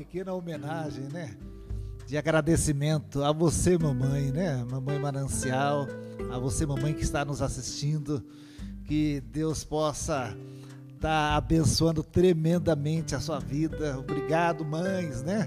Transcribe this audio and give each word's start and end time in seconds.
Pequena 0.00 0.32
homenagem, 0.32 1.04
né? 1.12 1.36
De 2.06 2.16
agradecimento 2.16 3.22
a 3.22 3.32
você, 3.32 3.76
mamãe, 3.76 4.32
né? 4.32 4.64
Mamãe 4.64 4.98
Manancial, 4.98 5.86
a 6.32 6.38
você, 6.38 6.64
mamãe 6.64 6.94
que 6.94 7.02
está 7.02 7.22
nos 7.22 7.42
assistindo. 7.42 8.24
Que 8.86 9.20
Deus 9.30 9.62
possa 9.62 10.34
estar 10.86 11.00
tá 11.00 11.36
abençoando 11.36 12.02
tremendamente 12.02 13.14
a 13.14 13.20
sua 13.20 13.38
vida. 13.38 13.98
Obrigado, 13.98 14.64
mães, 14.64 15.22
né? 15.22 15.46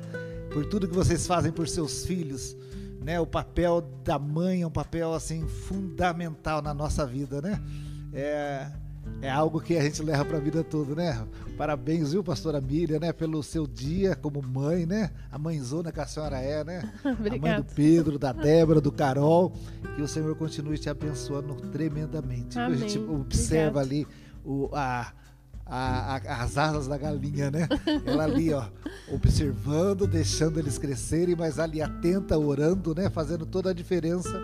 Por 0.54 0.68
tudo 0.68 0.88
que 0.88 0.94
vocês 0.94 1.26
fazem 1.26 1.52
por 1.52 1.68
seus 1.68 2.05
filhos. 2.05 2.55
Né, 3.02 3.20
o 3.20 3.26
papel 3.26 3.82
da 4.04 4.20
mãe 4.20 4.62
é 4.62 4.68
um 4.68 4.72
papel 4.72 5.16
assim 5.16 5.48
fundamental 5.48 6.62
na 6.62 6.76
nossa 6.76 7.08
vida, 7.08 7.41
né? 7.41 7.60
É, 8.13 8.68
é 9.21 9.30
algo 9.30 9.62
que 9.62 9.77
a 9.77 9.81
gente 9.81 10.03
leva 10.03 10.25
para 10.25 10.38
a 10.38 10.41
vida 10.41 10.63
toda, 10.63 10.95
né? 10.95 11.25
Parabéns, 11.57 12.12
viu, 12.12 12.23
pastora 12.23 12.59
Miriam, 12.59 12.99
né, 12.99 13.13
pelo 13.13 13.41
seu 13.41 13.66
dia 13.66 14.16
como 14.16 14.41
mãe, 14.41 14.85
né? 14.85 15.12
A 15.31 15.38
mãezona 15.38 15.91
que 15.91 15.99
a 15.99 16.05
senhora 16.05 16.39
é, 16.39 16.63
né? 16.63 16.91
a 17.03 17.38
mãe 17.38 17.55
do 17.55 17.63
Pedro, 17.63 18.20
da 18.20 18.34
Débora, 18.34 18.81
do 18.81 18.91
Carol. 18.91 19.53
Que 19.95 20.02
o 20.02 20.07
Senhor 20.07 20.35
continue 20.35 20.77
te 20.77 20.89
abençoando 20.89 21.55
tremendamente. 21.71 22.59
Amém. 22.59 22.76
A 22.76 22.79
gente 22.79 22.99
observa 22.99 23.79
ali 23.79 24.05
o, 24.43 24.70
a, 24.73 25.13
a, 25.65 26.15
a, 26.15 26.43
as 26.43 26.57
asas 26.57 26.88
da 26.88 26.98
galinha, 26.98 27.49
né? 27.49 27.70
Ela 28.05 28.26
ali, 28.26 28.54
ó, 28.54 28.65
observando, 29.09 30.05
deixando 30.05 30.59
eles 30.59 30.77
crescerem, 30.77 31.35
mas 31.35 31.59
ali 31.59 31.81
atenta, 31.81 32.38
orando, 32.38 32.93
né? 32.93 33.10
Fazendo 33.10 33.45
toda 33.45 33.70
a 33.70 33.73
diferença 33.73 34.38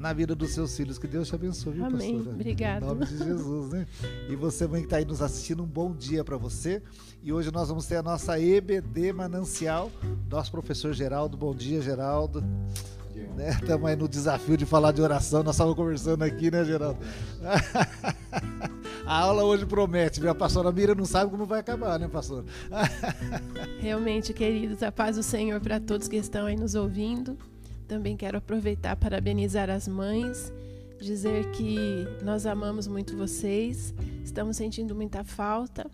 na 0.00 0.12
vida 0.12 0.34
dos 0.34 0.50
seus 0.50 0.76
filhos. 0.76 0.98
Que 0.98 1.06
Deus 1.06 1.28
te 1.28 1.34
abençoe, 1.34 1.74
viu, 1.74 1.84
Amém. 1.84 2.16
pastora? 2.16 2.34
Obrigada. 2.34 2.84
Em 2.84 2.88
nome 2.88 3.06
de 3.06 3.18
Jesus, 3.18 3.72
né? 3.72 3.86
E 4.28 4.34
você, 4.34 4.66
mãe 4.66 4.80
que 4.80 4.86
está 4.86 4.96
aí 4.96 5.04
nos 5.04 5.20
assistindo, 5.20 5.62
um 5.62 5.66
bom 5.66 5.92
dia 5.92 6.24
para 6.24 6.36
você. 6.36 6.82
E 7.22 7.32
hoje 7.32 7.52
nós 7.52 7.68
vamos 7.68 7.86
ter 7.86 7.96
a 7.96 8.02
nossa 8.02 8.40
EBD 8.40 9.12
Manancial, 9.12 9.92
nosso 10.28 10.50
professor 10.50 10.94
Geraldo. 10.94 11.36
Bom 11.36 11.54
dia, 11.54 11.82
Geraldo. 11.82 12.42
Estamos 13.60 13.82
né? 13.82 13.90
aí 13.90 13.96
no 13.96 14.08
desafio 14.08 14.56
de 14.56 14.64
falar 14.64 14.92
de 14.92 15.02
oração. 15.02 15.42
Nós 15.42 15.54
estávamos 15.54 15.76
conversando 15.76 16.22
aqui, 16.22 16.50
né, 16.50 16.64
Geraldo? 16.64 16.98
A 19.06 19.18
aula 19.18 19.42
hoje 19.42 19.66
promete, 19.66 20.20
viu? 20.20 20.30
A 20.30 20.34
pastora 20.34 20.70
Mira 20.70 20.94
não 20.94 21.04
sabe 21.04 21.30
como 21.30 21.44
vai 21.44 21.60
acabar, 21.60 21.98
né, 21.98 22.06
pastor? 22.06 22.44
Realmente, 23.80 24.32
queridos, 24.32 24.82
a 24.82 24.92
paz 24.92 25.16
do 25.16 25.22
Senhor 25.22 25.60
para 25.60 25.80
todos 25.80 26.06
que 26.06 26.16
estão 26.16 26.46
aí 26.46 26.54
nos 26.54 26.76
ouvindo. 26.76 27.36
Também 27.90 28.16
quero 28.16 28.38
aproveitar 28.38 28.94
para 28.94 29.16
parabenizar 29.16 29.68
as 29.68 29.88
mães, 29.88 30.52
dizer 31.00 31.50
que 31.50 31.76
nós 32.22 32.46
amamos 32.46 32.86
muito 32.86 33.16
vocês, 33.16 33.92
estamos 34.24 34.56
sentindo 34.56 34.94
muita 34.94 35.24
falta 35.24 35.90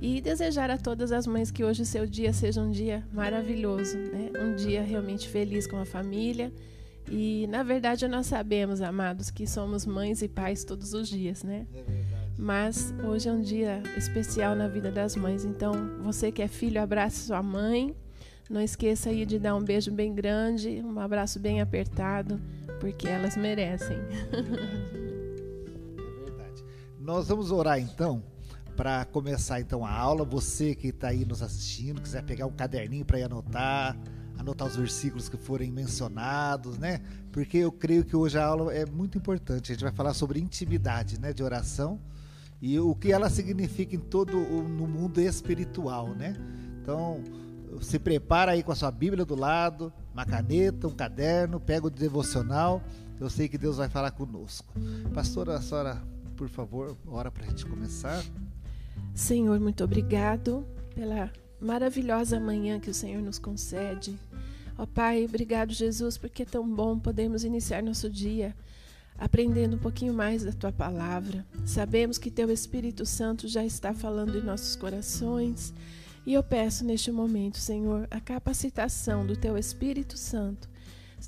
e 0.00 0.22
desejar 0.22 0.70
a 0.70 0.78
todas 0.78 1.12
as 1.12 1.26
mães 1.26 1.50
que 1.50 1.62
hoje 1.62 1.82
o 1.82 1.84
seu 1.84 2.06
dia 2.06 2.32
seja 2.32 2.62
um 2.62 2.70
dia 2.70 3.06
maravilhoso, 3.12 3.98
né? 3.98 4.30
um 4.40 4.56
dia 4.56 4.82
realmente 4.82 5.28
feliz 5.28 5.66
com 5.66 5.76
a 5.76 5.84
família. 5.84 6.50
E 7.12 7.46
na 7.48 7.62
verdade 7.62 8.08
nós 8.08 8.24
sabemos, 8.24 8.80
amados, 8.80 9.30
que 9.30 9.46
somos 9.46 9.84
mães 9.84 10.22
e 10.22 10.28
pais 10.28 10.64
todos 10.64 10.94
os 10.94 11.06
dias, 11.06 11.44
né? 11.44 11.66
É 11.74 11.84
Mas 12.38 12.94
hoje 13.06 13.28
é 13.28 13.32
um 13.32 13.42
dia 13.42 13.82
especial 13.94 14.56
na 14.56 14.68
vida 14.68 14.90
das 14.90 15.14
mães. 15.14 15.44
Então, 15.44 15.72
você 16.00 16.32
que 16.32 16.40
é 16.40 16.48
filho, 16.48 16.80
abrace 16.80 17.26
sua 17.26 17.42
mãe 17.42 17.94
não 18.50 18.60
esqueça 18.60 19.10
aí 19.10 19.26
de 19.26 19.38
dar 19.38 19.54
um 19.54 19.62
beijo 19.62 19.90
bem 19.90 20.14
grande, 20.14 20.82
um 20.84 20.98
abraço 21.00 21.38
bem 21.40 21.60
apertado, 21.60 22.40
porque 22.80 23.08
elas 23.08 23.36
merecem. 23.36 23.96
É 25.96 26.24
verdade. 26.24 26.64
Nós 27.00 27.28
vamos 27.28 27.50
orar 27.50 27.78
então 27.80 28.22
para 28.76 29.04
começar 29.06 29.60
então 29.60 29.84
a 29.84 29.90
aula. 29.90 30.24
Você 30.24 30.74
que 30.74 30.88
está 30.88 31.08
aí 31.08 31.24
nos 31.24 31.42
assistindo, 31.42 32.00
quiser 32.00 32.22
pegar 32.22 32.46
um 32.46 32.52
caderninho 32.52 33.04
para 33.04 33.24
anotar, 33.24 33.96
anotar 34.38 34.68
os 34.68 34.76
versículos 34.76 35.28
que 35.28 35.36
forem 35.36 35.72
mencionados, 35.72 36.78
né? 36.78 37.00
Porque 37.32 37.58
eu 37.58 37.72
creio 37.72 38.04
que 38.04 38.14
hoje 38.14 38.38
a 38.38 38.44
aula 38.44 38.72
é 38.72 38.86
muito 38.86 39.18
importante. 39.18 39.72
A 39.72 39.74
gente 39.74 39.82
vai 39.82 39.92
falar 39.92 40.14
sobre 40.14 40.38
intimidade, 40.38 41.20
né, 41.20 41.32
de 41.32 41.42
oração 41.42 41.98
e 42.60 42.78
o 42.78 42.94
que 42.94 43.12
ela 43.12 43.28
significa 43.28 43.94
em 43.94 43.98
todo 43.98 44.38
o 44.38 44.62
no 44.62 44.86
mundo 44.86 45.20
espiritual, 45.20 46.08
né? 46.14 46.34
Então, 46.80 47.22
se 47.80 47.98
prepara 47.98 48.52
aí 48.52 48.62
com 48.62 48.72
a 48.72 48.74
sua 48.74 48.90
Bíblia 48.90 49.24
do 49.24 49.34
lado, 49.34 49.92
uma 50.12 50.24
caneta, 50.24 50.86
um 50.88 50.94
caderno, 50.94 51.60
pega 51.60 51.86
o 51.86 51.90
devocional. 51.90 52.82
Eu 53.18 53.30
sei 53.30 53.48
que 53.48 53.56
Deus 53.56 53.76
vai 53.76 53.88
falar 53.88 54.10
conosco. 54.10 54.74
Pastora, 55.14 55.56
a 55.56 55.62
senhora, 55.62 56.02
por 56.36 56.48
favor, 56.48 56.96
ora 57.06 57.30
para 57.30 57.44
a 57.44 57.48
gente 57.48 57.64
começar. 57.64 58.22
Senhor, 59.14 59.58
muito 59.58 59.82
obrigado 59.82 60.66
pela 60.94 61.30
maravilhosa 61.60 62.38
manhã 62.38 62.78
que 62.78 62.90
o 62.90 62.94
Senhor 62.94 63.22
nos 63.22 63.38
concede. 63.38 64.18
Ó 64.78 64.82
oh, 64.82 64.86
Pai, 64.86 65.24
obrigado, 65.24 65.72
Jesus, 65.72 66.18
porque 66.18 66.42
é 66.42 66.46
tão 66.46 66.68
bom 66.68 66.98
podermos 66.98 67.44
iniciar 67.44 67.82
nosso 67.82 68.10
dia 68.10 68.54
aprendendo 69.18 69.76
um 69.76 69.78
pouquinho 69.78 70.12
mais 70.12 70.44
da 70.44 70.52
tua 70.52 70.72
palavra. 70.72 71.44
Sabemos 71.64 72.18
que 72.18 72.30
teu 72.30 72.50
Espírito 72.50 73.06
Santo 73.06 73.48
já 73.48 73.64
está 73.64 73.94
falando 73.94 74.36
em 74.36 74.42
nossos 74.42 74.76
corações 74.76 75.72
e 76.26 76.34
eu 76.34 76.42
peço 76.42 76.84
neste 76.84 77.12
momento, 77.12 77.56
Senhor, 77.56 78.08
a 78.10 78.18
capacitação 78.18 79.24
do 79.24 79.36
Teu 79.36 79.56
Espírito 79.56 80.18
Santo, 80.18 80.68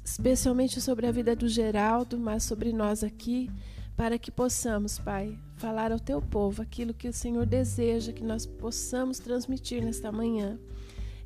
especialmente 0.05 0.81
sobre 0.81 1.07
a 1.07 1.13
vida 1.13 1.37
do 1.37 1.49
Geraldo, 1.49 2.19
mas 2.19 2.43
sobre 2.43 2.73
nós 2.73 3.05
aqui, 3.05 3.49
para 3.97 4.19
que 4.19 4.33
possamos, 4.33 4.99
Pai, 4.99 5.39
falar 5.55 5.93
ao 5.93 6.01
Teu 6.01 6.21
povo 6.21 6.61
aquilo 6.61 6.93
que 6.93 7.09
o 7.09 7.13
Senhor 7.13 7.47
deseja 7.47 8.13
que 8.13 8.25
nós 8.25 8.45
possamos 8.45 9.21
transmitir 9.21 9.85
nesta 9.85 10.11
manhã. 10.11 10.59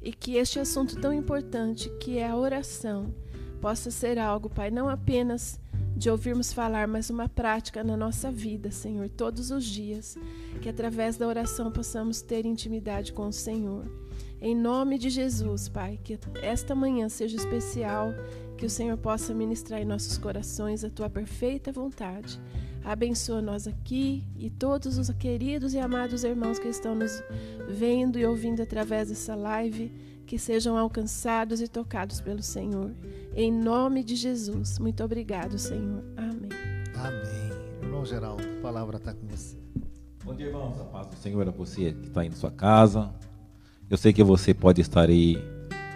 E 0.02 0.12
que 0.12 0.36
este 0.36 0.58
assunto 0.58 1.00
tão 1.00 1.12
importante, 1.12 1.88
que 1.98 2.18
é 2.18 2.28
a 2.28 2.36
oração, 2.36 3.14
possa 3.58 3.90
ser 3.90 4.18
algo, 4.18 4.50
Pai, 4.50 4.70
não 4.70 4.86
apenas 4.86 5.58
de 6.02 6.10
ouvirmos 6.10 6.52
falar, 6.52 6.88
mas 6.88 7.10
uma 7.10 7.28
prática 7.28 7.84
na 7.84 7.96
nossa 7.96 8.28
vida, 8.28 8.72
Senhor, 8.72 9.08
todos 9.08 9.52
os 9.52 9.64
dias. 9.64 10.18
Que 10.60 10.68
através 10.68 11.16
da 11.16 11.28
oração 11.28 11.70
possamos 11.70 12.20
ter 12.20 12.44
intimidade 12.44 13.12
com 13.12 13.28
o 13.28 13.32
Senhor. 13.32 13.84
Em 14.40 14.52
nome 14.52 14.98
de 14.98 15.08
Jesus, 15.08 15.68
Pai, 15.68 16.00
que 16.02 16.18
esta 16.42 16.74
manhã 16.74 17.08
seja 17.08 17.36
especial, 17.36 18.12
que 18.58 18.66
o 18.66 18.70
Senhor 18.70 18.96
possa 18.96 19.32
ministrar 19.32 19.80
em 19.80 19.84
nossos 19.84 20.18
corações 20.18 20.82
a 20.82 20.90
tua 20.90 21.08
perfeita 21.08 21.70
vontade. 21.70 22.40
Abençoa 22.82 23.40
nós 23.40 23.68
aqui 23.68 24.24
e 24.36 24.50
todos 24.50 24.98
os 24.98 25.08
queridos 25.10 25.72
e 25.72 25.78
amados 25.78 26.24
irmãos 26.24 26.58
que 26.58 26.66
estão 26.66 26.96
nos 26.96 27.22
vendo 27.68 28.18
e 28.18 28.26
ouvindo 28.26 28.60
através 28.60 29.08
dessa 29.08 29.36
live, 29.36 29.92
que 30.26 30.38
sejam 30.38 30.76
alcançados 30.76 31.60
e 31.60 31.68
tocados 31.68 32.20
pelo 32.20 32.42
Senhor. 32.42 32.92
Em 33.34 33.52
nome 33.52 34.02
de 34.02 34.16
Jesus. 34.16 34.78
Muito 34.78 35.02
obrigado, 35.02 35.58
Senhor. 35.58 36.02
Amém. 36.16 36.50
Amém. 36.94 37.52
Irmão 37.82 38.04
Geraldo, 38.04 38.42
a 38.42 38.62
palavra 38.62 38.96
está 38.96 39.12
com 39.12 39.26
você. 39.26 39.56
Bom 40.24 40.34
dia, 40.34 40.46
irmãos. 40.46 40.80
A 40.80 40.84
paz 40.84 41.06
do 41.08 41.16
Senhor 41.16 41.46
a 41.46 41.50
você 41.50 41.92
que 41.92 42.06
está 42.06 42.20
aí 42.20 42.28
na 42.28 42.36
sua 42.36 42.50
casa. 42.50 43.10
Eu 43.90 43.96
sei 43.96 44.12
que 44.12 44.22
você 44.22 44.54
pode 44.54 44.80
estar 44.80 45.08
aí 45.08 45.36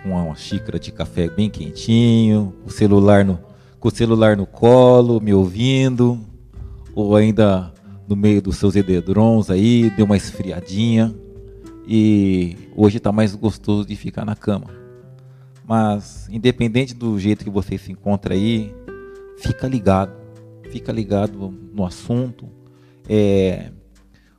com 0.03 0.11
uma 0.11 0.35
xícara 0.37 0.79
de 0.79 0.93
café 0.93 1.29
bem 1.29 1.49
quentinho, 1.49 2.55
o 2.65 2.71
celular 2.71 3.25
no, 3.25 3.39
com 3.81 3.89
o 3.89 3.91
celular 3.91 4.37
no 4.37 4.47
colo, 4.47 5.21
me 5.21 5.33
ouvindo, 5.33 6.21
ou 6.95 7.17
ainda 7.17 7.73
no 8.07 8.15
meio 8.15 8.41
dos 8.41 8.57
seus 8.57 8.77
edredons 8.77 9.51
aí, 9.51 9.91
deu 9.91 10.07
uma 10.07 10.17
esfriadinha. 10.17 11.15
E 11.87 12.57
hoje 12.75 12.97
está 12.97 13.13
mais 13.13 13.35
gostoso 13.35 13.87
de 13.87 13.95
ficar 13.95 14.25
na 14.25 14.35
cama. 14.35 14.67
Mas, 15.67 16.29
independente 16.31 16.95
do 16.95 17.19
jeito 17.19 17.45
que 17.45 17.51
você 17.51 17.79
se 17.79 17.93
encontra 17.93 18.35
aí, 18.35 18.75
fica 19.39 19.69
ligado. 19.69 20.13
Fica 20.71 20.93
ligado 20.93 21.53
no 21.73 21.85
assunto. 21.85 22.49
É, 23.09 23.71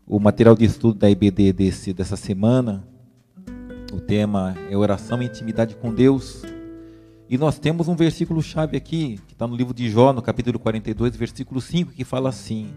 o 0.05 0.19
material 0.19 0.55
de 0.55 0.65
estudo 0.65 0.99
da 0.99 1.09
IBD 1.09 1.53
desse, 1.53 1.94
dessa 1.94 2.15
semana, 2.15 2.85
o 3.93 4.00
tema 4.00 4.55
é 4.69 4.75
oração 4.75 5.21
e 5.21 5.25
intimidade 5.25 5.75
com 5.75 5.93
Deus. 5.93 6.43
E 7.29 7.38
nós 7.38 7.59
temos 7.59 7.89
um 7.89 7.95
versículo 7.95 8.41
chave 8.41 8.77
aqui, 8.77 9.19
que 9.27 9.33
está 9.33 9.45
no 9.45 9.55
livro 9.55 9.73
de 9.73 9.89
Jó, 9.89 10.13
no 10.13 10.21
capítulo 10.21 10.57
42, 10.59 11.15
versículo 11.15 11.59
5, 11.59 11.91
que 11.91 12.05
fala 12.05 12.29
assim: 12.29 12.69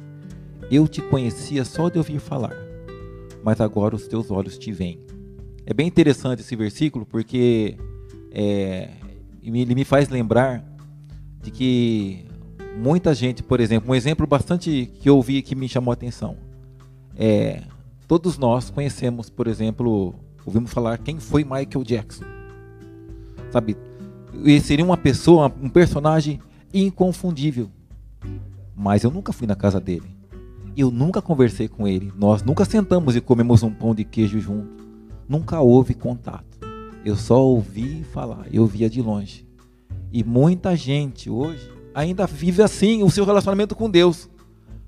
Eu 0.71 0.89
te 0.89 1.01
conhecia 1.01 1.65
só 1.65 1.89
de 1.89 1.99
ouvir 1.99 2.19
falar, 2.19 2.53
mas 3.43 3.61
agora 3.61 3.95
os 3.95 4.07
teus 4.07 4.31
olhos 4.31 4.59
te 4.59 4.73
veem. 4.73 5.01
É 5.67 5.75
bem 5.75 5.87
interessante 5.87 6.41
esse 6.41 6.57
versículo, 6.57 7.07
porque 7.07 7.77
é, 8.33 8.91
ele 9.43 9.75
me 9.75 9.85
faz 9.85 10.09
lembrar 10.09 10.65
de 11.43 11.51
que 11.51 12.25
muita 12.77 13.15
gente, 13.15 13.43
por 13.43 13.61
exemplo, 13.61 13.91
um 13.91 13.95
exemplo 13.95 14.27
bastante 14.27 14.91
que 15.01 15.09
eu 15.09 15.17
ouvi 15.17 15.43
que 15.43 15.55
me 15.55 15.69
chamou 15.69 15.91
a 15.91 15.95
atenção. 15.95 16.37
É, 17.17 17.63
todos 18.07 18.39
nós 18.39 18.71
conhecemos, 18.71 19.31
por 19.31 19.47
exemplo, 19.47 20.15
ouvimos 20.45 20.73
falar 20.73 20.99
quem 20.99 21.19
foi 21.19 21.45
Michael 21.45 21.85
Jackson. 21.85 22.25
Sabe? 23.51 23.77
Ele 24.35 24.61
seria 24.61 24.85
uma 24.85 24.97
pessoa, 24.97 25.53
um 25.61 25.69
personagem 25.69 26.41
inconfundível. 26.73 27.71
Mas 28.75 29.05
eu 29.05 29.11
nunca 29.11 29.33
fui 29.33 29.47
na 29.47 29.57
casa 29.57 29.81
dele. 29.81 30.20
Eu 30.77 30.91
nunca 30.91 31.21
conversei 31.21 31.69
com 31.69 31.87
ele. 31.87 32.13
Nós 32.17 32.43
nunca 32.43 32.65
sentamos 32.65 33.17
e 33.17 33.21
comemos 33.21 33.63
um 33.63 33.71
pão 33.71 33.95
de 33.95 34.05
queijo 34.05 34.41
junto. 34.41 34.85
Nunca 35.29 35.61
houve 35.61 35.95
contato. 35.95 36.59
Eu 37.05 37.17
só 37.17 37.43
ouvi 37.43 38.05
falar, 38.05 38.47
eu 38.53 38.67
via 38.67 38.91
de 38.91 39.01
longe. 39.01 39.47
E 40.13 40.23
muita 40.23 40.77
gente 40.77 41.31
hoje 41.31 41.71
ainda 41.95 42.27
vive 42.27 42.63
assim 42.63 43.03
o 43.03 43.11
seu 43.11 43.25
relacionamento 43.25 43.75
com 43.75 43.89
Deus. 43.89 44.29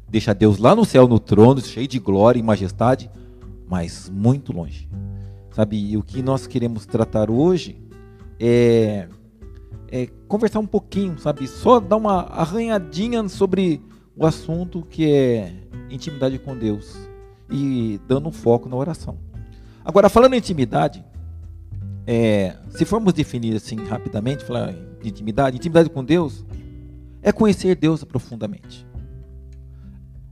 Deixa 0.08 0.34
Deus 0.34 0.58
lá 0.58 0.75
no 0.75 0.84
céu, 0.84 1.08
no 1.08 1.19
trono, 1.19 1.61
cheio 1.61 1.88
de 1.88 1.99
glória 1.99 2.38
e 2.38 2.43
majestade, 2.43 3.11
mas 3.69 4.11
muito 4.12 4.52
longe. 4.52 4.88
Sabe, 5.52 5.76
e 5.78 5.96
o 5.96 6.02
que 6.02 6.23
nós 6.23 6.46
queremos 6.46 6.87
tratar 6.87 7.31
hoje 7.31 7.78
é, 8.38 9.08
é 9.90 10.06
conversar 10.26 10.58
um 10.61 10.67
pouquinho, 10.67 11.19
sabe? 11.19 11.46
Só 11.46 11.78
dar 11.78 11.96
uma 11.96 12.23
arranhadinha 12.23 13.26
sobre 13.28 13.81
o 14.17 14.26
assunto 14.26 14.82
que 14.82 15.11
é 15.11 15.52
intimidade 15.94 16.39
com 16.39 16.56
Deus 16.56 16.97
e 17.50 18.00
dando 18.09 18.31
foco 18.31 18.69
na 18.69 18.77
oração. 18.77 19.19
Agora, 19.85 20.09
falando 20.09 20.35
em 20.35 20.39
intimidade, 20.39 21.05
é, 22.06 22.56
se 22.71 22.85
formos 22.85 23.12
definir 23.12 23.56
assim 23.56 23.77
rapidamente, 23.85 24.44
falar 24.44 24.73
de 25.00 25.09
intimidade, 25.09 25.56
intimidade 25.56 25.91
com 25.91 26.05
Deus 26.05 26.44
é 27.23 27.31
conhecer 27.31 27.77
Deus 27.77 28.03
profundamente. 28.05 28.87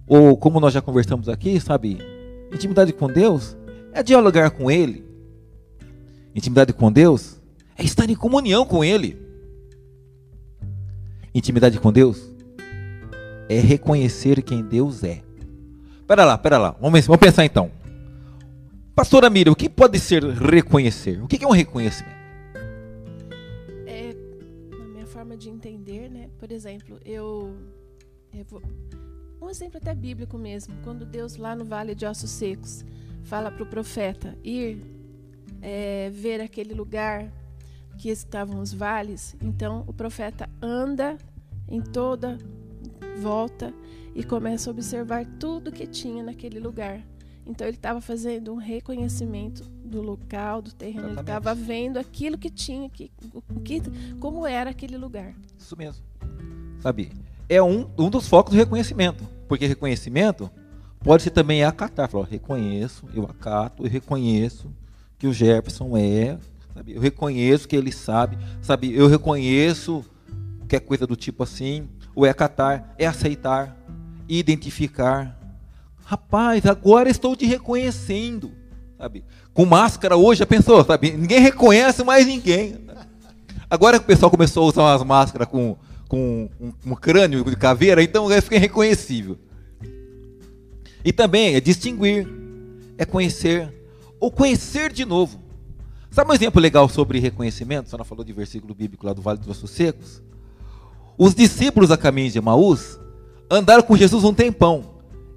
Ou 0.06 0.36
como 0.36 0.58
nós 0.58 0.72
já 0.72 0.80
conversamos 0.80 1.28
aqui, 1.28 1.60
sabe, 1.60 1.98
intimidade 2.52 2.92
com 2.92 3.06
Deus 3.06 3.56
é 3.92 4.02
dialogar 4.02 4.50
com 4.50 4.70
Ele. 4.70 5.04
Intimidade 6.34 6.72
com 6.72 6.90
Deus 6.90 7.40
é 7.76 7.84
estar 7.84 8.08
em 8.08 8.16
comunhão 8.16 8.64
com 8.64 8.84
Ele. 8.84 9.20
Intimidade 11.34 11.78
com 11.78 11.92
Deus 11.92 12.28
é 13.48 13.60
reconhecer 13.60 14.42
quem 14.42 14.62
Deus 14.62 15.04
é. 15.04 15.22
Pera 16.10 16.24
lá, 16.24 16.36
pera 16.36 16.58
lá. 16.58 16.76
Vamos, 16.80 17.06
vamos 17.06 17.20
pensar 17.20 17.44
então. 17.44 17.70
Pastora 18.96 19.30
Miriam, 19.30 19.52
o 19.52 19.54
que 19.54 19.68
pode 19.68 19.96
ser 20.00 20.24
reconhecer? 20.24 21.22
O 21.22 21.28
que 21.28 21.44
é 21.44 21.46
um 21.46 21.52
reconhecimento? 21.52 22.16
É, 23.86 24.12
na 24.76 24.86
minha 24.86 25.06
forma 25.06 25.36
de 25.36 25.48
entender, 25.48 26.10
né? 26.10 26.28
Por 26.36 26.50
exemplo, 26.50 26.98
eu, 27.04 27.54
eu 28.34 28.44
vou, 28.44 28.60
um 29.40 29.48
exemplo 29.48 29.78
até 29.80 29.94
bíblico 29.94 30.36
mesmo. 30.36 30.74
Quando 30.82 31.06
Deus 31.06 31.36
lá 31.36 31.54
no 31.54 31.64
Vale 31.64 31.94
de 31.94 32.04
Ossos 32.04 32.30
Secos 32.30 32.84
fala 33.22 33.48
para 33.48 33.62
o 33.62 33.66
profeta 33.66 34.36
ir 34.42 34.82
é, 35.62 36.10
ver 36.10 36.40
aquele 36.40 36.74
lugar 36.74 37.32
que 37.96 38.08
estavam 38.08 38.60
os 38.60 38.72
vales, 38.72 39.36
então 39.40 39.84
o 39.86 39.92
profeta 39.92 40.50
anda 40.60 41.16
em 41.68 41.80
toda 41.80 42.36
volta 43.22 43.72
e 44.14 44.24
começa 44.24 44.70
a 44.70 44.72
observar 44.72 45.24
tudo 45.38 45.72
que 45.72 45.86
tinha 45.86 46.22
naquele 46.22 46.58
lugar. 46.58 47.00
Então 47.46 47.66
ele 47.66 47.76
estava 47.76 48.00
fazendo 48.00 48.52
um 48.52 48.56
reconhecimento 48.56 49.64
do 49.84 50.00
local, 50.00 50.62
do 50.62 50.72
terreno. 50.72 51.08
Exatamente. 51.08 51.30
Ele 51.30 51.38
estava 51.38 51.54
vendo 51.54 51.98
aquilo 51.98 52.38
que 52.38 52.50
tinha, 52.50 52.88
que, 52.88 53.10
que, 53.64 53.82
como 54.20 54.46
era 54.46 54.70
aquele 54.70 54.96
lugar. 54.96 55.34
Isso 55.58 55.76
mesmo. 55.76 56.04
Sabe? 56.80 57.10
É 57.48 57.62
um, 57.62 57.90
um 57.98 58.08
dos 58.08 58.28
focos 58.28 58.52
do 58.52 58.56
reconhecimento. 58.56 59.24
Porque 59.48 59.66
reconhecimento 59.66 60.50
pode 61.00 61.24
ser 61.24 61.30
também 61.30 61.64
acatar. 61.64 62.08
Falar, 62.08 62.26
reconheço, 62.26 63.06
eu 63.14 63.24
acato, 63.24 63.84
eu 63.84 63.90
reconheço 63.90 64.70
que 65.18 65.26
o 65.26 65.32
Jefferson 65.32 65.96
é, 65.96 66.38
sabe? 66.72 66.94
Eu 66.94 67.00
reconheço 67.00 67.66
que 67.66 67.74
ele 67.74 67.90
sabe, 67.90 68.38
sabe? 68.62 68.94
Eu 68.94 69.08
reconheço 69.08 70.04
que 70.68 70.76
é 70.76 70.80
coisa 70.80 71.06
do 71.06 71.16
tipo 71.16 71.42
assim. 71.42 71.88
O 72.14 72.24
é 72.24 72.30
acatar, 72.30 72.94
é 72.96 73.06
aceitar, 73.06 73.76
identificar, 74.38 75.40
Rapaz, 76.10 76.66
agora 76.66 77.08
estou 77.08 77.36
te 77.36 77.46
reconhecendo. 77.46 78.50
Sabe? 78.98 79.24
Com 79.54 79.64
máscara 79.64 80.16
hoje, 80.16 80.40
já 80.40 80.46
pensou? 80.46 80.84
Sabe? 80.84 81.12
Ninguém 81.12 81.38
reconhece 81.38 82.02
mais 82.02 82.26
ninguém. 82.26 82.80
Agora 83.70 83.96
que 83.96 84.02
o 84.02 84.08
pessoal 84.08 84.28
começou 84.28 84.64
a 84.64 84.66
usar 84.66 84.82
umas 84.82 85.04
máscaras 85.04 85.46
com, 85.46 85.76
com 86.08 86.50
um, 86.60 86.72
um 86.84 86.96
crânio 86.96 87.44
de 87.44 87.54
caveira, 87.54 88.02
então 88.02 88.28
fica 88.42 88.56
irreconhecível. 88.56 89.38
E 91.04 91.12
também 91.12 91.54
é 91.54 91.60
distinguir, 91.60 92.26
é 92.98 93.04
conhecer, 93.04 93.72
ou 94.18 94.32
conhecer 94.32 94.92
de 94.92 95.04
novo. 95.04 95.40
Sabe 96.10 96.32
um 96.32 96.34
exemplo 96.34 96.60
legal 96.60 96.88
sobre 96.88 97.20
reconhecimento? 97.20 97.86
A 97.86 97.90
senhora 97.90 98.04
falou 98.04 98.24
de 98.24 98.32
versículo 98.32 98.74
bíblico 98.74 99.06
lá 99.06 99.12
do 99.12 99.22
Vale 99.22 99.38
dos 99.38 99.46
Ossos 99.46 99.70
Secos. 99.70 100.20
Os 101.16 101.36
discípulos 101.36 101.92
a 101.92 101.96
caminho 101.96 102.32
de 102.32 102.38
Emaús 102.38 102.98
andaram 103.50 103.82
com 103.82 103.96
Jesus 103.96 104.22
um 104.24 104.32
tempão 104.32 104.84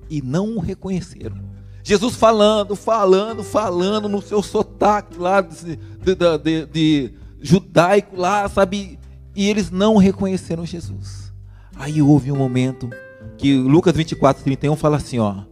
e 0.09 0.21
não 0.21 0.57
o 0.57 0.59
reconheceram. 0.59 1.37
Jesus 1.83 2.15
falando, 2.15 2.75
falando, 2.75 3.43
falando 3.43 4.07
no 4.07 4.21
seu 4.21 4.41
sotaque 4.41 5.17
lá 5.17 5.41
de, 5.41 5.75
de, 5.75 6.15
de, 6.41 6.65
de 6.67 7.13
judaico 7.41 8.15
lá, 8.15 8.47
sabe? 8.47 8.97
E 9.35 9.49
eles 9.49 9.69
não 9.69 9.97
reconheceram 9.97 10.65
Jesus. 10.65 11.33
Aí 11.75 12.01
houve 12.01 12.31
um 12.31 12.37
momento 12.37 12.89
que 13.37 13.57
Lucas 13.57 13.95
24, 13.95 14.43
31 14.43 14.75
fala 14.75 14.97
assim: 14.97 15.19
ó, 15.19 15.43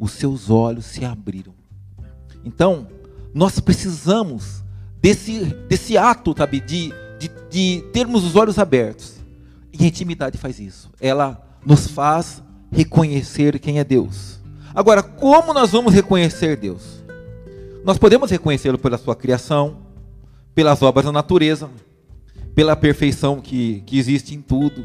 os 0.00 0.12
seus 0.12 0.50
olhos 0.50 0.86
se 0.86 1.04
abriram. 1.04 1.54
Então, 2.44 2.88
nós 3.32 3.60
precisamos 3.60 4.64
desse, 5.00 5.44
desse 5.68 5.96
ato, 5.96 6.34
sabe, 6.36 6.60
de, 6.60 6.92
de, 7.18 7.30
de 7.50 7.84
termos 7.92 8.24
os 8.24 8.34
olhos 8.34 8.58
abertos. 8.58 9.16
E 9.72 9.84
a 9.84 9.86
intimidade 9.86 10.38
faz 10.38 10.58
isso. 10.58 10.90
Ela 11.00 11.47
nos 11.64 11.86
faz 11.86 12.42
reconhecer 12.70 13.58
quem 13.58 13.78
é 13.78 13.84
Deus. 13.84 14.38
Agora, 14.74 15.02
como 15.02 15.52
nós 15.52 15.70
vamos 15.70 15.92
reconhecer 15.92 16.56
Deus? 16.56 17.02
Nós 17.84 17.98
podemos 17.98 18.30
reconhecê-lo 18.30 18.78
pela 18.78 18.98
sua 18.98 19.16
criação, 19.16 19.78
pelas 20.54 20.82
obras 20.82 21.06
da 21.06 21.12
natureza, 21.12 21.70
pela 22.54 22.76
perfeição 22.76 23.40
que, 23.40 23.82
que 23.86 23.98
existe 23.98 24.34
em 24.34 24.42
tudo, 24.42 24.84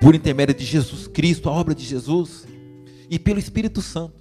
por 0.00 0.14
intermédio 0.14 0.54
de 0.54 0.64
Jesus 0.64 1.06
Cristo, 1.06 1.48
a 1.48 1.52
obra 1.52 1.74
de 1.74 1.84
Jesus, 1.84 2.46
e 3.08 3.18
pelo 3.18 3.38
Espírito 3.38 3.80
Santo. 3.80 4.14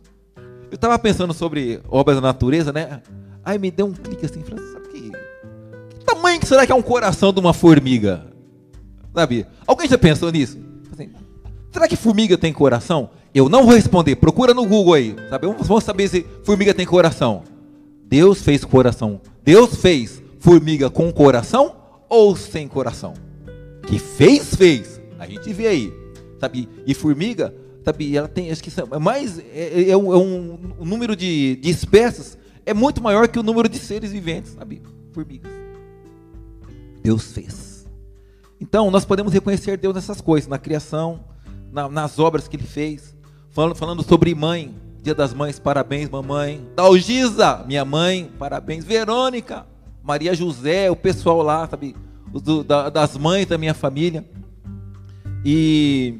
Eu 0.69 0.75
estava 0.75 0.97
pensando 0.97 1.33
sobre 1.33 1.81
obras 1.87 2.17
da 2.17 2.21
natureza, 2.21 2.71
né? 2.71 3.01
Aí 3.43 3.59
me 3.59 3.69
deu 3.69 3.85
um 3.85 3.93
clique 3.93 4.25
assim, 4.25 4.41
falei, 4.43 4.63
sabe 4.71 4.87
que, 4.89 5.11
que 5.99 6.05
tamanho 6.05 6.39
que 6.39 6.47
será 6.47 6.65
que 6.65 6.71
é 6.71 6.75
um 6.75 6.81
coração 6.81 7.31
de 7.31 7.39
uma 7.39 7.53
formiga? 7.53 8.25
Sabe? 9.13 9.45
Alguém 9.65 9.87
já 9.87 9.97
pensou 9.97 10.31
nisso? 10.31 10.64
Será 11.75 11.89
que 11.89 11.97
formiga 11.97 12.37
tem 12.37 12.53
coração? 12.53 13.09
Eu 13.33 13.49
não 13.49 13.65
vou 13.65 13.75
responder. 13.75 14.15
Procura 14.15 14.53
no 14.53 14.65
Google 14.65 14.93
aí. 14.93 15.13
Sabe? 15.29 15.45
Vamos 15.45 15.83
saber 15.83 16.07
se 16.07 16.25
formiga 16.41 16.73
tem 16.73 16.85
coração. 16.85 17.43
Deus 18.05 18.41
fez 18.41 18.63
coração. 18.63 19.19
Deus 19.43 19.75
fez 19.75 20.23
formiga 20.39 20.89
com 20.89 21.11
coração 21.11 21.75
ou 22.07 22.33
sem 22.33 22.65
coração? 22.65 23.13
Que 23.85 23.99
fez, 23.99 24.55
fez. 24.55 25.01
A 25.19 25.27
gente 25.27 25.51
vê 25.51 25.67
aí. 25.67 25.93
Sabe? 26.39 26.69
E 26.87 26.93
formiga, 26.93 27.53
sabe? 27.83 28.15
Ela 28.15 28.29
tem, 28.29 28.49
acho 28.49 28.63
que 28.63 28.71
é 28.79 28.97
mais 28.97 29.37
é, 29.37 29.43
é, 29.53 29.89
é 29.89 29.97
um, 29.97 30.13
é 30.13 30.17
um, 30.17 30.57
um, 30.79 30.85
número 30.85 31.13
de, 31.13 31.57
de 31.57 31.69
espécies 31.69 32.37
é 32.65 32.73
muito 32.73 33.03
maior 33.03 33.27
que 33.27 33.37
o 33.37 33.43
número 33.43 33.67
de 33.67 33.79
seres 33.79 34.13
viventes, 34.13 34.53
sabe? 34.53 34.81
Formigas. 35.11 35.51
Deus 37.03 37.33
fez. 37.33 37.85
Então, 38.61 38.89
nós 38.89 39.03
podemos 39.03 39.33
reconhecer 39.33 39.75
Deus 39.75 39.93
nessas 39.93 40.21
coisas, 40.21 40.47
na 40.47 40.57
criação, 40.57 41.19
na, 41.75 41.89
nas 41.89 42.17
obras 42.17 42.47
que 42.47 42.55
ele 42.55 42.65
fez. 42.65 43.13
Falando, 43.51 43.75
falando 43.75 44.03
sobre 44.03 44.33
mãe, 44.33 44.73
Dia 45.03 45.13
das 45.13 45.33
Mães, 45.33 45.59
parabéns, 45.59 46.09
mamãe. 46.09 46.65
Dalgisa, 46.75 47.63
minha 47.67 47.83
mãe, 47.83 48.31
parabéns. 48.39 48.85
Verônica, 48.85 49.67
Maria 50.01 50.33
José, 50.33 50.89
o 50.89 50.95
pessoal 50.95 51.41
lá, 51.41 51.67
sabe? 51.67 51.95
Do, 52.31 52.63
da, 52.63 52.89
das 52.89 53.17
mães 53.17 53.45
da 53.45 53.57
minha 53.57 53.73
família. 53.73 54.25
E, 55.43 56.15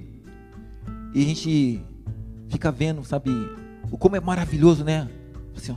e 1.13 1.21
a 1.21 1.25
gente 1.25 1.81
fica 2.50 2.71
vendo, 2.71 3.03
sabe? 3.03 3.31
O 3.89 3.97
como 3.97 4.15
é 4.15 4.19
maravilhoso, 4.19 4.83
né? 4.83 5.09
Assim, 5.55 5.71
ó, 5.71 5.75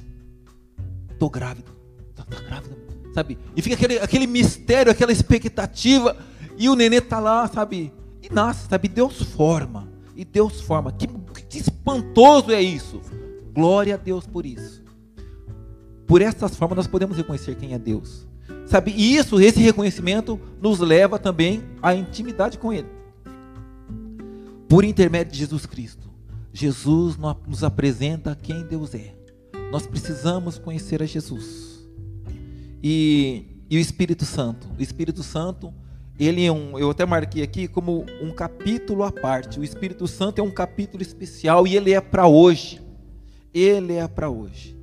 tô 1.19 1.31
grávida, 1.31 1.71
tá, 2.15 2.25
tá 2.25 2.41
grávida, 2.41 2.77
sabe? 3.15 3.39
E 3.57 3.63
fica 3.63 3.75
aquele, 3.75 3.99
aquele 3.99 4.27
mistério, 4.27 4.93
aquela 4.93 5.13
expectativa. 5.13 6.17
E 6.59 6.69
o 6.69 6.75
nenê 6.75 7.01
tá 7.01 7.21
lá, 7.21 7.47
sabe? 7.47 7.93
E 8.29 8.35
nasce, 8.35 8.69
sabe? 8.69 8.89
Deus 8.89 9.23
forma. 9.23 9.89
E 10.15 10.25
Deus 10.25 10.61
forma. 10.61 10.93
Que, 10.93 11.07
que 11.49 11.59
espantoso 11.59 12.51
é 12.51 12.61
isso. 12.61 13.01
Glória 13.53 13.95
a 13.95 13.97
Deus 13.97 14.27
por 14.27 14.45
isso. 14.45 14.83
Por 16.07 16.23
essas 16.23 16.57
formas 16.57 16.77
nós 16.77 16.87
podemos 16.87 17.17
reconhecer 17.17 17.55
quem 17.57 17.75
é 17.75 17.79
Deus. 17.79 18.27
Sabe? 18.67 18.93
E 18.93 19.17
isso, 19.17 19.41
esse 19.41 19.61
reconhecimento 19.61 20.39
nos 20.61 20.79
leva 20.79 21.19
também 21.19 21.63
à 21.83 21.95
intimidade 21.95 22.59
com 22.59 22.73
Ele. 22.73 22.89
Por 24.69 24.85
intermédio 24.85 25.33
de 25.33 25.39
Jesus 25.39 25.65
Cristo. 25.67 26.09
Jesus 26.53 27.17
nos 27.47 27.63
apresenta 27.63 28.37
quem 28.41 28.67
Deus 28.67 28.95
é. 28.95 29.15
Nós 29.71 29.87
precisamos 29.87 30.59
conhecer 30.59 31.03
a 31.03 31.07
Jesus. 31.07 31.87
E, 32.83 33.45
e 33.71 33.77
o 33.77 33.81
Espírito 33.81 34.25
Santo. 34.25 34.69
O 34.79 34.83
Espírito 34.83 35.23
Santo 35.23 35.73
ele 36.19 36.45
é 36.45 36.51
um, 36.51 36.77
eu 36.77 36.91
até 36.91 37.07
marquei 37.07 37.43
aqui 37.43 37.69
como 37.69 38.05
um 38.21 38.33
capítulo 38.33 39.05
à 39.05 39.13
parte. 39.13 39.61
O 39.61 39.65
Espírito 39.65 40.09
Santo 40.09 40.41
é 40.41 40.43
um 40.43 40.51
capítulo 40.51 41.01
especial 41.01 41.67
e 41.67 41.77
ele 41.77 41.93
é 41.93 42.01
para 42.01 42.27
hoje. 42.27 42.83
Ele 43.55 43.95
é 43.95 44.09
para 44.09 44.29
hoje. 44.29 44.77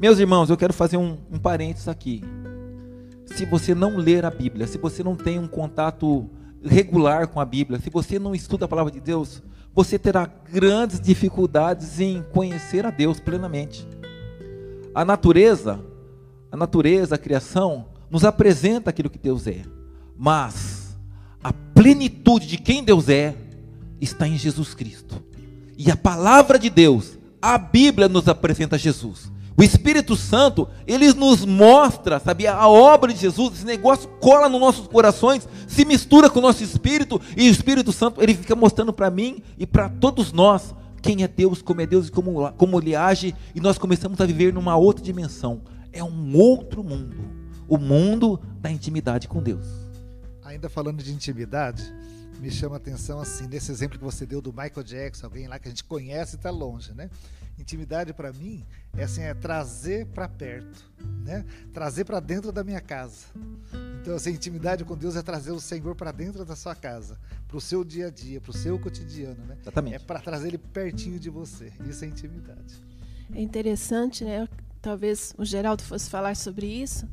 Meus 0.00 0.18
irmãos, 0.18 0.50
eu 0.50 0.56
quero 0.56 0.72
fazer 0.72 0.96
um, 0.96 1.16
um 1.30 1.38
parênteses 1.38 1.86
aqui. 1.86 2.22
se 3.26 3.46
você 3.46 3.74
não 3.74 3.96
ler 3.96 4.24
a 4.24 4.30
Bíblia, 4.30 4.66
se 4.66 4.76
você 4.76 5.04
não 5.04 5.14
tem 5.14 5.38
um 5.38 5.46
contato 5.46 6.28
regular 6.64 7.28
com 7.28 7.40
a 7.40 7.44
Bíblia, 7.44 7.78
se 7.78 7.88
você 7.88 8.18
não 8.18 8.34
estuda 8.34 8.64
a 8.64 8.68
palavra 8.68 8.90
de 8.90 9.00
Deus, 9.00 9.40
você 9.72 9.98
terá 9.98 10.26
grandes 10.26 11.00
dificuldades 11.00 12.00
em 12.00 12.24
conhecer 12.32 12.84
a 12.84 12.90
Deus 12.90 13.20
plenamente. 13.20 13.86
A 14.92 15.04
natureza, 15.04 15.80
a 16.50 16.56
natureza, 16.56 17.14
a 17.14 17.18
criação, 17.18 17.86
nos 18.10 18.24
apresenta 18.24 18.90
aquilo 18.90 19.08
que 19.08 19.18
Deus 19.18 19.46
é, 19.46 19.62
mas 20.16 20.96
a 21.42 21.52
plenitude 21.52 22.46
de 22.46 22.56
quem 22.56 22.84
Deus 22.84 23.08
é 23.08 23.34
está 24.00 24.26
em 24.26 24.36
Jesus 24.36 24.74
Cristo. 24.74 25.22
E 25.76 25.90
a 25.90 25.96
palavra 25.96 26.58
de 26.58 26.70
Deus, 26.70 27.18
a 27.40 27.58
Bíblia 27.58 28.08
nos 28.08 28.28
apresenta 28.28 28.78
Jesus. 28.78 29.32
O 29.56 29.62
Espírito 29.62 30.16
Santo, 30.16 30.66
ele 30.86 31.12
nos 31.12 31.44
mostra, 31.44 32.18
sabe, 32.18 32.46
a 32.46 32.66
obra 32.66 33.12
de 33.12 33.20
Jesus, 33.20 33.54
esse 33.54 33.66
negócio 33.66 34.08
cola 34.20 34.48
nos 34.48 34.60
nossos 34.60 34.86
corações, 34.86 35.46
se 35.66 35.84
mistura 35.84 36.30
com 36.30 36.38
o 36.38 36.42
nosso 36.42 36.64
espírito, 36.64 37.20
e 37.36 37.48
o 37.48 37.50
Espírito 37.50 37.92
Santo, 37.92 38.22
ele 38.22 38.34
fica 38.34 38.56
mostrando 38.56 38.92
para 38.92 39.10
mim 39.10 39.42
e 39.58 39.66
para 39.66 39.88
todos 39.88 40.32
nós 40.32 40.74
quem 41.02 41.22
é 41.22 41.28
Deus, 41.28 41.60
como 41.60 41.80
é 41.80 41.86
Deus 41.86 42.08
e 42.08 42.10
como, 42.10 42.50
como 42.52 42.80
ele 42.80 42.96
age, 42.96 43.34
e 43.54 43.60
nós 43.60 43.76
começamos 43.76 44.20
a 44.20 44.26
viver 44.26 44.54
numa 44.54 44.76
outra 44.76 45.04
dimensão. 45.04 45.60
É 45.92 46.02
um 46.02 46.36
outro 46.36 46.82
mundo, 46.82 47.16
o 47.68 47.76
mundo 47.76 48.40
da 48.60 48.70
intimidade 48.70 49.28
com 49.28 49.42
Deus. 49.42 49.81
Ainda 50.52 50.68
falando 50.68 51.02
de 51.02 51.12
intimidade, 51.12 51.82
me 52.38 52.50
chama 52.50 52.76
a 52.76 52.78
atenção 52.78 53.18
assim, 53.18 53.46
nesse 53.46 53.72
exemplo 53.72 53.98
que 53.98 54.04
você 54.04 54.26
deu 54.26 54.42
do 54.42 54.52
Michael 54.52 54.82
Jackson, 54.82 55.26
alguém 55.26 55.48
lá 55.48 55.58
que 55.58 55.68
a 55.68 55.70
gente 55.70 55.82
conhece 55.82 56.34
e 56.34 56.36
está 56.36 56.50
longe, 56.50 56.92
né? 56.92 57.08
Intimidade 57.58 58.12
para 58.12 58.32
mim 58.32 58.66
é 58.94 59.04
assim, 59.04 59.22
é 59.22 59.32
trazer 59.32 60.06
para 60.06 60.28
perto, 60.28 60.84
né? 61.24 61.44
Trazer 61.72 62.04
para 62.04 62.20
dentro 62.20 62.52
da 62.52 62.62
minha 62.62 62.80
casa. 62.80 63.26
Então, 64.00 64.14
assim, 64.14 64.30
intimidade 64.30 64.84
com 64.84 64.96
Deus 64.96 65.16
é 65.16 65.22
trazer 65.22 65.52
o 65.52 65.60
Senhor 65.60 65.94
para 65.94 66.12
dentro 66.12 66.44
da 66.44 66.54
sua 66.54 66.74
casa, 66.74 67.18
para 67.48 67.56
o 67.56 67.60
seu 67.60 67.82
dia 67.82 68.08
a 68.08 68.10
dia, 68.10 68.40
para 68.40 68.50
o 68.50 68.54
seu 68.54 68.78
cotidiano, 68.78 69.42
né? 69.46 69.56
Exatamente. 69.60 69.96
É 69.96 69.98
para 70.00 70.20
trazer 70.20 70.48
ele 70.48 70.58
pertinho 70.58 71.18
de 71.18 71.30
você. 71.30 71.72
Isso 71.88 72.04
é 72.04 72.08
intimidade. 72.08 72.74
É 73.34 73.40
interessante, 73.40 74.24
né? 74.24 74.46
Talvez 74.82 75.32
o 75.38 75.44
Geraldo 75.44 75.82
fosse 75.82 76.10
falar 76.10 76.34
sobre 76.36 76.66
isso, 76.66 77.08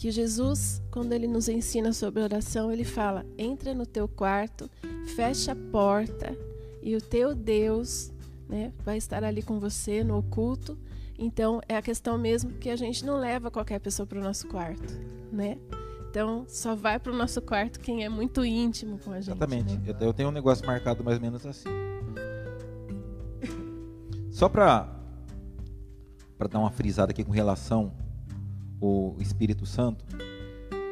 que 0.00 0.10
Jesus, 0.10 0.80
quando 0.90 1.12
ele 1.12 1.26
nos 1.26 1.46
ensina 1.46 1.92
sobre 1.92 2.22
oração, 2.22 2.72
ele 2.72 2.84
fala: 2.84 3.26
entra 3.36 3.74
no 3.74 3.84
teu 3.84 4.08
quarto, 4.08 4.70
fecha 5.14 5.52
a 5.52 5.56
porta 5.70 6.34
e 6.82 6.96
o 6.96 7.02
teu 7.02 7.34
Deus 7.34 8.10
né, 8.48 8.72
vai 8.82 8.96
estar 8.96 9.22
ali 9.22 9.42
com 9.42 9.60
você 9.60 10.02
no 10.02 10.16
oculto. 10.16 10.78
Então 11.18 11.60
é 11.68 11.76
a 11.76 11.82
questão 11.82 12.16
mesmo 12.16 12.52
que 12.52 12.70
a 12.70 12.76
gente 12.76 13.04
não 13.04 13.18
leva 13.18 13.50
qualquer 13.50 13.78
pessoa 13.78 14.06
para 14.06 14.18
o 14.18 14.22
nosso 14.22 14.48
quarto, 14.48 14.98
né? 15.30 15.58
Então 16.08 16.46
só 16.48 16.74
vai 16.74 16.98
para 16.98 17.12
o 17.12 17.14
nosso 17.14 17.42
quarto 17.42 17.78
quem 17.78 18.02
é 18.02 18.08
muito 18.08 18.42
íntimo 18.42 18.98
com 19.00 19.10
a 19.10 19.20
gente. 19.20 19.36
Exatamente. 19.36 19.76
Né? 19.76 19.82
Eu, 19.86 20.06
eu 20.06 20.14
tenho 20.14 20.30
um 20.30 20.32
negócio 20.32 20.66
marcado 20.66 21.04
mais 21.04 21.18
ou 21.18 21.22
menos 21.22 21.44
assim. 21.44 21.68
Só 24.32 24.48
para 24.48 24.96
para 26.38 26.48
dar 26.48 26.58
uma 26.58 26.70
frisada 26.70 27.10
aqui 27.10 27.22
com 27.22 27.32
relação 27.32 27.92
ao 28.80 29.16
Espírito 29.20 29.66
Santo, 29.66 30.04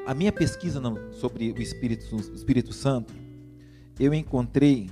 a 0.07 0.15
minha 0.15 0.33
pesquisa 0.33 0.81
sobre 1.13 1.53
o 1.53 1.61
Espírito, 1.61 2.17
o 2.17 2.35
Espírito 2.35 2.73
Santo, 2.73 3.13
eu 3.99 4.15
encontrei 4.15 4.91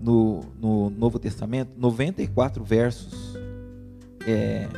no, 0.00 0.40
no 0.58 0.90
Novo 0.90 1.18
Testamento 1.18 1.70
94 1.76 2.64
versos 2.64 3.36
é, 4.26 4.68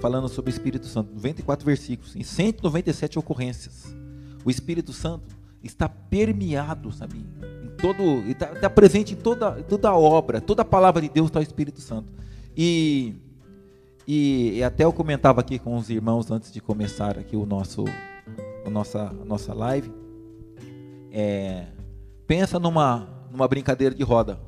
falando 0.00 0.28
sobre 0.28 0.50
o 0.50 0.52
Espírito 0.52 0.86
Santo, 0.86 1.12
94 1.14 1.64
versículos, 1.64 2.16
em 2.16 2.22
197 2.22 3.18
ocorrências. 3.18 3.94
O 4.44 4.50
Espírito 4.50 4.92
Santo 4.92 5.36
está 5.62 5.88
permeado, 5.88 6.90
sabe, 6.90 7.18
em 7.18 7.68
todo, 7.76 8.02
está, 8.30 8.52
está 8.52 8.70
presente 8.70 9.12
em 9.12 9.16
toda, 9.16 9.62
toda 9.62 9.90
a 9.90 9.96
obra, 9.96 10.40
toda 10.40 10.62
a 10.62 10.64
palavra 10.64 11.02
de 11.02 11.08
Deus 11.08 11.28
está 11.28 11.40
o 11.40 11.42
Espírito 11.42 11.80
Santo. 11.80 12.10
E, 12.56 13.14
e, 14.06 14.58
e, 14.58 14.64
até 14.64 14.84
eu 14.84 14.92
comentava 14.92 15.40
aqui 15.40 15.58
com 15.58 15.76
os 15.76 15.90
irmãos 15.90 16.30
antes 16.30 16.52
de 16.52 16.60
começar 16.60 17.18
aqui 17.18 17.36
o 17.36 17.46
nosso, 17.46 17.84
a 18.64 18.70
nossa, 18.70 19.12
nossa 19.24 19.54
live. 19.54 19.92
É, 21.12 21.66
pensa 22.26 22.58
numa, 22.58 23.08
numa 23.30 23.46
brincadeira 23.46 23.94
de 23.94 24.02
roda, 24.02 24.40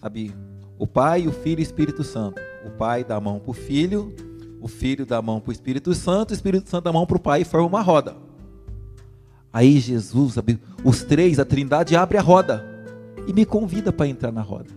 sabe? 0.00 0.34
O 0.78 0.86
Pai, 0.86 1.26
o 1.26 1.32
Filho 1.32 1.60
e 1.60 1.62
o 1.62 1.64
Espírito 1.64 2.04
Santo. 2.04 2.40
O 2.64 2.70
Pai 2.70 3.04
dá 3.04 3.16
a 3.16 3.20
mão 3.20 3.38
para 3.38 3.50
o 3.50 3.54
Filho, 3.54 4.14
o 4.60 4.68
Filho 4.68 5.04
dá 5.04 5.18
a 5.18 5.22
mão 5.22 5.40
para 5.40 5.50
o 5.50 5.52
Espírito 5.52 5.94
Santo, 5.94 6.30
o 6.30 6.34
Espírito 6.34 6.68
Santo 6.68 6.84
dá 6.84 6.90
a 6.90 6.92
mão 6.92 7.06
para 7.06 7.16
o 7.16 7.20
Pai 7.20 7.42
e 7.42 7.44
forma 7.44 7.66
uma 7.66 7.82
roda. 7.82 8.16
Aí 9.52 9.78
Jesus, 9.80 10.34
sabe, 10.34 10.58
os 10.84 11.02
três, 11.02 11.38
a 11.38 11.44
Trindade 11.44 11.96
abre 11.96 12.18
a 12.18 12.22
roda 12.22 12.64
e 13.26 13.32
me 13.32 13.44
convida 13.44 13.92
para 13.92 14.06
entrar 14.06 14.30
na 14.30 14.42
roda, 14.42 14.70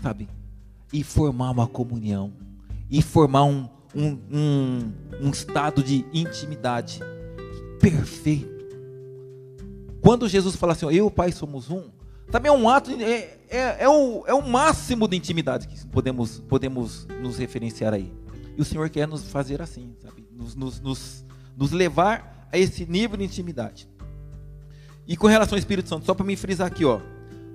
sabe? 0.00 0.28
E 0.92 1.02
formar 1.02 1.50
uma 1.50 1.66
comunhão, 1.66 2.32
e 2.90 3.00
formar 3.00 3.44
um, 3.44 3.68
um, 3.94 4.18
um, 4.30 4.92
um 5.22 5.30
estado 5.30 5.82
de 5.82 6.04
intimidade 6.12 7.00
perfeito. 7.80 8.50
Quando 10.00 10.28
Jesus 10.28 10.56
fala 10.56 10.72
assim, 10.72 10.86
eu 10.86 10.92
e 10.92 11.00
o 11.02 11.10
Pai 11.10 11.30
somos 11.30 11.70
um, 11.70 11.84
também 12.30 12.50
é 12.50 12.54
um 12.54 12.68
ato, 12.68 12.90
é, 12.92 13.38
é, 13.48 13.84
é, 13.84 13.88
o, 13.88 14.24
é 14.26 14.34
o 14.34 14.42
máximo 14.42 15.08
de 15.08 15.16
intimidade 15.16 15.66
que 15.66 15.86
podemos, 15.88 16.40
podemos 16.40 17.06
nos 17.20 17.36
referenciar 17.36 17.92
aí. 17.92 18.12
E 18.56 18.62
o 18.62 18.64
Senhor 18.64 18.88
quer 18.88 19.06
nos 19.06 19.30
fazer 19.30 19.60
assim, 19.60 19.94
sabe? 20.00 20.26
Nos, 20.32 20.54
nos, 20.54 20.80
nos, 20.80 21.24
nos 21.56 21.72
levar 21.72 22.48
a 22.52 22.58
esse 22.58 22.86
nível 22.86 23.16
de 23.16 23.24
intimidade. 23.24 23.88
E 25.06 25.16
com 25.16 25.26
relação 25.26 25.56
ao 25.56 25.58
Espírito 25.58 25.88
Santo, 25.88 26.06
só 26.06 26.14
para 26.14 26.24
me 26.24 26.36
frisar 26.36 26.66
aqui, 26.66 26.84
ó. 26.84 27.00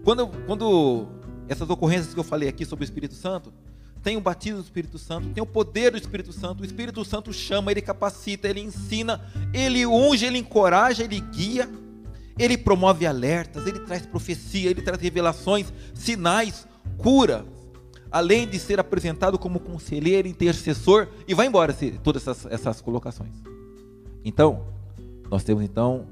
Quando, 0.03 0.27
quando 0.45 1.07
essas 1.47 1.69
ocorrências 1.69 2.13
que 2.13 2.19
eu 2.19 2.23
falei 2.23 2.49
aqui 2.49 2.65
sobre 2.65 2.83
o 2.83 2.85
Espírito 2.85 3.15
Santo, 3.15 3.53
tem 4.05 4.15
o 4.17 4.21
batismo 4.21 4.59
do 4.59 4.63
Espírito 4.63 4.99
Santo, 4.99 5.29
tem 5.29 5.41
o 5.41 5.47
poder 5.47 5.89
do 5.89 5.97
Espírito 5.97 6.31
Santo, 6.31 6.61
o 6.61 6.65
Espírito 6.65 7.03
Santo 7.03 7.33
chama, 7.33 7.71
ele 7.71 7.81
capacita, 7.81 8.47
ele 8.47 8.61
ensina, 8.61 9.19
ele 9.51 9.83
unge, 9.83 10.27
ele 10.27 10.37
encoraja, 10.37 11.03
ele 11.03 11.19
guia, 11.19 11.67
ele 12.37 12.55
promove 12.55 13.07
alertas, 13.07 13.65
ele 13.65 13.79
traz 13.79 14.05
profecia, 14.05 14.69
ele 14.69 14.83
traz 14.83 15.01
revelações, 15.01 15.73
sinais, 15.95 16.67
cura, 16.99 17.47
além 18.11 18.47
de 18.47 18.59
ser 18.59 18.79
apresentado 18.79 19.39
como 19.39 19.59
conselheiro, 19.59 20.27
intercessor, 20.27 21.07
e 21.27 21.33
vai 21.33 21.47
embora 21.47 21.75
todas 22.03 22.27
essas, 22.27 22.45
essas 22.53 22.81
colocações. 22.81 23.33
Então, 24.23 24.67
nós 25.31 25.43
temos 25.43 25.63
então 25.63 26.05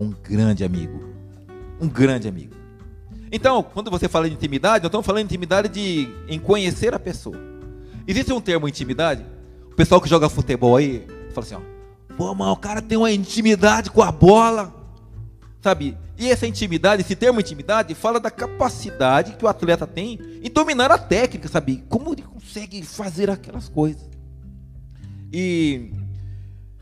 um 0.00 0.10
grande 0.10 0.64
amigo, 0.64 1.00
um 1.80 1.88
grande 1.88 2.26
amigo. 2.26 2.61
Então, 3.32 3.62
quando 3.62 3.90
você 3.90 4.08
fala 4.08 4.28
de 4.28 4.34
intimidade, 4.34 4.82
nós 4.82 4.90
estamos 4.90 5.06
falando 5.06 5.26
de 5.26 5.34
intimidade 5.34 5.68
de, 5.68 6.08
em 6.28 6.38
conhecer 6.38 6.94
a 6.94 6.98
pessoa. 6.98 7.36
Existe 8.06 8.32
um 8.32 8.40
termo 8.40 8.68
intimidade, 8.68 9.24
o 9.70 9.74
pessoal 9.74 10.00
que 10.00 10.08
joga 10.08 10.28
futebol 10.28 10.76
aí, 10.76 11.06
fala 11.32 11.46
assim, 11.46 11.54
ó, 11.54 12.14
pô, 12.16 12.34
mas 12.34 12.48
o 12.48 12.56
cara 12.56 12.82
tem 12.82 12.98
uma 12.98 13.10
intimidade 13.10 13.90
com 13.90 14.02
a 14.02 14.12
bola, 14.12 14.82
Sabe? 15.62 15.96
E 16.18 16.28
essa 16.28 16.44
intimidade, 16.44 17.02
esse 17.02 17.14
termo 17.14 17.40
intimidade, 17.40 17.94
fala 17.94 18.18
da 18.18 18.32
capacidade 18.32 19.36
que 19.36 19.44
o 19.44 19.48
atleta 19.48 19.86
tem 19.86 20.18
em 20.42 20.50
dominar 20.50 20.90
a 20.90 20.98
técnica, 20.98 21.48
sabe? 21.48 21.84
Como 21.88 22.12
ele 22.12 22.22
consegue 22.22 22.82
fazer 22.82 23.30
aquelas 23.30 23.68
coisas. 23.68 24.02
E 25.32 25.92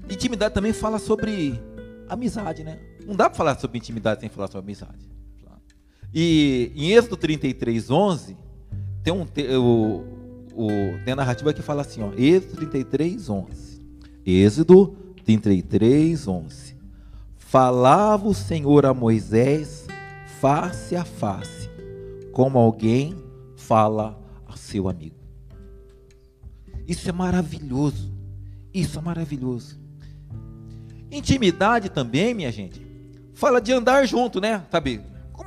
intimidade 0.08 0.54
também 0.54 0.72
fala 0.72 0.98
sobre 0.98 1.60
amizade, 2.08 2.64
né? 2.64 2.78
Não 3.06 3.14
dá 3.14 3.28
para 3.28 3.36
falar 3.36 3.58
sobre 3.58 3.76
intimidade 3.76 4.20
sem 4.20 4.30
falar 4.30 4.46
sobre 4.46 4.60
amizade. 4.60 5.09
E 6.12 6.72
em 6.74 6.92
Êxodo 6.92 7.16
33, 7.16 7.90
11, 7.90 8.36
tem, 9.02 9.12
um, 9.12 9.26
o, 9.58 10.04
o, 10.54 10.68
tem 11.04 11.12
a 11.12 11.16
narrativa 11.16 11.52
que 11.52 11.62
fala 11.62 11.82
assim, 11.82 12.02
ó, 12.02 12.12
Êxodo 12.16 12.56
33, 12.56 13.28
11. 13.28 13.80
Êxodo 14.26 14.96
33, 15.24 16.28
11 16.28 16.70
falava 17.50 18.28
o 18.28 18.34
Senhor 18.34 18.86
a 18.86 18.94
Moisés 18.94 19.88
face 20.40 20.94
a 20.94 21.04
face, 21.04 21.68
como 22.30 22.60
alguém 22.60 23.16
fala 23.56 24.16
a 24.46 24.56
seu 24.56 24.88
amigo. 24.88 25.16
Isso 26.86 27.08
é 27.08 27.12
maravilhoso. 27.12 28.14
Isso 28.72 29.00
é 29.00 29.02
maravilhoso. 29.02 29.80
Intimidade 31.10 31.88
também, 31.88 32.34
minha 32.34 32.52
gente, 32.52 32.86
fala 33.34 33.60
de 33.60 33.72
andar 33.72 34.06
junto, 34.06 34.40
né? 34.40 34.64
Sabe? 34.70 35.00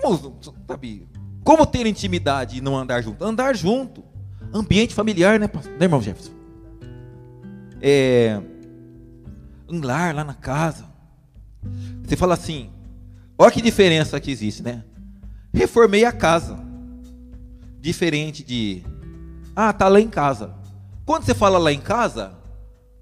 Como, 0.03 0.37
sabe? 0.67 1.07
Como 1.45 1.65
ter 1.65 1.87
intimidade 1.87 2.57
e 2.57 2.61
não 2.61 2.77
andar 2.77 3.01
junto? 3.01 3.23
Andar 3.23 3.55
junto. 3.55 4.03
Ambiente 4.53 4.93
familiar, 4.93 5.39
né, 5.39 5.49
né 5.79 5.85
irmão 5.85 6.01
Jefferson? 6.01 6.33
É, 7.81 8.39
um 9.69 9.81
lar 9.81 10.13
lá 10.13 10.25
na 10.25 10.33
casa. 10.33 10.85
Você 12.03 12.17
fala 12.17 12.33
assim, 12.33 12.69
olha 13.37 13.49
que 13.49 13.61
diferença 13.61 14.19
que 14.19 14.29
existe, 14.29 14.61
né? 14.61 14.83
Reformei 15.53 16.03
a 16.03 16.11
casa. 16.11 16.59
Diferente 17.79 18.43
de, 18.43 18.83
ah, 19.55 19.71
tá 19.71 19.87
lá 19.87 20.01
em 20.01 20.09
casa. 20.09 20.53
Quando 21.05 21.23
você 21.23 21.33
fala 21.33 21.57
lá 21.57 21.71
em 21.71 21.79
casa, 21.79 22.37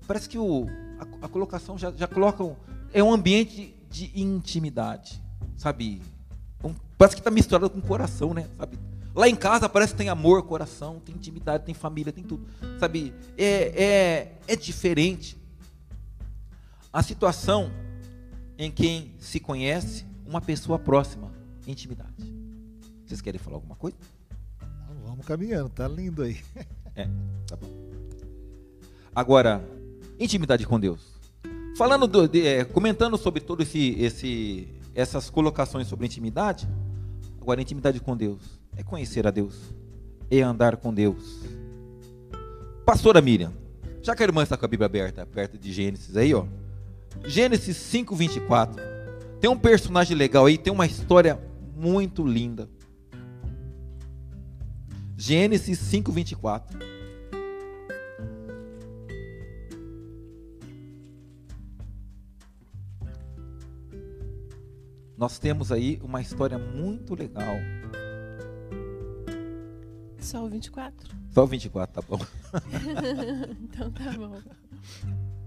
parece 0.07 0.29
que 0.29 0.37
o, 0.37 0.67
a, 0.99 1.25
a 1.25 1.29
colocação 1.29 1.77
já, 1.77 1.91
já 1.91 2.07
coloca. 2.07 2.43
É 2.93 3.03
um 3.03 3.11
ambiente 3.11 3.75
de 3.89 4.11
intimidade, 4.13 5.21
sabe? 5.55 6.01
Parece 7.01 7.15
que 7.15 7.21
está 7.21 7.31
misturado 7.31 7.67
com 7.67 7.81
coração, 7.81 8.31
né? 8.31 8.47
Sabe? 8.55 8.77
Lá 9.15 9.27
em 9.27 9.35
casa 9.35 9.67
parece 9.67 9.93
que 9.93 9.97
tem 9.97 10.09
amor, 10.09 10.43
coração, 10.43 10.99
tem 10.99 11.15
intimidade, 11.15 11.65
tem 11.65 11.73
família, 11.73 12.13
tem 12.13 12.23
tudo. 12.23 12.45
Sabe? 12.79 13.11
É, 13.35 13.83
é, 13.83 14.37
é 14.47 14.55
diferente. 14.55 15.35
A 16.93 17.01
situação 17.01 17.71
em 18.55 18.69
quem 18.69 19.15
se 19.17 19.39
conhece 19.39 20.05
uma 20.27 20.39
pessoa 20.39 20.77
próxima, 20.77 21.31
intimidade. 21.65 22.13
Vocês 23.03 23.19
querem 23.19 23.39
falar 23.39 23.55
alguma 23.55 23.75
coisa? 23.75 23.97
Não, 24.87 25.07
vamos 25.07 25.25
caminhando, 25.25 25.69
tá 25.69 25.87
lindo 25.87 26.21
aí. 26.21 26.37
É, 26.93 27.07
tá 27.47 27.55
bom. 27.55 27.69
Agora, 29.15 29.65
intimidade 30.19 30.67
com 30.67 30.77
Deus. 30.77 31.19
Falando, 31.77 32.05
do, 32.05 32.27
de, 32.27 32.45
é, 32.45 32.65
comentando 32.65 33.17
sobre 33.17 33.39
todo 33.39 33.63
esse, 33.63 33.91
esse, 33.97 34.67
essas 34.93 35.29
colocações 35.29 35.87
sobre 35.87 36.05
intimidade. 36.05 36.67
Agora, 37.41 37.59
intimidade 37.59 37.99
com 37.99 38.15
Deus 38.15 38.61
é 38.77 38.83
conhecer 38.83 39.25
a 39.25 39.31
Deus, 39.31 39.73
é 40.29 40.41
andar 40.41 40.77
com 40.77 40.93
Deus. 40.93 41.41
Pastora 42.85 43.19
Miriam, 43.19 43.51
já 44.01 44.15
que 44.15 44.21
a 44.21 44.25
irmã 44.27 44.43
está 44.43 44.55
com 44.55 44.65
a 44.65 44.67
Bíblia 44.67 44.85
aberta, 44.85 45.25
perto 45.25 45.57
de 45.57 45.73
Gênesis 45.73 46.15
aí, 46.15 46.33
ó. 46.35 46.45
Gênesis 47.25 47.75
5, 47.77 48.15
24. 48.15 48.81
Tem 49.39 49.49
um 49.49 49.57
personagem 49.57 50.15
legal 50.15 50.45
aí, 50.45 50.57
tem 50.57 50.71
uma 50.71 50.85
história 50.85 51.41
muito 51.75 52.25
linda. 52.25 52.69
Gênesis 55.17 55.79
5, 55.79 56.11
24. 56.11 56.90
Nós 65.21 65.37
temos 65.37 65.71
aí 65.71 65.99
uma 66.01 66.19
história 66.19 66.57
muito 66.57 67.13
legal. 67.13 67.53
Só 70.17 70.43
o 70.43 70.49
24? 70.49 71.15
Só 71.29 71.43
o 71.43 71.47
24, 71.47 72.01
tá 72.01 72.07
bom. 72.09 72.19
então 73.61 73.91
tá 73.91 74.11
bom. 74.13 74.41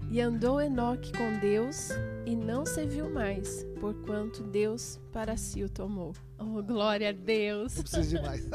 E 0.09 0.21
andou 0.21 0.61
Enoque 0.61 1.11
com 1.11 1.39
Deus 1.41 1.89
e 2.25 2.37
não 2.37 2.65
se 2.65 2.85
viu 2.85 3.09
mais, 3.09 3.65
porquanto 3.81 4.43
Deus 4.43 4.97
para 5.11 5.35
si 5.35 5.61
o 5.61 5.67
tomou. 5.67 6.13
Oh, 6.39 6.63
glória 6.63 7.09
a 7.09 7.11
Deus! 7.11 7.75
Não 7.75 7.83
preciso 7.83 8.15
de 8.15 8.21
mais. 8.21 8.47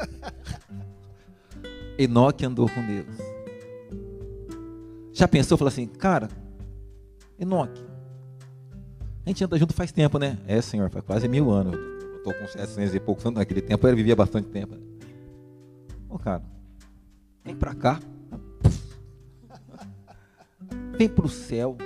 Enoque 1.99 2.47
andou 2.47 2.67
com 2.67 2.83
Deus. 2.83 3.15
Já 5.13 5.27
pensou, 5.27 5.55
falou 5.55 5.69
assim, 5.69 5.85
cara, 5.85 6.29
Enoque, 7.37 7.90
a 9.25 9.29
gente 9.29 9.43
anda 9.43 9.57
junto 9.57 9.73
faz 9.73 9.91
tempo, 9.91 10.17
né? 10.17 10.37
É, 10.47 10.61
senhor, 10.61 10.89
faz 10.89 11.05
quase 11.05 11.27
mil 11.27 11.51
anos. 11.51 11.75
Eu 11.75 12.17
estou 12.17 12.33
com 12.33 12.47
700 12.47 12.95
e 12.95 12.99
poucos 12.99 13.25
anos 13.25 13.39
naquele 13.39 13.61
tempo, 13.61 13.87
ele 13.87 13.95
vivia 13.95 14.15
bastante 14.15 14.47
tempo. 14.49 14.75
Ô, 16.09 16.17
cara, 16.17 16.43
vem 17.43 17.55
pra 17.55 17.73
cá. 17.73 17.99
Vem 20.97 21.09
pro 21.09 21.29
céu. 21.29 21.77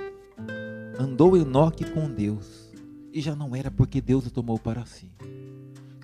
Andou 0.98 1.36
Enoque 1.36 1.84
com 1.90 2.08
Deus. 2.08 2.72
E 3.12 3.20
já 3.20 3.34
não 3.34 3.54
era 3.54 3.70
porque 3.70 4.00
Deus 4.00 4.26
o 4.26 4.30
tomou 4.30 4.58
para 4.58 4.84
si. 4.84 5.10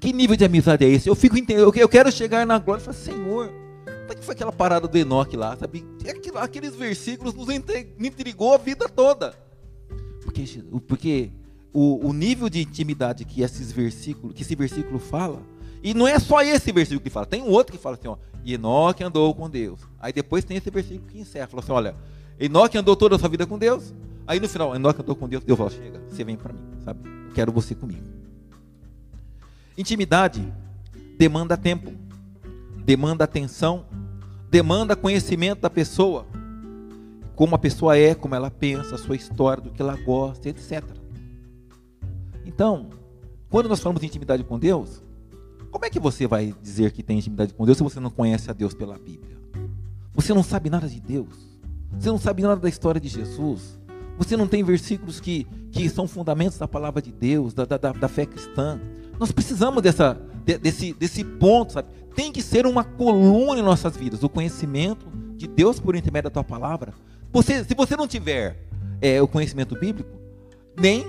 Que 0.00 0.12
nível 0.12 0.34
de 0.34 0.44
amizade 0.44 0.84
é 0.84 0.88
esse? 0.88 1.08
Eu 1.08 1.14
fico 1.14 1.36
entendendo, 1.36 1.72
eu 1.74 1.88
quero 1.88 2.10
chegar 2.10 2.46
na 2.46 2.58
glória 2.58 2.80
e 2.80 2.84
falar, 2.84 2.96
Senhor, 2.96 3.48
como 3.48 4.12
é 4.12 4.14
que 4.14 4.24
foi 4.24 4.34
aquela 4.34 4.52
parada 4.52 4.88
do 4.88 4.98
Enoque 4.98 5.36
lá, 5.36 5.56
sabe? 5.56 5.84
Aqueles 6.36 6.74
versículos 6.74 7.34
nos 7.34 7.48
intrigou 7.50 8.54
a 8.54 8.58
vida 8.58 8.88
toda. 8.88 9.34
Porque, 10.32 10.64
porque 10.86 11.30
o, 11.72 12.08
o 12.08 12.12
nível 12.12 12.48
de 12.48 12.62
intimidade 12.62 13.24
que 13.24 13.42
esses 13.42 13.70
versículos, 13.70 14.34
que 14.34 14.42
esse 14.42 14.54
versículo 14.54 14.98
fala, 14.98 15.42
e 15.82 15.92
não 15.92 16.06
é 16.06 16.18
só 16.18 16.42
esse 16.42 16.72
versículo 16.72 17.00
que 17.00 17.10
fala, 17.10 17.26
tem 17.26 17.42
um 17.42 17.50
outro 17.50 17.76
que 17.76 17.82
fala 17.82 17.96
assim, 17.96 18.08
ó, 18.08 18.16
Enoque 18.44 19.04
andou 19.04 19.34
com 19.34 19.48
Deus. 19.48 19.80
Aí 20.00 20.12
depois 20.12 20.44
tem 20.44 20.56
esse 20.56 20.70
versículo 20.70 21.06
que 21.08 21.18
encerra, 21.18 21.46
fala 21.46 21.62
assim, 21.62 21.72
olha, 21.72 21.94
Enoque 22.38 22.78
andou 22.78 22.96
toda 22.96 23.16
a 23.16 23.18
sua 23.18 23.28
vida 23.28 23.46
com 23.46 23.58
Deus. 23.58 23.94
Aí 24.26 24.40
no 24.40 24.48
final, 24.48 24.74
Enoque 24.74 25.00
andou 25.00 25.14
com 25.14 25.28
Deus, 25.28 25.44
Deus 25.44 25.58
fala, 25.58 25.70
chega, 25.70 26.00
você 26.08 26.24
vem 26.24 26.36
para 26.36 26.52
mim, 26.52 26.60
sabe? 26.84 27.00
Eu 27.28 27.34
quero 27.34 27.52
você 27.52 27.74
comigo. 27.74 28.06
Intimidade 29.76 30.52
demanda 31.18 31.56
tempo, 31.56 31.92
demanda 32.84 33.24
atenção, 33.24 33.84
demanda 34.50 34.94
conhecimento 34.94 35.60
da 35.60 35.70
pessoa 35.70 36.26
como 37.34 37.54
a 37.54 37.58
pessoa 37.58 37.96
é, 37.96 38.14
como 38.14 38.34
ela 38.34 38.50
pensa, 38.50 38.94
a 38.94 38.98
sua 38.98 39.16
história, 39.16 39.62
do 39.62 39.70
que 39.70 39.80
ela 39.80 39.96
gosta, 39.96 40.48
etc. 40.48 40.82
Então, 42.44 42.90
quando 43.48 43.68
nós 43.68 43.80
falamos 43.80 44.00
de 44.00 44.06
intimidade 44.06 44.44
com 44.44 44.58
Deus, 44.58 45.02
como 45.70 45.84
é 45.84 45.90
que 45.90 45.98
você 45.98 46.26
vai 46.26 46.54
dizer 46.62 46.92
que 46.92 47.02
tem 47.02 47.18
intimidade 47.18 47.54
com 47.54 47.64
Deus 47.64 47.78
se 47.78 47.84
você 47.84 47.98
não 47.98 48.10
conhece 48.10 48.50
a 48.50 48.52
Deus 48.52 48.74
pela 48.74 48.98
Bíblia? 48.98 49.38
Você 50.14 50.34
não 50.34 50.42
sabe 50.42 50.68
nada 50.68 50.86
de 50.86 51.00
Deus. 51.00 51.58
Você 51.98 52.08
não 52.08 52.18
sabe 52.18 52.42
nada 52.42 52.60
da 52.60 52.68
história 52.68 53.00
de 53.00 53.08
Jesus. 53.08 53.78
Você 54.18 54.36
não 54.36 54.46
tem 54.46 54.62
versículos 54.62 55.20
que, 55.20 55.46
que 55.70 55.88
são 55.88 56.06
fundamentos 56.06 56.58
da 56.58 56.68
palavra 56.68 57.00
de 57.00 57.10
Deus, 57.10 57.54
da, 57.54 57.64
da, 57.64 57.76
da 57.76 58.08
fé 58.08 58.26
cristã. 58.26 58.80
Nós 59.18 59.32
precisamos 59.32 59.82
dessa, 59.82 60.20
desse, 60.44 60.92
desse 60.92 61.24
ponto, 61.24 61.72
sabe? 61.72 61.88
Tem 62.14 62.30
que 62.30 62.42
ser 62.42 62.66
uma 62.66 62.84
coluna 62.84 63.60
em 63.60 63.64
nossas 63.64 63.96
vidas, 63.96 64.22
o 64.22 64.28
conhecimento 64.28 65.06
de 65.34 65.46
Deus 65.46 65.80
por 65.80 65.96
intermédio 65.96 66.30
da 66.30 66.34
tua 66.34 66.44
palavra, 66.44 66.92
você, 67.32 67.64
se 67.64 67.74
você 67.74 67.96
não 67.96 68.06
tiver 68.06 68.56
é, 69.00 69.20
o 69.22 69.26
conhecimento 69.26 69.78
bíblico, 69.78 70.10
nem 70.78 71.06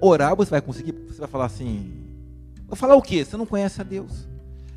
orar 0.00 0.36
você 0.36 0.50
vai 0.50 0.60
conseguir. 0.60 0.92
Você 1.08 1.18
vai 1.18 1.28
falar 1.28 1.46
assim. 1.46 1.92
Vai 2.66 2.78
falar 2.78 2.96
o 2.96 3.02
quê? 3.02 3.24
Você 3.24 3.36
não 3.36 3.46
conhece 3.46 3.80
a 3.80 3.84
Deus. 3.84 4.28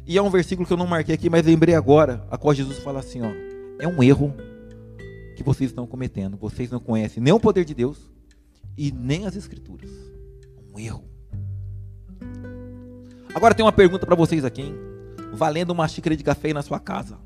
E 0.07 0.17
é 0.17 0.21
um 0.21 0.29
versículo 0.29 0.65
que 0.65 0.73
eu 0.73 0.77
não 0.77 0.87
marquei 0.87 1.13
aqui, 1.13 1.29
mas 1.29 1.45
lembrei 1.45 1.75
agora, 1.75 2.25
a 2.31 2.37
qual 2.37 2.53
Jesus 2.53 2.79
fala 2.79 2.99
assim, 2.99 3.21
ó, 3.21 3.31
é 3.79 3.87
um 3.87 4.01
erro 4.01 4.33
que 5.35 5.43
vocês 5.43 5.69
estão 5.69 5.85
cometendo. 5.85 6.37
Vocês 6.37 6.71
não 6.71 6.79
conhecem 6.79 7.21
nem 7.21 7.33
o 7.33 7.39
poder 7.39 7.65
de 7.65 7.73
Deus 7.73 8.09
e 8.77 8.91
nem 8.91 9.25
as 9.25 9.35
escrituras. 9.35 9.89
Um 10.73 10.79
erro. 10.79 11.03
Agora 13.33 13.53
tem 13.53 13.63
uma 13.63 13.71
pergunta 13.71 14.05
para 14.05 14.15
vocês 14.15 14.43
aqui, 14.43 14.61
hein? 14.61 14.75
Valendo 15.33 15.71
uma 15.71 15.87
xícara 15.87 16.15
de 16.15 16.23
café 16.23 16.53
na 16.53 16.61
sua 16.61 16.79
casa. 16.79 17.17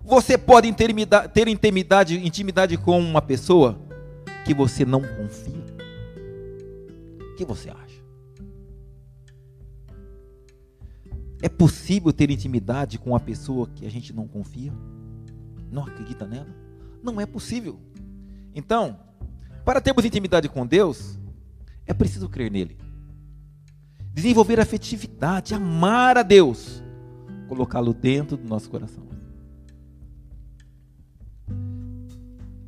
Você 0.00 0.38
pode 0.38 0.72
ter 0.72 1.48
intimidade, 1.48 2.26
intimidade 2.26 2.76
com 2.76 2.98
uma 2.98 3.20
pessoa 3.20 3.78
que 4.44 4.54
você 4.54 4.84
não 4.84 5.02
confia? 5.02 5.64
O 7.20 7.36
que 7.36 7.44
você 7.44 7.68
acha? 7.68 7.98
É 11.42 11.48
possível 11.48 12.12
ter 12.12 12.30
intimidade 12.30 12.98
com 12.98 13.10
uma 13.10 13.20
pessoa 13.20 13.68
que 13.68 13.86
a 13.86 13.90
gente 13.90 14.12
não 14.12 14.26
confia? 14.26 14.72
Não 15.70 15.84
acredita 15.84 16.26
nela? 16.26 16.48
Não 17.02 17.20
é 17.20 17.26
possível. 17.26 17.78
Então, 18.54 18.98
para 19.64 19.80
termos 19.80 20.04
intimidade 20.04 20.48
com 20.48 20.66
Deus, 20.66 21.18
é 21.86 21.92
preciso 21.92 22.28
crer 22.28 22.50
nele. 22.50 22.76
Desenvolver 24.12 24.58
afetividade, 24.58 25.54
amar 25.54 26.18
a 26.18 26.22
Deus, 26.22 26.82
colocá-lo 27.46 27.94
dentro 27.94 28.36
do 28.36 28.48
nosso 28.48 28.68
coração. 28.68 29.07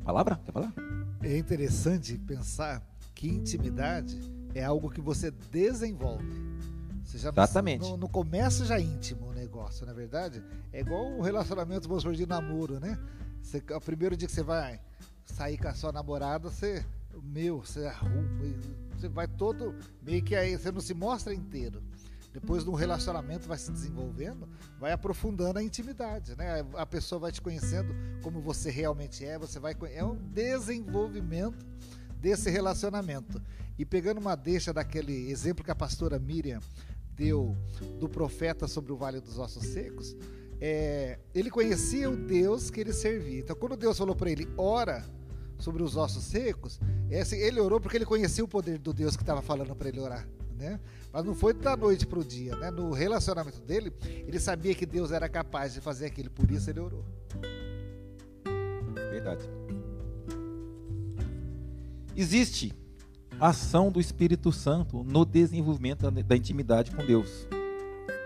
Palavra? 0.04 0.40
Quer 0.44 0.52
falar? 0.52 0.72
É 1.22 1.36
interessante 1.36 2.16
pensar 2.18 2.82
que 3.14 3.28
intimidade 3.28 4.18
é 4.54 4.64
algo 4.64 4.90
que 4.90 5.00
você 5.00 5.30
desenvolve. 5.30 6.24
Você 7.04 7.18
já 7.18 7.30
Exatamente. 7.30 7.82
No, 7.82 7.96
no 7.96 8.08
começo 8.08 8.64
já 8.64 8.78
é 8.78 8.82
íntimo 8.82 9.28
o 9.28 9.32
negócio, 9.32 9.84
na 9.84 9.92
é 9.92 9.94
verdade. 9.94 10.42
É 10.72 10.80
igual 10.80 11.06
o 11.12 11.22
relacionamento 11.22 11.88
vamos 11.88 12.16
de 12.16 12.26
namoro, 12.26 12.80
né? 12.80 12.98
Você, 13.42 13.62
o 13.74 13.80
primeiro 13.80 14.16
dia 14.16 14.28
que 14.28 14.34
você 14.34 14.42
vai 14.42 14.80
sair 15.24 15.58
com 15.58 15.68
a 15.68 15.74
sua 15.74 15.92
namorada, 15.92 16.50
você, 16.50 16.84
meu, 17.22 17.60
você 17.60 17.86
arruma, 17.86 18.28
você 18.96 19.08
vai 19.08 19.26
todo 19.26 19.74
meio 20.02 20.22
que 20.22 20.34
aí, 20.34 20.56
você 20.56 20.70
não 20.70 20.80
se 20.80 20.94
mostra 20.94 21.34
inteiro 21.34 21.82
depois 22.32 22.62
de 22.62 22.70
um 22.70 22.74
relacionamento 22.74 23.48
vai 23.48 23.58
se 23.58 23.72
desenvolvendo, 23.72 24.48
vai 24.78 24.92
aprofundando 24.92 25.58
a 25.58 25.62
intimidade, 25.62 26.36
né? 26.36 26.64
A 26.74 26.86
pessoa 26.86 27.18
vai 27.18 27.32
te 27.32 27.40
conhecendo 27.40 27.92
como 28.22 28.40
você 28.40 28.70
realmente 28.70 29.24
é, 29.24 29.38
você 29.38 29.58
vai 29.58 29.76
é 29.92 30.04
um 30.04 30.14
desenvolvimento 30.16 31.66
desse 32.16 32.48
relacionamento. 32.48 33.42
E 33.78 33.84
pegando 33.84 34.18
uma 34.18 34.36
deixa 34.36 34.72
daquele 34.72 35.30
exemplo 35.30 35.64
que 35.64 35.70
a 35.70 35.74
pastora 35.74 36.18
Miriam 36.18 36.60
deu 37.14 37.56
do 37.98 38.08
profeta 38.08 38.68
sobre 38.68 38.92
o 38.92 38.96
Vale 38.96 39.20
dos 39.20 39.38
Ossos 39.38 39.66
Secos, 39.66 40.14
é, 40.60 41.18
ele 41.34 41.50
conhecia 41.50 42.08
o 42.08 42.16
Deus 42.16 42.70
que 42.70 42.80
ele 42.80 42.92
servia. 42.92 43.40
Então, 43.40 43.56
quando 43.56 43.76
Deus 43.76 43.96
falou 43.96 44.14
para 44.14 44.30
ele, 44.30 44.46
ora 44.56 45.04
sobre 45.58 45.82
os 45.82 45.96
ossos 45.96 46.24
secos, 46.24 46.78
é 47.10 47.20
assim, 47.20 47.36
ele 47.36 47.60
orou 47.60 47.80
porque 47.80 47.96
ele 47.96 48.06
conhecia 48.06 48.44
o 48.44 48.48
poder 48.48 48.78
do 48.78 48.92
Deus 48.92 49.16
que 49.16 49.22
estava 49.22 49.42
falando 49.42 49.74
para 49.74 49.88
ele 49.88 50.00
orar 50.00 50.26
né? 50.60 50.78
Mas 51.12 51.24
não 51.24 51.34
foi 51.34 51.52
da 51.52 51.76
noite 51.76 52.06
para 52.06 52.18
o 52.18 52.24
dia, 52.24 52.54
né? 52.56 52.70
No 52.70 52.92
relacionamento 52.92 53.60
dele, 53.60 53.92
ele 54.26 54.38
sabia 54.38 54.74
que 54.74 54.86
Deus 54.86 55.10
era 55.10 55.28
capaz 55.28 55.74
de 55.74 55.80
fazer 55.80 56.06
aquilo, 56.06 56.30
por 56.30 56.50
isso 56.50 56.70
ele 56.70 56.80
orou. 56.80 57.04
Verdade. 59.10 59.48
existe 62.16 62.72
ação 63.40 63.90
do 63.90 63.98
Espírito 64.00 64.52
Santo 64.52 65.02
no 65.02 65.24
desenvolvimento 65.24 66.10
da 66.10 66.36
intimidade 66.36 66.90
com 66.90 67.04
Deus. 67.04 67.48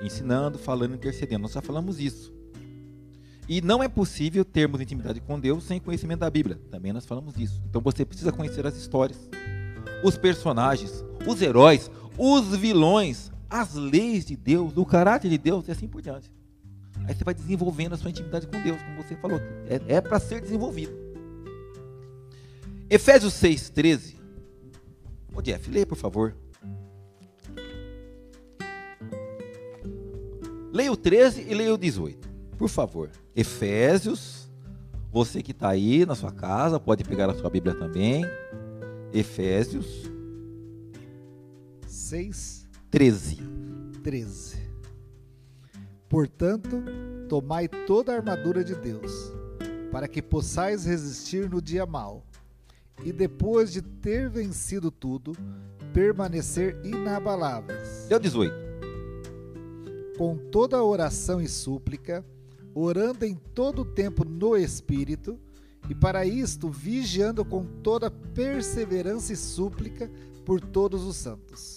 Ensinando, 0.02 0.58
falando, 0.58 0.94
intercedendo. 0.94 1.42
Nós 1.42 1.52
já 1.52 1.62
falamos 1.62 2.00
isso. 2.00 2.32
E 3.48 3.60
não 3.60 3.82
é 3.82 3.88
possível 3.88 4.44
termos 4.44 4.80
intimidade 4.80 5.20
com 5.20 5.38
Deus 5.38 5.64
sem 5.64 5.78
conhecimento 5.78 6.20
da 6.20 6.30
Bíblia. 6.30 6.58
Também 6.70 6.92
nós 6.92 7.06
falamos 7.06 7.34
disso. 7.34 7.62
Então 7.68 7.80
você 7.80 8.04
precisa 8.04 8.32
conhecer 8.32 8.66
as 8.66 8.76
histórias, 8.76 9.18
os 10.02 10.16
personagens, 10.16 11.04
os 11.26 11.40
heróis, 11.40 11.90
os 12.16 12.56
vilões, 12.56 13.30
as 13.48 13.74
leis 13.74 14.24
de 14.24 14.36
Deus, 14.36 14.76
o 14.76 14.84
caráter 14.84 15.28
de 15.30 15.38
Deus 15.38 15.68
e 15.68 15.72
assim 15.72 15.88
por 15.88 16.00
diante. 16.00 16.30
Aí 17.06 17.14
você 17.14 17.24
vai 17.24 17.34
desenvolvendo 17.34 17.94
a 17.94 17.96
sua 17.96 18.10
intimidade 18.10 18.46
com 18.46 18.60
Deus, 18.62 18.80
como 18.82 19.02
você 19.02 19.16
falou. 19.16 19.40
É, 19.68 19.96
é 19.96 20.00
para 20.00 20.18
ser 20.18 20.40
desenvolvido. 20.40 20.92
Efésios 22.88 23.34
6, 23.34 23.70
13. 23.70 24.16
Ô 25.34 25.42
Jeff, 25.42 25.70
leia 25.70 25.86
por 25.86 25.96
favor. 25.96 26.34
Leia 30.72 30.92
o 30.92 30.96
13 30.96 31.46
e 31.48 31.54
leia 31.54 31.74
o 31.74 31.78
18. 31.78 32.28
Por 32.56 32.68
favor. 32.68 33.10
Efésios. 33.34 34.48
Você 35.12 35.42
que 35.42 35.52
está 35.52 35.68
aí 35.68 36.04
na 36.04 36.16
sua 36.16 36.32
casa, 36.32 36.80
pode 36.80 37.04
pegar 37.04 37.30
a 37.30 37.34
sua 37.34 37.48
Bíblia 37.48 37.74
também. 37.74 38.24
Efésios 39.12 40.13
6, 42.14 42.68
13. 42.92 43.38
13. 44.04 44.56
Portanto, 46.08 46.80
tomai 47.28 47.66
toda 47.66 48.12
a 48.12 48.16
armadura 48.16 48.62
de 48.62 48.76
Deus, 48.76 49.10
para 49.90 50.06
que 50.06 50.22
possais 50.22 50.84
resistir 50.84 51.50
no 51.50 51.60
dia 51.60 51.84
mau, 51.84 52.24
e 53.04 53.10
depois 53.10 53.72
de 53.72 53.82
ter 53.82 54.30
vencido 54.30 54.92
tudo, 54.92 55.32
permanecer 55.92 56.80
inabaláveis. 56.84 58.06
Deu 58.08 58.20
18. 58.20 58.54
Com 60.16 60.36
toda 60.52 60.84
oração 60.84 61.40
e 61.40 61.48
súplica, 61.48 62.24
orando 62.72 63.24
em 63.24 63.34
todo 63.34 63.82
o 63.82 63.84
tempo 63.84 64.24
no 64.24 64.56
Espírito, 64.56 65.36
e 65.90 65.96
para 65.96 66.24
isto 66.24 66.70
vigiando 66.70 67.44
com 67.44 67.64
toda 67.82 68.08
perseverança 68.08 69.32
e 69.32 69.36
súplica 69.36 70.08
por 70.44 70.60
todos 70.60 71.02
os 71.02 71.16
santos. 71.16 71.73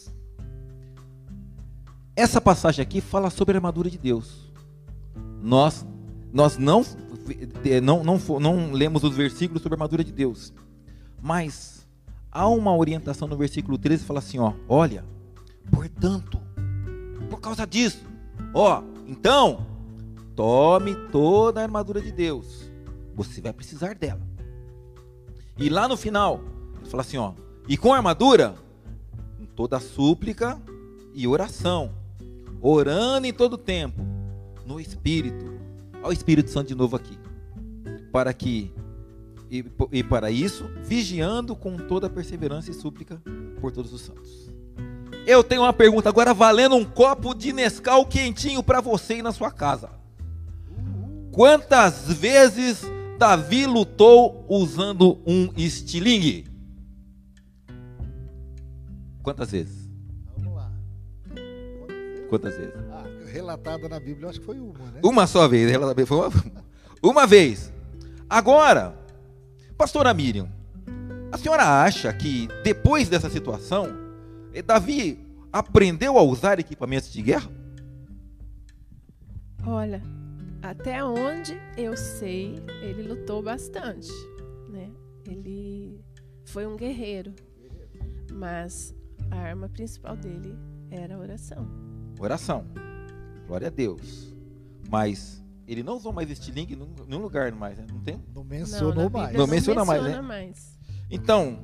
Essa 2.17 2.41
passagem 2.41 2.81
aqui 2.81 2.99
fala 2.99 3.29
sobre 3.29 3.55
a 3.55 3.57
armadura 3.59 3.91
de 3.91 3.97
Deus. 3.99 4.51
Nós, 5.39 5.85
nós 6.33 6.57
não, 6.57 6.83
não, 7.83 8.03
não, 8.03 8.39
não 8.39 8.71
lemos 8.71 9.03
os 9.03 9.15
versículos 9.15 9.61
sobre 9.61 9.75
a 9.75 9.77
armadura 9.77 10.03
de 10.03 10.11
Deus, 10.11 10.51
mas 11.21 11.87
há 12.31 12.47
uma 12.47 12.75
orientação 12.75 13.27
no 13.27 13.37
versículo 13.37 13.77
13 13.77 14.01
que 14.01 14.07
fala 14.07 14.17
assim: 14.17 14.39
ó, 14.39 14.53
olha, 14.67 15.05
portanto, 15.71 16.41
por 17.29 17.39
causa 17.39 17.67
disso, 17.67 18.03
ó, 18.51 18.81
então, 19.05 19.67
tome 20.35 20.95
toda 21.11 21.59
a 21.59 21.63
armadura 21.65 22.01
de 22.01 22.11
Deus, 22.11 22.67
você 23.15 23.41
vai 23.41 23.53
precisar 23.53 23.93
dela. 23.93 24.27
E 25.55 25.69
lá 25.69 25.87
no 25.87 25.95
final, 25.95 26.41
ele 26.79 26.89
fala 26.89 27.01
assim: 27.01 27.17
ó, 27.17 27.33
e 27.67 27.77
com 27.77 27.93
a 27.93 27.97
armadura, 27.97 28.55
com 29.37 29.45
toda 29.45 29.77
a 29.77 29.79
súplica 29.79 30.59
e 31.13 31.27
oração 31.27 31.96
orando 32.61 33.27
em 33.27 33.33
todo 33.33 33.57
tempo, 33.57 34.01
no 34.65 34.79
Espírito. 34.79 35.45
Olha 35.95 36.09
o 36.09 36.13
Espírito 36.13 36.49
Santo 36.49 36.67
de 36.67 36.75
novo 36.75 36.95
aqui. 36.95 37.17
Para 38.11 38.33
que, 38.33 38.71
e, 39.49 39.65
e 39.91 40.03
para 40.03 40.31
isso, 40.31 40.69
vigiando 40.83 41.55
com 41.55 41.77
toda 41.77 42.09
perseverança 42.09 42.71
e 42.71 42.73
súplica 42.73 43.21
por 43.59 43.71
todos 43.71 43.93
os 43.93 44.01
santos. 44.01 44.51
Eu 45.25 45.43
tenho 45.43 45.63
uma 45.63 45.73
pergunta 45.73 46.07
agora, 46.07 46.33
valendo 46.33 46.75
um 46.75 46.85
copo 46.85 47.33
de 47.33 47.51
Nescau 47.51 48.05
quentinho 48.05 48.63
para 48.63 48.79
você 48.79 49.17
e 49.17 49.21
na 49.21 49.31
sua 49.31 49.51
casa. 49.51 49.89
Quantas 51.31 52.11
vezes 52.13 52.81
Davi 53.17 53.65
lutou 53.65 54.45
usando 54.47 55.19
um 55.25 55.49
estilingue? 55.57 56.47
Quantas 59.21 59.51
vezes? 59.51 59.86
Quantas 62.29 62.57
vezes? 62.57 62.73
Ah, 62.91 63.05
relatada 63.31 63.87
na 63.87 63.99
Bíblia, 63.99 64.29
acho 64.29 64.39
que 64.39 64.45
foi 64.45 64.59
uma, 64.59 64.91
né? 64.91 64.99
Uma 65.03 65.27
só 65.27 65.47
vez, 65.47 65.71
foi 66.05 66.17
uma, 66.17 66.31
uma 67.01 67.27
vez. 67.27 67.71
Agora, 68.29 68.97
pastora 69.77 70.13
Miriam, 70.13 70.49
a 71.31 71.37
senhora 71.37 71.83
acha 71.83 72.11
que 72.13 72.47
depois 72.63 73.07
dessa 73.07 73.29
situação, 73.29 73.87
eh, 74.53 74.61
Davi 74.61 75.19
aprendeu 75.51 76.17
a 76.17 76.21
usar 76.21 76.59
equipamentos 76.59 77.11
de 77.11 77.21
guerra? 77.21 77.49
Olha, 79.65 80.01
até 80.61 81.03
onde 81.03 81.57
eu 81.77 81.95
sei, 81.95 82.55
ele 82.81 83.03
lutou 83.03 83.41
bastante, 83.41 84.11
né? 84.69 84.89
Ele 85.25 86.01
foi 86.45 86.65
um 86.65 86.75
guerreiro, 86.75 87.33
mas 88.31 88.93
a 89.31 89.37
arma 89.37 89.69
principal 89.69 90.15
dele 90.15 90.57
era 90.89 91.15
a 91.15 91.19
oração 91.19 91.87
oração. 92.19 92.65
Glória 93.47 93.67
a 93.67 93.71
Deus. 93.71 94.33
Mas 94.89 95.43
ele 95.67 95.83
não 95.83 95.97
usou 95.97 96.13
mais 96.13 96.29
estilingue 96.29 96.73
em 96.73 97.05
nenhum 97.07 97.21
lugar 97.21 97.51
mais, 97.51 97.77
né? 97.77 97.85
Não 97.91 97.99
tem? 97.99 98.23
Não 98.33 98.43
mencionou 98.43 98.95
não, 98.95 99.09
mais. 99.09 99.35
Não, 99.35 99.47
menciona, 99.47 99.83
mais, 99.83 100.03
né? 100.03 100.21
Mais. 100.21 100.77
Então, 101.09 101.59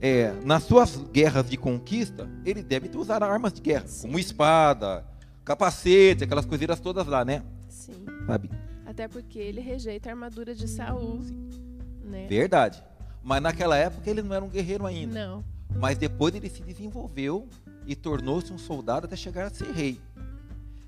é, 0.00 0.32
nas 0.44 0.64
suas 0.64 0.96
guerras 1.12 1.48
de 1.48 1.56
conquista, 1.56 2.28
ele 2.44 2.62
deve 2.62 2.88
ter 2.88 2.98
usado 2.98 3.22
armas 3.24 3.52
de 3.52 3.60
guerra, 3.60 3.86
Sim. 3.86 4.08
como 4.08 4.18
espada, 4.18 5.06
capacete, 5.44 6.24
aquelas 6.24 6.44
coiseiras 6.44 6.80
todas 6.80 7.06
lá, 7.06 7.24
né? 7.24 7.42
Sim. 7.68 8.04
Sabe? 8.26 8.50
Até 8.84 9.08
porque 9.08 9.38
ele 9.38 9.60
rejeita 9.60 10.08
a 10.08 10.12
armadura 10.12 10.54
de 10.54 10.68
Saul. 10.68 11.20
Né? 12.02 12.26
Verdade. 12.28 12.82
Mas 13.22 13.42
naquela 13.42 13.76
época 13.76 14.08
ele 14.10 14.22
não 14.22 14.34
era 14.34 14.44
um 14.44 14.48
guerreiro 14.48 14.84
ainda. 14.86 15.26
Não. 15.26 15.44
Mas 15.76 15.96
depois 15.96 16.34
ele 16.34 16.48
se 16.48 16.62
desenvolveu 16.62 17.48
e 17.86 17.94
tornou-se 17.94 18.52
um 18.52 18.58
soldado 18.58 19.06
até 19.06 19.16
chegar 19.16 19.46
a 19.46 19.50
ser 19.50 19.70
rei. 19.72 20.00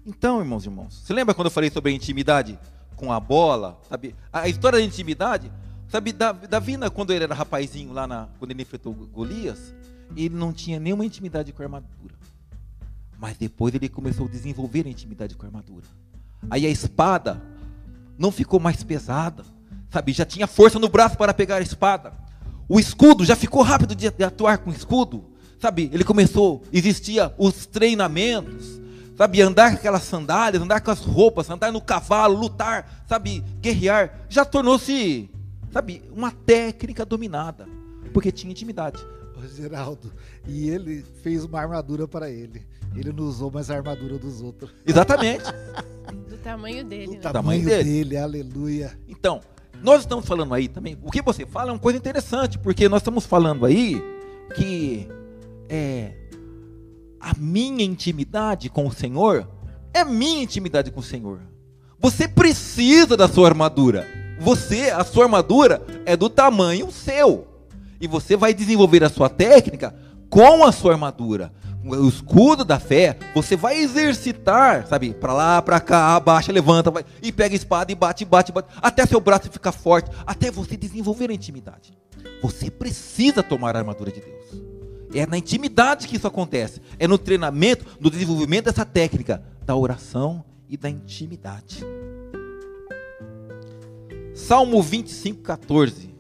Então, 0.05 0.41
irmãos 0.41 0.65
e 0.65 0.69
irmãos, 0.69 1.03
você 1.05 1.13
lembra 1.13 1.35
quando 1.35 1.47
eu 1.47 1.51
falei 1.51 1.71
sobre 1.71 1.93
a 1.93 1.95
intimidade 1.95 2.59
com 2.97 3.13
a 3.13 3.21
bola? 3.21 3.81
Sabe? 3.89 4.15
A 4.33 4.49
história 4.49 4.79
da 4.79 4.85
intimidade, 4.85 5.53
sabe, 5.89 6.13
Davi, 6.13 6.77
quando 6.93 7.13
ele 7.13 7.25
era 7.25 7.35
rapazinho 7.35 7.93
lá 7.93 8.07
na, 8.07 8.29
quando 8.39 8.51
ele 8.51 8.63
enfrentou 8.63 8.93
Golias, 8.93 9.73
ele 10.17 10.35
não 10.35 10.53
tinha 10.53 10.79
nenhuma 10.79 11.05
intimidade 11.05 11.53
com 11.53 11.63
a 11.63 11.67
armadura. 11.67 12.15
Mas 13.19 13.37
depois 13.37 13.75
ele 13.75 13.89
começou 13.89 14.27
a 14.27 14.29
desenvolver 14.29 14.87
a 14.87 14.91
intimidade 14.91 15.37
com 15.37 15.45
a 15.45 15.49
armadura. 15.49 15.87
Aí 16.51 16.67
a 16.67 16.71
espada 16.71 17.41
não 18.19 18.33
ficou 18.33 18.59
mais 18.59 18.83
pesada, 18.83 19.45
sabe? 19.91 20.13
Já 20.13 20.25
tinha 20.25 20.47
força 20.47 20.79
no 20.79 20.89
braço 20.89 21.17
para 21.17 21.33
pegar 21.33 21.57
a 21.57 21.61
espada. 21.61 22.13
O 22.69 22.81
escudo 22.81 23.25
já 23.25 23.37
ficou 23.37 23.63
rápido 23.63 23.95
de, 23.95 24.09
atuar 24.25 24.59
com 24.59 24.71
o 24.71 24.73
escudo. 24.73 25.32
Sabe, 25.63 25.89
ele 25.93 26.03
começou, 26.03 26.61
existia 26.73 27.33
os 27.39 27.67
treinamentos, 27.67 28.81
sabe, 29.17 29.41
andar 29.41 29.71
com 29.71 29.77
aquelas 29.77 30.03
sandálias, 30.03 30.61
andar 30.61 30.81
com 30.81 30.91
as 30.91 30.99
roupas, 30.99 31.49
andar 31.49 31.71
no 31.71 31.81
cavalo, 31.81 32.37
lutar, 32.37 33.05
sabe, 33.09 33.45
guerrear, 33.61 34.27
já 34.29 34.45
tornou-se, 34.45 35.31
sabe, 35.73 36.03
uma 36.13 36.33
técnica 36.33 37.07
dominada, 37.07 37.69
porque 38.13 38.33
tinha 38.33 38.51
intimidade. 38.51 38.99
Geraldo, 39.55 40.13
e 40.49 40.69
ele 40.69 41.05
fez 41.23 41.45
uma 41.45 41.61
armadura 41.61 42.09
para 42.09 42.29
ele. 42.29 42.67
Ele 42.97 43.13
não 43.13 43.23
usou 43.23 43.49
mais 43.49 43.71
a 43.71 43.77
armadura 43.77 44.19
dos 44.19 44.43
outros. 44.43 44.75
Exatamente. 44.85 45.45
Do 46.29 46.39
tamanho 46.39 46.85
dele. 46.85 47.07
Do 47.07 47.13
né? 47.13 47.21
tamanho 47.21 47.65
dele. 47.65 47.85
dele, 47.85 48.17
aleluia. 48.17 48.99
Então, 49.09 49.41
nós 49.81 50.01
estamos 50.01 50.27
falando 50.27 50.55
aí 50.55 50.67
também, 50.67 50.99
o 51.05 51.11
que 51.11 51.23
você 51.23 51.47
fala 51.47 51.71
é 51.71 51.73
uma 51.73 51.79
coisa 51.79 51.97
interessante, 51.97 52.59
porque 52.59 52.89
nós 52.89 53.01
estamos 53.01 53.25
falando 53.25 53.65
aí 53.65 54.03
que 54.57 55.09
é 55.75 56.13
a 57.19 57.33
minha 57.39 57.83
intimidade 57.83 58.69
com 58.69 58.87
o 58.87 58.93
Senhor 58.93 59.49
é 59.95 60.05
minha 60.05 60.43
intimidade 60.43 60.91
com 60.91 61.01
o 61.01 61.03
Senhor. 61.03 61.41
Você 61.99 62.27
precisa 62.27 63.17
da 63.17 63.29
sua 63.29 63.49
armadura. 63.49 64.07
Você, 64.41 64.91
a 64.91 65.05
sua 65.05 65.25
armadura 65.25 65.85
é 66.05 66.17
do 66.17 66.29
tamanho 66.29 66.91
seu. 66.91 67.47
E 68.01 68.07
você 68.07 68.37
vai 68.37 68.53
desenvolver 68.53 69.05
a 69.05 69.09
sua 69.09 69.29
técnica 69.29 69.95
com 70.29 70.65
a 70.65 70.73
sua 70.73 70.93
armadura. 70.93 71.53
O 71.85 72.09
escudo 72.09 72.65
da 72.65 72.79
fé, 72.79 73.17
você 73.35 73.57
vai 73.57 73.79
exercitar, 73.79 74.87
sabe? 74.87 75.13
Para 75.13 75.33
lá, 75.33 75.63
para 75.63 75.81
cá, 75.81 76.17
abaixa, 76.17 76.53
levanta, 76.53 76.91
vai, 76.91 77.05
e 77.21 77.33
pega 77.33 77.55
a 77.55 77.57
espada 77.57 77.91
e 77.91 77.95
bate, 77.95 78.25
bate, 78.25 78.53
bate, 78.53 78.69
até 78.81 79.05
seu 79.05 79.21
braço 79.21 79.51
ficar 79.51 79.73
forte, 79.73 80.11
até 80.25 80.51
você 80.51 80.77
desenvolver 80.77 81.29
a 81.31 81.35
intimidade. 81.35 81.93
Você 82.41 82.71
precisa 82.71 83.43
tomar 83.43 83.75
a 83.75 83.81
armadura 83.81 84.13
de 84.13 84.21
Deus. 84.21 84.72
É 85.15 85.27
na 85.27 85.37
intimidade 85.37 86.09
que 86.09 86.17
isso 86.17 86.27
acontece. 86.27 86.81
É 86.99 87.07
no 87.07 87.19
treinamento, 87.19 87.85
no 88.01 88.11
desenvolvimento 88.11 88.67
dessa 88.67 88.85
técnica 88.85 89.43
da 89.65 89.77
oração 89.77 90.45
e 90.69 90.77
da 90.77 90.89
intimidade. 90.89 91.85
Salmo 94.35 94.83
25, 94.83 95.43
14. 95.43 96.15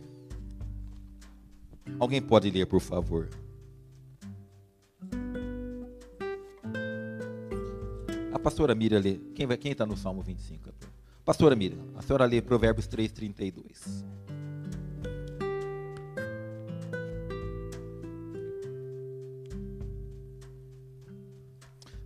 Alguém 1.99 2.21
pode 2.21 2.51
ler, 2.51 2.67
por 2.67 2.81
favor? 2.81 3.29
A 8.33 8.39
pastora 8.39 8.75
Miriam 8.75 9.01
lê. 9.01 9.19
Quem 9.35 9.49
está 9.51 9.85
tá 9.85 9.87
no 9.87 9.97
Salmo 9.97 10.21
25? 10.23 10.71
Pastora 11.25 11.55
Miriam, 11.55 11.79
a 11.95 12.03
senhora 12.03 12.25
lê 12.25 12.43
Provérbios 12.43 12.87
3, 12.89 13.13
32. 13.13 14.05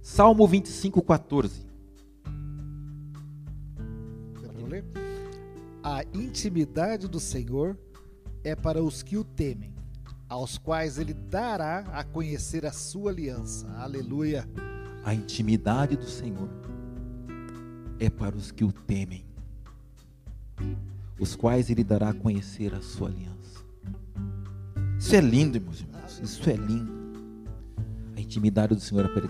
Salmo 0.08 0.46
25, 0.46 1.02
14. 1.02 1.66
A 5.82 6.04
intimidade 6.14 7.08
do 7.08 7.18
Senhor 7.18 7.76
é 8.44 8.54
para 8.54 8.80
os 8.80 9.02
que 9.02 9.16
o 9.16 9.24
temem, 9.24 9.74
aos 10.28 10.58
quais 10.58 10.98
ele 10.98 11.12
dará 11.12 11.80
a 11.92 12.04
conhecer 12.04 12.64
a 12.64 12.70
sua 12.70 13.10
aliança. 13.10 13.68
Aleluia. 13.78 14.48
A 15.04 15.12
intimidade 15.12 15.96
do 15.96 16.06
Senhor 16.06 16.48
é 17.98 18.08
para 18.08 18.36
os 18.36 18.52
que 18.52 18.62
o 18.62 18.70
temem, 18.70 19.26
os 21.18 21.34
quais 21.34 21.68
ele 21.68 21.82
dará 21.82 22.10
a 22.10 22.14
conhecer 22.14 22.72
a 22.76 22.80
sua 22.80 23.08
aliança. 23.08 23.64
Isso 25.00 25.16
é 25.16 25.20
lindo, 25.20 25.60
meus 25.60 25.80
irmãos. 25.80 26.20
Isso 26.22 26.48
é 26.48 26.54
lindo. 26.54 26.94
A 28.16 28.20
intimidade 28.20 28.72
do 28.72 28.80
Senhor 28.80 29.04
é 29.04 29.08
para 29.08 29.26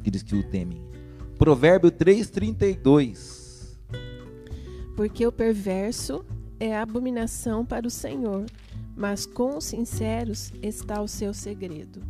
aqueles 0.00 0.22
que 0.22 0.34
o 0.34 0.42
temem. 0.42 0.82
Provérbio 1.38 1.90
3,32. 1.90 3.78
Porque 4.96 5.26
o 5.26 5.32
perverso 5.32 6.24
é 6.58 6.76
abominação 6.76 7.64
para 7.64 7.86
o 7.86 7.90
Senhor, 7.90 8.46
mas 8.96 9.24
com 9.24 9.56
os 9.56 9.64
sinceros 9.64 10.52
está 10.62 11.00
o 11.00 11.08
seu 11.08 11.32
segredo. 11.32 12.02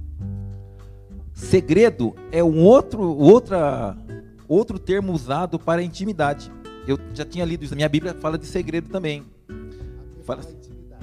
Segredo 1.32 2.14
é 2.32 2.42
um 2.42 2.64
outro, 2.64 3.02
outra, 3.02 3.96
outro 4.48 4.78
termo 4.78 5.12
usado 5.12 5.58
para 5.58 5.82
intimidade. 5.82 6.50
Eu 6.86 6.98
já 7.14 7.24
tinha 7.24 7.44
lido 7.44 7.64
isso. 7.64 7.76
Minha 7.76 7.88
Bíblia 7.88 8.14
fala 8.14 8.36
de 8.36 8.46
segredo 8.46 8.88
também. 8.88 9.24
Fala 10.24 10.42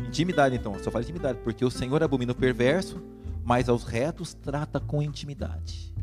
intimidade, 0.06 0.56
então. 0.56 0.76
Só 0.84 0.92
fala 0.92 1.04
intimidade. 1.04 1.40
Porque 1.44 1.64
o 1.64 1.72
Senhor 1.72 2.04
abomina 2.04 2.34
o 2.34 2.36
perverso, 2.36 3.02
mas 3.44 3.70
aos 3.70 3.84
retos 3.84 4.34
trata 4.34 4.80
com 4.80 5.02
intimidade. 5.02 5.97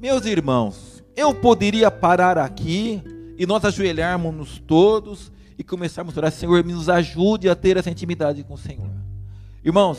Meus 0.00 0.24
irmãos, 0.26 1.02
eu 1.16 1.34
poderia 1.34 1.90
parar 1.90 2.38
aqui 2.38 3.02
e 3.36 3.44
nós 3.44 3.64
ajoelharmos 3.64 4.62
todos 4.64 5.32
e 5.58 5.64
começarmos 5.64 6.16
a 6.16 6.20
orar, 6.20 6.30
Senhor, 6.30 6.62
me 6.62 6.72
nos 6.72 6.88
ajude 6.88 7.48
a 7.48 7.56
ter 7.56 7.76
essa 7.76 7.90
intimidade 7.90 8.44
com 8.44 8.54
o 8.54 8.58
Senhor. 8.58 8.88
Irmãos, 9.64 9.98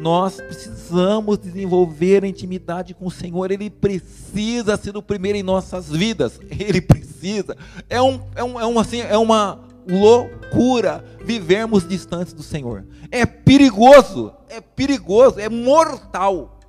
nós 0.00 0.36
precisamos 0.36 1.36
desenvolver 1.36 2.22
a 2.22 2.28
intimidade 2.28 2.94
com 2.94 3.06
o 3.06 3.10
Senhor, 3.10 3.50
Ele 3.50 3.68
precisa 3.68 4.76
ser 4.76 4.96
o 4.96 5.02
primeiro 5.02 5.36
em 5.36 5.42
nossas 5.42 5.88
vidas, 5.90 6.38
Ele 6.48 6.80
precisa. 6.80 7.56
É, 7.88 8.00
um, 8.00 8.20
é, 8.36 8.44
um, 8.44 8.60
é, 8.60 8.64
um, 8.64 8.78
assim, 8.78 9.00
é 9.00 9.18
uma 9.18 9.58
loucura 9.84 11.04
vivermos 11.24 11.88
distantes 11.88 12.32
do 12.32 12.42
Senhor. 12.44 12.86
É 13.10 13.26
perigoso, 13.26 14.32
é 14.48 14.60
perigoso, 14.60 15.40
é 15.40 15.48
mortal. 15.48 16.59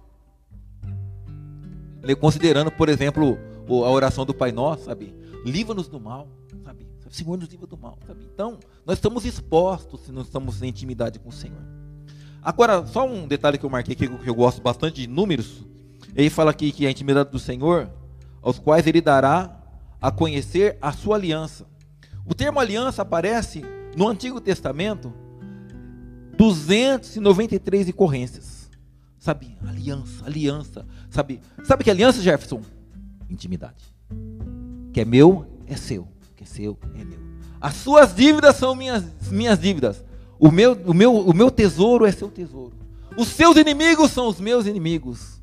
Considerando, 2.20 2.72
por 2.72 2.90
exemplo, 2.90 3.38
a 3.68 3.90
oração 3.90 4.26
do 4.26 4.34
Pai 4.34 4.52
Nosso, 4.52 4.86
sabe? 4.86 5.14
Livra-nos 5.46 5.88
do 5.88 6.00
mal, 6.00 6.28
sabe? 6.64 6.88
O 7.06 7.14
Senhor 7.14 7.38
nos 7.38 7.50
livra 7.50 7.68
do 7.68 7.78
mal, 7.78 7.98
sabe? 8.08 8.28
Então, 8.34 8.58
nós 8.86 8.98
estamos 8.98 9.26
expostos 9.26 10.02
se 10.02 10.12
não 10.12 10.22
estamos 10.22 10.62
em 10.62 10.70
intimidade 10.70 11.20
com 11.20 11.30
o 11.30 11.34
Senhor. 11.34 11.62
Agora, 12.42 12.86
só 12.88 13.08
um 13.08 13.28
detalhe 13.28 13.58
que 13.58 13.66
eu 13.66 13.70
marquei 13.70 13.94
aqui, 13.94 14.08
que 14.08 14.30
eu 14.30 14.36
gosto 14.36 14.62
bastante 14.62 15.02
de 15.02 15.08
números. 15.08 15.64
Ele 16.16 16.30
fala 16.30 16.52
aqui 16.52 16.72
que 16.72 16.88
a 16.88 16.92
intimidade 16.92 17.30
do 17.30 17.38
Senhor, 17.38 17.90
aos 18.42 18.58
quais 18.58 18.88
ele 18.88 19.00
dará 19.00 19.62
a 20.02 20.12
conhecer 20.12 20.78
a 20.82 20.92
sua 20.92 21.16
aliança. 21.16 21.68
O 22.26 22.34
termo 22.34 22.60
aliança 22.60 23.04
aparece 23.04 23.64
no 23.96 24.08
Antigo 24.08 24.42
Testamento 24.42 25.14
293 26.38 27.90
ocorrências. 27.90 28.51
Sabe? 29.22 29.56
Aliança, 29.68 30.26
aliança. 30.26 30.86
Sabe? 31.12 31.40
Sabe 31.64 31.84
que 31.84 31.92
aliança, 31.92 32.20
Jefferson? 32.20 32.64
Intimidade. 33.30 33.94
Que 34.92 35.02
é 35.02 35.06
meu, 35.06 35.46
é 35.68 35.76
seu. 35.76 36.08
Que 36.36 36.44
é 36.44 36.48
seu, 36.48 36.76
é 36.96 37.06
meu. 37.06 37.20
As 37.62 37.76
suas 37.76 38.16
dívidas 38.16 38.56
são 38.56 38.74
minhas, 38.74 39.04
minhas 39.30 39.60
dívidas. 39.60 40.04
O 40.40 40.50
meu, 40.50 40.74
o, 40.74 40.92
meu, 40.92 41.16
o 41.16 41.36
meu 41.36 41.52
tesouro 41.52 42.08
é 42.08 42.12
seu 42.12 42.30
tesouro. 42.30 42.74
Os 43.16 43.28
seus 43.28 43.58
inimigos 43.58 44.10
são 44.10 44.28
os 44.28 44.40
meus 44.40 44.66
inimigos. 44.66 45.40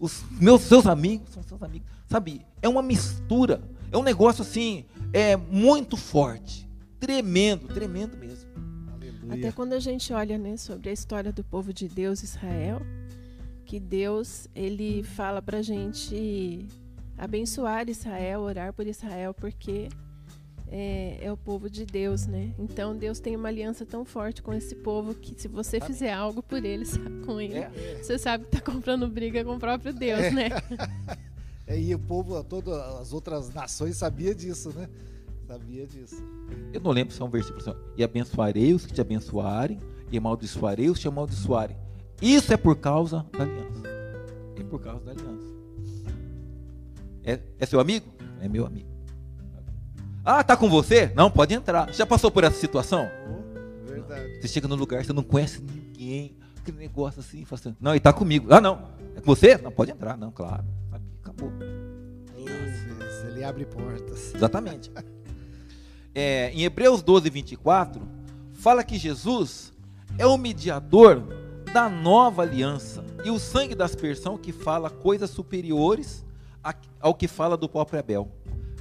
Os 0.00 0.24
meus 0.40 0.62
seus 0.62 0.86
amigos 0.86 1.28
são 1.34 1.42
seus 1.42 1.62
amigos. 1.62 1.86
Sabe? 2.08 2.46
É 2.62 2.68
uma 2.68 2.80
mistura. 2.80 3.60
É 3.92 3.98
um 3.98 4.02
negócio 4.02 4.40
assim, 4.40 4.86
é 5.12 5.36
muito 5.36 5.98
forte, 5.98 6.66
tremendo, 6.98 7.68
tremendo 7.68 8.16
mesmo. 8.16 8.48
Aleluia. 8.90 9.34
Até 9.34 9.52
quando 9.52 9.74
a 9.74 9.80
gente 9.80 10.14
olha, 10.14 10.38
né, 10.38 10.56
sobre 10.56 10.88
a 10.88 10.92
história 10.92 11.30
do 11.30 11.44
povo 11.44 11.74
de 11.74 11.88
Deus, 11.88 12.22
Israel, 12.22 12.80
que 13.68 13.78
Deus 13.78 14.48
ele 14.54 15.02
fala 15.02 15.42
para 15.42 15.60
gente 15.60 16.66
abençoar 17.18 17.86
Israel, 17.90 18.40
orar 18.40 18.72
por 18.72 18.86
Israel, 18.86 19.34
porque 19.34 19.90
é, 20.68 21.18
é, 21.20 21.30
o 21.30 21.36
povo 21.36 21.68
de 21.68 21.84
Deus, 21.84 22.26
né? 22.26 22.54
Então 22.58 22.96
Deus 22.96 23.20
tem 23.20 23.36
uma 23.36 23.48
aliança 23.48 23.84
tão 23.84 24.06
forte 24.06 24.40
com 24.40 24.54
esse 24.54 24.74
povo 24.74 25.14
que 25.14 25.38
se 25.38 25.48
você 25.48 25.78
fizer 25.82 26.14
algo 26.14 26.42
por 26.42 26.64
ele, 26.64 26.86
com 27.26 27.38
ele, 27.38 27.58
é. 27.58 28.00
você 28.02 28.18
sabe 28.18 28.46
que 28.46 28.56
está 28.56 28.72
comprando 28.72 29.06
briga 29.06 29.44
com 29.44 29.56
o 29.56 29.58
próprio 29.58 29.92
Deus, 29.92 30.20
é. 30.20 30.30
né? 30.30 30.48
É, 31.70 31.78
e 31.78 31.94
o 31.94 31.98
povo, 31.98 32.42
todas 32.44 32.72
as 32.72 33.12
outras 33.12 33.52
nações 33.52 33.98
sabia 33.98 34.34
disso, 34.34 34.72
né? 34.74 34.88
Sabia 35.46 35.86
disso. 35.86 36.16
Eu 36.72 36.80
não 36.80 36.92
lembro 36.92 37.12
se 37.12 37.20
é 37.20 37.24
um 37.26 37.28
versículo 37.28 37.60
assim, 37.60 37.78
e 37.94 38.02
abençoarei 38.02 38.72
os 38.72 38.86
que 38.86 38.94
te 38.94 39.02
abençoarem, 39.02 39.78
e 40.10 40.16
amaldiçoarei 40.16 40.88
os 40.88 40.96
que 40.96 41.02
te 41.02 41.08
amaldiçoarem. 41.08 41.76
Isso 42.20 42.52
é 42.52 42.56
por 42.56 42.76
causa 42.76 43.24
da 43.32 43.44
aliança. 43.44 43.88
É 44.56 44.62
por 44.64 44.80
causa 44.80 45.04
da 45.04 45.12
aliança. 45.12 45.46
É, 47.24 47.40
é 47.58 47.66
seu 47.66 47.80
amigo? 47.80 48.06
É 48.40 48.48
meu 48.48 48.66
amigo. 48.66 48.88
Ah, 50.24 50.42
tá 50.44 50.56
com 50.56 50.68
você? 50.68 51.12
Não, 51.14 51.30
pode 51.30 51.54
entrar. 51.54 51.92
Já 51.92 52.04
passou 52.04 52.30
por 52.30 52.44
essa 52.44 52.58
situação? 52.58 53.08
Verdade. 53.86 54.40
Você 54.40 54.48
chega 54.48 54.68
no 54.68 54.74
lugar, 54.74 55.04
você 55.04 55.12
não 55.12 55.22
conhece 55.22 55.62
ninguém, 55.62 56.36
aquele 56.58 56.78
negócio 56.78 57.20
assim, 57.20 57.46
assim 57.50 57.76
não, 57.80 57.94
e 57.94 58.00
tá 58.00 58.12
comigo. 58.12 58.52
Ah, 58.52 58.60
não. 58.60 58.90
É 59.16 59.20
com 59.20 59.26
você? 59.26 59.56
Não, 59.58 59.70
pode 59.70 59.90
entrar. 59.90 60.16
Não, 60.16 60.30
claro 60.30 60.64
acabou. 61.28 61.52
Isso, 62.36 63.26
ele 63.26 63.44
abre 63.44 63.64
portas. 63.66 64.34
Exatamente. 64.34 64.90
É, 66.14 66.50
em 66.50 66.64
Hebreus 66.64 67.02
12, 67.02 67.30
24, 67.30 68.02
fala 68.54 68.82
que 68.82 68.98
Jesus 68.98 69.72
é 70.16 70.26
o 70.26 70.36
mediador 70.36 71.22
da 71.72 71.88
nova 71.88 72.42
aliança. 72.42 73.04
E 73.24 73.30
o 73.30 73.38
sangue 73.38 73.74
da 73.74 73.84
aspersão 73.84 74.38
que 74.38 74.52
fala 74.52 74.90
coisas 74.90 75.30
superiores 75.30 76.24
ao 77.00 77.14
que 77.14 77.28
fala 77.28 77.56
do 77.56 77.68
próprio 77.68 77.98
Abel. 77.98 78.30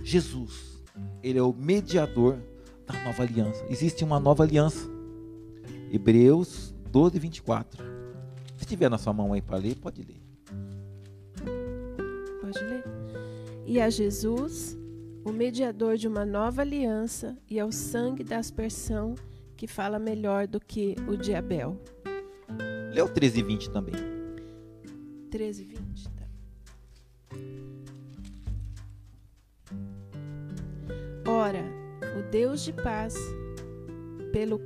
Jesus, 0.03 0.83
ele 1.21 1.37
é 1.37 1.43
o 1.43 1.53
mediador 1.53 2.39
da 2.85 2.93
nova 3.03 3.23
aliança. 3.23 3.65
Existe 3.69 4.03
uma 4.03 4.19
nova 4.19 4.43
aliança. 4.43 4.89
Hebreus 5.91 6.73
12, 6.91 7.19
24. 7.19 7.83
Se 8.57 8.65
tiver 8.65 8.89
na 8.89 8.97
sua 8.97 9.13
mão 9.13 9.33
aí 9.33 9.41
para 9.41 9.57
ler, 9.57 9.75
pode 9.75 10.01
ler. 10.01 10.21
Pode 12.41 12.59
ler. 12.59 12.83
E 13.65 13.81
a 13.81 13.89
Jesus, 13.89 14.77
o 15.25 15.31
mediador 15.31 15.97
de 15.97 16.07
uma 16.07 16.25
nova 16.25 16.61
aliança, 16.61 17.37
e 17.49 17.59
ao 17.59 17.71
sangue 17.71 18.23
da 18.23 18.37
aspersão, 18.37 19.15
que 19.57 19.67
fala 19.67 19.99
melhor 19.99 20.47
do 20.47 20.59
que 20.59 20.95
o 21.07 21.17
de 21.17 21.35
Abel. 21.35 21.77
Lê 22.93 23.01
o 23.01 23.09
13 23.09 23.39
e 23.39 23.43
20 23.43 23.69
também. 23.69 23.95
13 25.29 25.63
e 25.63 25.65
20, 25.65 26.09
tá. 26.09 26.27
Ora, 31.29 31.63
o 32.17 32.31
Deus 32.31 32.61
de 32.63 32.71
paz, 32.71 33.15
pelo, 34.31 34.59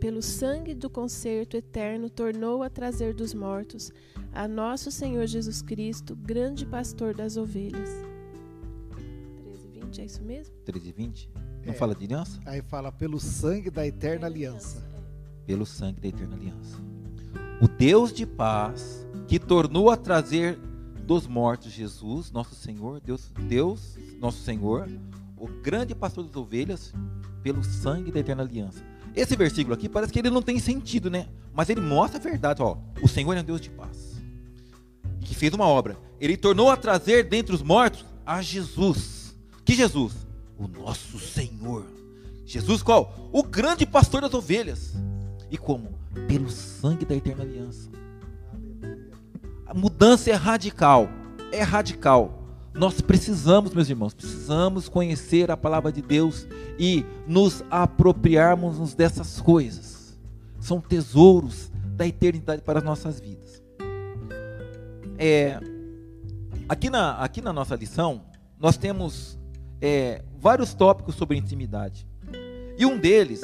pelo 0.00 0.22
sangue 0.22 0.74
do 0.74 0.88
concerto 0.88 1.56
eterno, 1.56 2.08
tornou 2.08 2.62
a 2.62 2.70
trazer 2.70 3.12
dos 3.12 3.34
mortos 3.34 3.92
a 4.32 4.48
nosso 4.48 4.90
Senhor 4.90 5.26
Jesus 5.26 5.60
Cristo, 5.62 6.16
grande 6.16 6.64
pastor 6.64 7.14
das 7.14 7.36
ovelhas. 7.36 7.90
13 9.42 9.66
e 9.66 9.80
20, 9.80 10.00
é 10.00 10.04
isso 10.04 10.22
mesmo? 10.22 10.54
13 10.64 10.88
e 10.88 10.92
20? 10.92 11.30
Não 11.64 11.72
é, 11.72 11.76
fala 11.76 11.94
de 11.94 12.04
aliança? 12.04 12.40
Aí 12.46 12.62
fala 12.62 12.92
pelo 12.92 13.18
sangue 13.18 13.70
da 13.70 13.86
eterna 13.86 14.26
aliança. 14.26 14.82
Pelo 15.46 15.66
sangue 15.66 16.00
da 16.00 16.08
eterna 16.08 16.36
aliança. 16.36 16.93
O 17.60 17.68
Deus 17.68 18.12
de 18.12 18.26
paz, 18.26 19.06
que 19.28 19.38
tornou 19.38 19.90
a 19.90 19.96
trazer 19.96 20.58
dos 21.04 21.26
mortos 21.26 21.70
Jesus, 21.70 22.32
nosso 22.32 22.54
Senhor, 22.54 23.00
Deus, 23.00 23.30
Deus, 23.48 23.96
nosso 24.18 24.38
Senhor, 24.42 24.88
o 25.36 25.46
grande 25.46 25.94
pastor 25.94 26.24
das 26.24 26.34
ovelhas, 26.34 26.92
pelo 27.42 27.62
sangue 27.62 28.10
da 28.10 28.20
eterna 28.20 28.42
aliança. 28.42 28.82
Esse 29.14 29.36
versículo 29.36 29.74
aqui 29.74 29.88
parece 29.88 30.12
que 30.12 30.18
ele 30.18 30.30
não 30.30 30.42
tem 30.42 30.58
sentido, 30.58 31.08
né? 31.08 31.28
Mas 31.52 31.68
ele 31.68 31.80
mostra 31.80 32.18
a 32.18 32.22
verdade, 32.22 32.60
ó. 32.62 32.76
O 33.00 33.06
Senhor 33.06 33.36
é 33.36 33.40
um 33.40 33.44
Deus 33.44 33.60
de 33.60 33.70
paz. 33.70 34.20
E 35.20 35.24
que 35.24 35.34
fez 35.34 35.52
uma 35.52 35.66
obra. 35.66 35.96
Ele 36.20 36.36
tornou 36.36 36.70
a 36.70 36.76
trazer 36.76 37.28
dentre 37.28 37.54
os 37.54 37.62
mortos 37.62 38.04
a 38.26 38.42
Jesus. 38.42 39.36
Que 39.64 39.74
Jesus? 39.74 40.26
O 40.58 40.66
nosso 40.66 41.18
Senhor. 41.18 41.86
Jesus 42.44 42.82
qual? 42.82 43.30
O 43.32 43.42
grande 43.42 43.86
pastor 43.86 44.22
das 44.22 44.34
ovelhas. 44.34 44.94
E 45.50 45.56
como? 45.56 46.03
Pelo 46.28 46.48
sangue 46.48 47.04
da 47.04 47.14
eterna 47.14 47.42
aliança. 47.42 47.90
A 49.66 49.74
mudança 49.74 50.30
é 50.30 50.34
radical. 50.34 51.08
É 51.52 51.62
radical. 51.62 52.42
Nós 52.74 53.00
precisamos, 53.00 53.72
meus 53.72 53.88
irmãos, 53.88 54.14
precisamos 54.14 54.88
conhecer 54.88 55.50
a 55.50 55.56
palavra 55.56 55.92
de 55.92 56.02
Deus 56.02 56.46
e 56.78 57.04
nos 57.26 57.64
apropriarmos 57.70 58.94
dessas 58.94 59.40
coisas. 59.40 60.18
São 60.58 60.80
tesouros 60.80 61.70
da 61.96 62.06
eternidade 62.06 62.62
para 62.62 62.80
as 62.80 62.84
nossas 62.84 63.20
vidas. 63.20 63.62
É, 65.16 65.60
aqui, 66.68 66.90
na, 66.90 67.12
aqui 67.18 67.40
na 67.40 67.52
nossa 67.52 67.76
lição, 67.76 68.22
nós 68.58 68.76
temos 68.76 69.38
é, 69.80 70.24
vários 70.36 70.74
tópicos 70.74 71.14
sobre 71.14 71.38
intimidade. 71.38 72.08
E 72.76 72.84
um 72.84 72.98
deles 72.98 73.42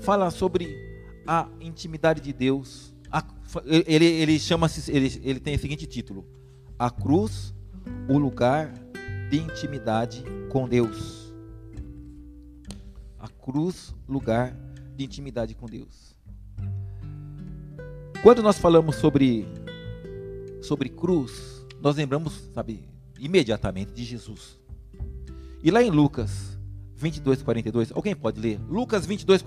fala 0.00 0.30
sobre 0.30 0.85
a 1.26 1.48
intimidade 1.60 2.20
de 2.20 2.32
Deus. 2.32 2.94
A, 3.10 3.24
ele 3.64 4.04
ele 4.04 4.38
chama-se, 4.38 4.90
ele, 4.90 5.20
ele 5.24 5.40
tem 5.40 5.56
o 5.56 5.58
seguinte 5.58 5.86
título: 5.86 6.26
A 6.78 6.90
cruz 6.90 7.54
o 8.08 8.18
lugar 8.18 8.72
de 9.30 9.38
intimidade 9.38 10.22
com 10.50 10.68
Deus. 10.68 11.34
A 13.18 13.28
cruz, 13.28 13.94
lugar 14.08 14.56
de 14.94 15.04
intimidade 15.04 15.54
com 15.54 15.66
Deus. 15.66 16.14
Quando 18.22 18.42
nós 18.42 18.58
falamos 18.58 18.96
sobre 18.96 19.46
sobre 20.62 20.88
cruz, 20.88 21.64
nós 21.80 21.96
lembramos, 21.96 22.50
sabe, 22.52 22.88
imediatamente 23.18 23.92
de 23.92 24.04
Jesus. 24.04 24.58
E 25.62 25.70
lá 25.70 25.82
em 25.82 25.90
Lucas 25.90 26.58
22, 26.96 27.42
42, 27.42 27.92
alguém 27.92 28.16
pode 28.16 28.40
ler? 28.40 28.60
Lucas 28.68 29.06
22, 29.06 29.42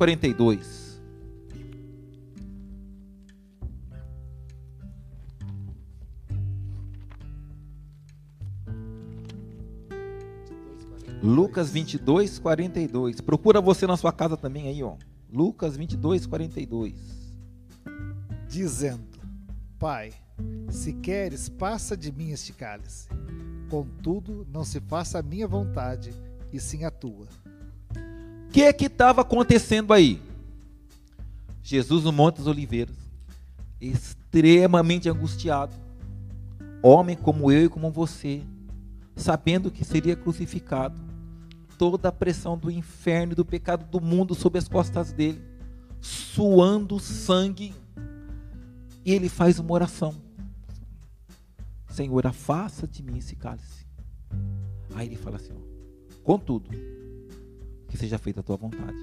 Lucas 11.21 11.69
22, 11.69 12.39
42. 12.39 13.21
Procura 13.21 13.59
você 13.59 13.85
na 13.85 13.97
sua 13.97 14.11
casa 14.11 14.37
também 14.37 14.67
aí, 14.67 14.81
ó. 14.81 14.95
Lucas 15.31 15.75
22, 15.75 16.25
42. 16.25 16.93
Dizendo: 18.47 19.03
Pai, 19.77 20.13
se 20.69 20.93
queres, 20.93 21.49
passa 21.49 21.95
de 21.97 22.11
mim 22.11 22.31
este 22.31 22.53
cálice. 22.53 23.09
Contudo, 23.69 24.47
não 24.51 24.63
se 24.63 24.79
faça 24.79 25.19
a 25.19 25.23
minha 25.23 25.47
vontade, 25.47 26.11
e 26.51 26.59
sim 26.59 26.85
a 26.85 26.91
tua. 26.91 27.27
O 28.47 28.51
que 28.51 28.63
é 28.63 28.73
que 28.73 28.85
estava 28.85 29.21
acontecendo 29.21 29.93
aí? 29.93 30.21
Jesus 31.61 32.05
no 32.05 32.11
Monte 32.11 32.37
das 32.37 32.47
Oliveiras, 32.47 32.95
extremamente 33.79 35.07
angustiado, 35.07 35.75
homem 36.81 37.15
como 37.15 37.51
eu 37.51 37.65
e 37.65 37.69
como 37.69 37.91
você, 37.91 38.41
sabendo 39.15 39.69
que 39.69 39.85
seria 39.85 40.15
crucificado, 40.15 41.08
toda 41.79 42.09
a 42.09 42.11
pressão 42.11 42.57
do 42.57 42.69
inferno 42.69 43.31
e 43.31 43.35
do 43.35 43.45
pecado 43.45 43.89
do 43.89 44.01
mundo 44.01 44.35
sobre 44.35 44.59
as 44.59 44.67
costas 44.67 45.13
dele, 45.13 45.41
suando 46.01 46.99
sangue. 46.99 47.73
E 49.05 49.13
ele 49.13 49.29
faz 49.29 49.57
uma 49.59 49.71
oração: 49.71 50.13
Senhor, 51.89 52.27
afasta 52.27 52.85
de 52.85 53.01
mim 53.01 53.17
esse 53.17 53.33
cálice. 53.33 53.87
Aí 54.93 55.07
ele 55.07 55.15
fala 55.15 55.37
assim: 55.37 55.53
ó, 55.53 56.21
Contudo, 56.21 56.69
que 57.87 57.97
seja 57.97 58.17
feita 58.17 58.41
a 58.41 58.43
tua 58.43 58.57
vontade. 58.57 58.97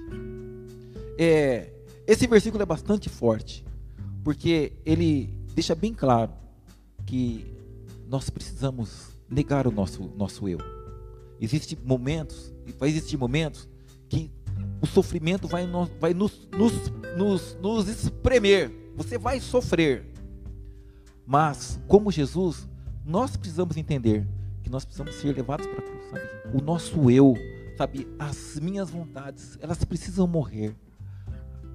É, 1.17 1.73
esse 2.05 2.27
versículo 2.27 2.61
é 2.61 2.65
bastante 2.65 3.09
forte, 3.09 3.65
porque 4.23 4.73
ele 4.85 5.33
deixa 5.55 5.73
bem 5.73 5.95
claro 5.95 6.31
que 7.07 7.43
nós 8.07 8.29
precisamos 8.29 9.17
negar 9.27 9.65
o 9.65 9.71
nosso, 9.71 10.03
nosso 10.15 10.47
eu. 10.47 10.76
Existem 11.39 11.77
momentos 11.83 12.53
vai 12.77 12.89
existir 12.89 13.17
momentos 13.17 13.67
que 14.09 14.31
o 14.81 14.85
sofrimento 14.85 15.47
vai, 15.47 15.65
nos, 15.65 15.89
vai 15.99 16.13
nos, 16.13 16.47
nos, 16.51 16.73
nos, 17.15 17.57
nos 17.61 17.87
espremer. 17.87 18.71
Você 18.95 19.17
vai 19.17 19.39
sofrer. 19.39 20.05
Mas, 21.25 21.79
como 21.87 22.11
Jesus, 22.11 22.67
nós 23.05 23.35
precisamos 23.35 23.77
entender 23.77 24.27
que 24.63 24.69
nós 24.69 24.85
precisamos 24.85 25.15
ser 25.15 25.35
levados 25.35 25.65
para 25.67 25.79
a 25.79 25.81
cruz, 25.81 26.09
sabe? 26.09 26.57
O 26.57 26.61
nosso 26.61 27.11
eu, 27.11 27.35
sabe? 27.77 28.07
As 28.17 28.59
minhas 28.59 28.89
vontades, 28.89 29.57
elas 29.61 29.83
precisam 29.83 30.27
morrer. 30.27 30.75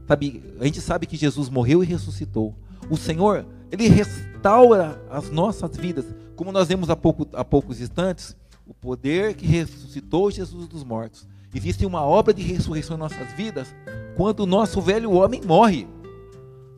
Sabe? 0.07 0.43
A 0.59 0.65
gente 0.65 0.81
sabe 0.81 1.07
que 1.07 1.17
Jesus 1.17 1.49
morreu 1.49 1.83
e 1.83 1.87
ressuscitou. 1.87 2.55
O 2.91 2.97
Senhor, 2.97 3.47
Ele 3.71 3.89
restaura 3.89 5.01
as 5.11 5.31
nossas 5.31 5.77
vidas. 5.77 6.05
Como 6.35 6.51
nós 6.51 6.69
vemos 6.69 6.91
há, 6.91 6.97
pouco, 6.97 7.29
há 7.35 7.45
poucos 7.45 7.81
instantes, 7.81 8.37
o 8.73 8.75
poder 8.75 9.35
que 9.35 9.47
ressuscitou 9.47 10.31
Jesus 10.31 10.67
dos 10.67 10.83
mortos. 10.83 11.29
Existe 11.55 11.85
uma 11.85 12.03
obra 12.03 12.33
de 12.33 12.43
ressurreição 12.43 12.97
em 12.97 13.01
nossas 13.01 13.31
vidas 13.35 13.75
quando 14.17 14.41
o 14.41 14.47
nosso 14.47 14.81
velho 14.81 15.13
homem 15.13 15.43
morre. 15.45 15.87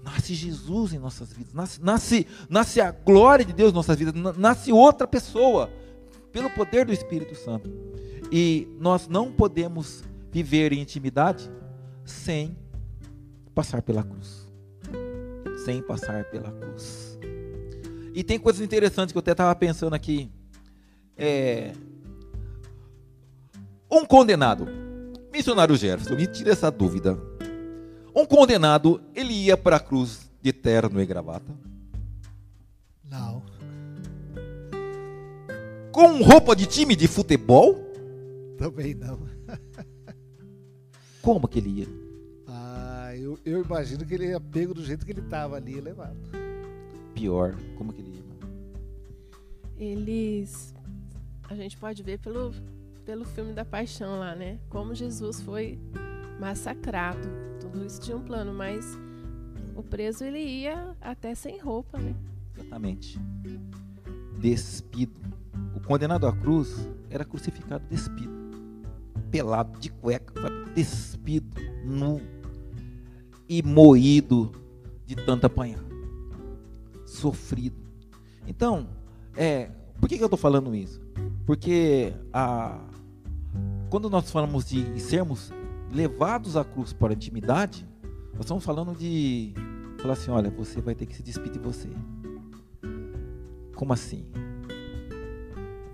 Nasce 0.03 0.35
Jesus 0.35 0.93
em 0.93 0.99
nossas 0.99 1.33
vidas, 1.33 1.55
nasce, 1.55 1.81
nasce, 1.81 2.27
nasce 2.51 2.81
a 2.81 2.91
glória 2.91 3.45
de 3.45 3.53
Deus 3.53 3.71
em 3.71 3.75
nossas 3.75 3.97
vidas, 3.97 4.13
nasce 4.37 4.73
outra 4.73 5.07
pessoa, 5.07 5.71
pelo 6.33 6.51
poder 6.51 6.85
do 6.85 6.93
Espírito 6.93 7.35
Santo. 7.37 7.71
E 8.31 8.69
nós 8.81 9.07
não 9.07 9.31
podemos 9.31 10.03
viver 10.33 10.73
em 10.73 10.81
intimidade 10.81 11.49
sem 12.05 12.57
passar 13.55 13.83
pela 13.83 14.03
cruz. 14.03 14.49
Sem 15.65 15.81
passar 15.81 16.25
pela 16.25 16.51
cruz. 16.51 17.17
E 18.13 18.25
tem 18.25 18.39
coisas 18.39 18.61
interessantes 18.61 19.13
que 19.13 19.17
eu 19.17 19.21
até 19.21 19.31
estava 19.31 19.55
pensando 19.55 19.95
aqui 19.95 20.29
é, 21.17 21.73
um 23.91 24.05
condenado, 24.05 24.67
missionário 25.33 25.77
Jefferson, 25.77 26.17
me 26.17 26.27
tira 26.27 26.51
essa 26.51 26.71
dúvida. 26.71 27.19
Um 28.15 28.27
condenado, 28.27 29.01
ele 29.15 29.33
ia 29.33 29.57
para 29.57 29.77
a 29.77 29.81
cruz 29.81 30.31
de 30.43 30.53
terno 30.53 31.01
e 31.01 31.07
gravata? 31.07 31.53
Não. 33.09 33.43
Com 35.93 36.23
roupa 36.23 36.57
de 36.57 36.67
time 36.67 36.97
de 36.97 37.07
futebol? 37.07 37.75
Também 38.59 38.95
não. 38.95 39.21
Como 41.23 41.47
que 41.49 41.59
ele 41.61 41.81
ia? 41.81 41.89
Ah, 42.49 43.13
eu, 43.17 43.39
eu 43.45 43.63
imagino 43.63 44.05
que 44.05 44.15
ele 44.15 44.27
ia 44.27 44.41
pego 44.41 44.75
do 44.75 44.85
jeito 44.85 45.07
que 45.07 45.13
ele 45.13 45.21
estava 45.21 45.57
ali 45.57 45.81
levado. 45.81 46.17
Pior, 47.15 47.55
como 47.79 47.93
que 47.93 48.01
ele 48.01 48.17
ia? 48.17 48.25
Eles 49.77 50.74
a 51.49 51.55
gente 51.55 51.77
pode 51.77 52.03
ver 52.03 52.19
pelo, 52.19 52.53
pelo 53.05 53.25
filme 53.25 53.53
da 53.53 53.65
paixão 53.65 54.19
lá, 54.19 54.35
né? 54.35 54.59
Como 54.69 54.95
Jesus 54.95 55.41
foi 55.41 55.79
massacrado. 56.41 57.29
Tudo 57.61 57.85
isso 57.85 58.01
tinha 58.01 58.17
um 58.17 58.23
plano, 58.23 58.53
mas 58.53 58.99
o 59.75 59.83
preso 59.83 60.25
ele 60.25 60.39
ia 60.39 60.97
até 61.01 61.35
sem 61.35 61.59
roupa, 61.59 61.99
né? 61.99 62.15
Exatamente. 62.57 63.19
Despido. 64.39 65.21
O 65.75 65.81
condenado 65.81 66.27
à 66.27 66.33
cruz 66.33 66.89
era 67.11 67.25
crucificado 67.25 67.85
despido. 67.89 68.33
Pelado, 69.31 69.79
de 69.79 69.91
cueca, 69.91 70.41
sabe? 70.41 70.71
Despido, 70.75 71.61
nu 71.85 72.21
e 73.49 73.63
moído 73.63 74.53
de 75.07 75.15
tanto 75.17 75.47
apanhar. 75.47 75.85
Sofrido. 77.05 77.77
Então, 78.47 78.89
é, 79.37 79.71
por 80.01 80.09
que, 80.09 80.17
que 80.17 80.23
eu 80.23 80.27
estou 80.27 80.39
falando 80.39 80.75
isso? 80.75 81.01
Porque 81.47 82.13
a, 82.33 82.81
quando 83.91 84.09
nós 84.09 84.31
falamos 84.31 84.65
de 84.65 84.99
sermos 84.99 85.53
levados 85.93 86.57
à 86.57 86.65
cruz 86.65 86.93
para 86.93 87.13
a 87.13 87.15
intimidade, 87.15 87.87
nós 88.33 88.41
estamos 88.41 88.65
falando 88.65 88.97
de 88.97 89.53
falar 90.01 90.15
assim: 90.15 90.31
olha, 90.31 90.51
você 90.51 90.81
vai 90.81 90.95
ter 90.95 91.07
que 91.07 91.15
se 91.15 91.23
despedir 91.23 91.53
de 91.53 91.59
você. 91.59 91.89
Como 93.75 93.93
assim? 93.93 94.27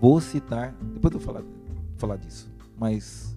Vou 0.01 0.20
citar, 0.20 0.74
depois 0.94 1.12
eu 1.12 1.20
vou 1.20 1.34
falar, 1.34 1.44
falar 1.96 2.16
disso, 2.16 2.51
mas 2.78 3.36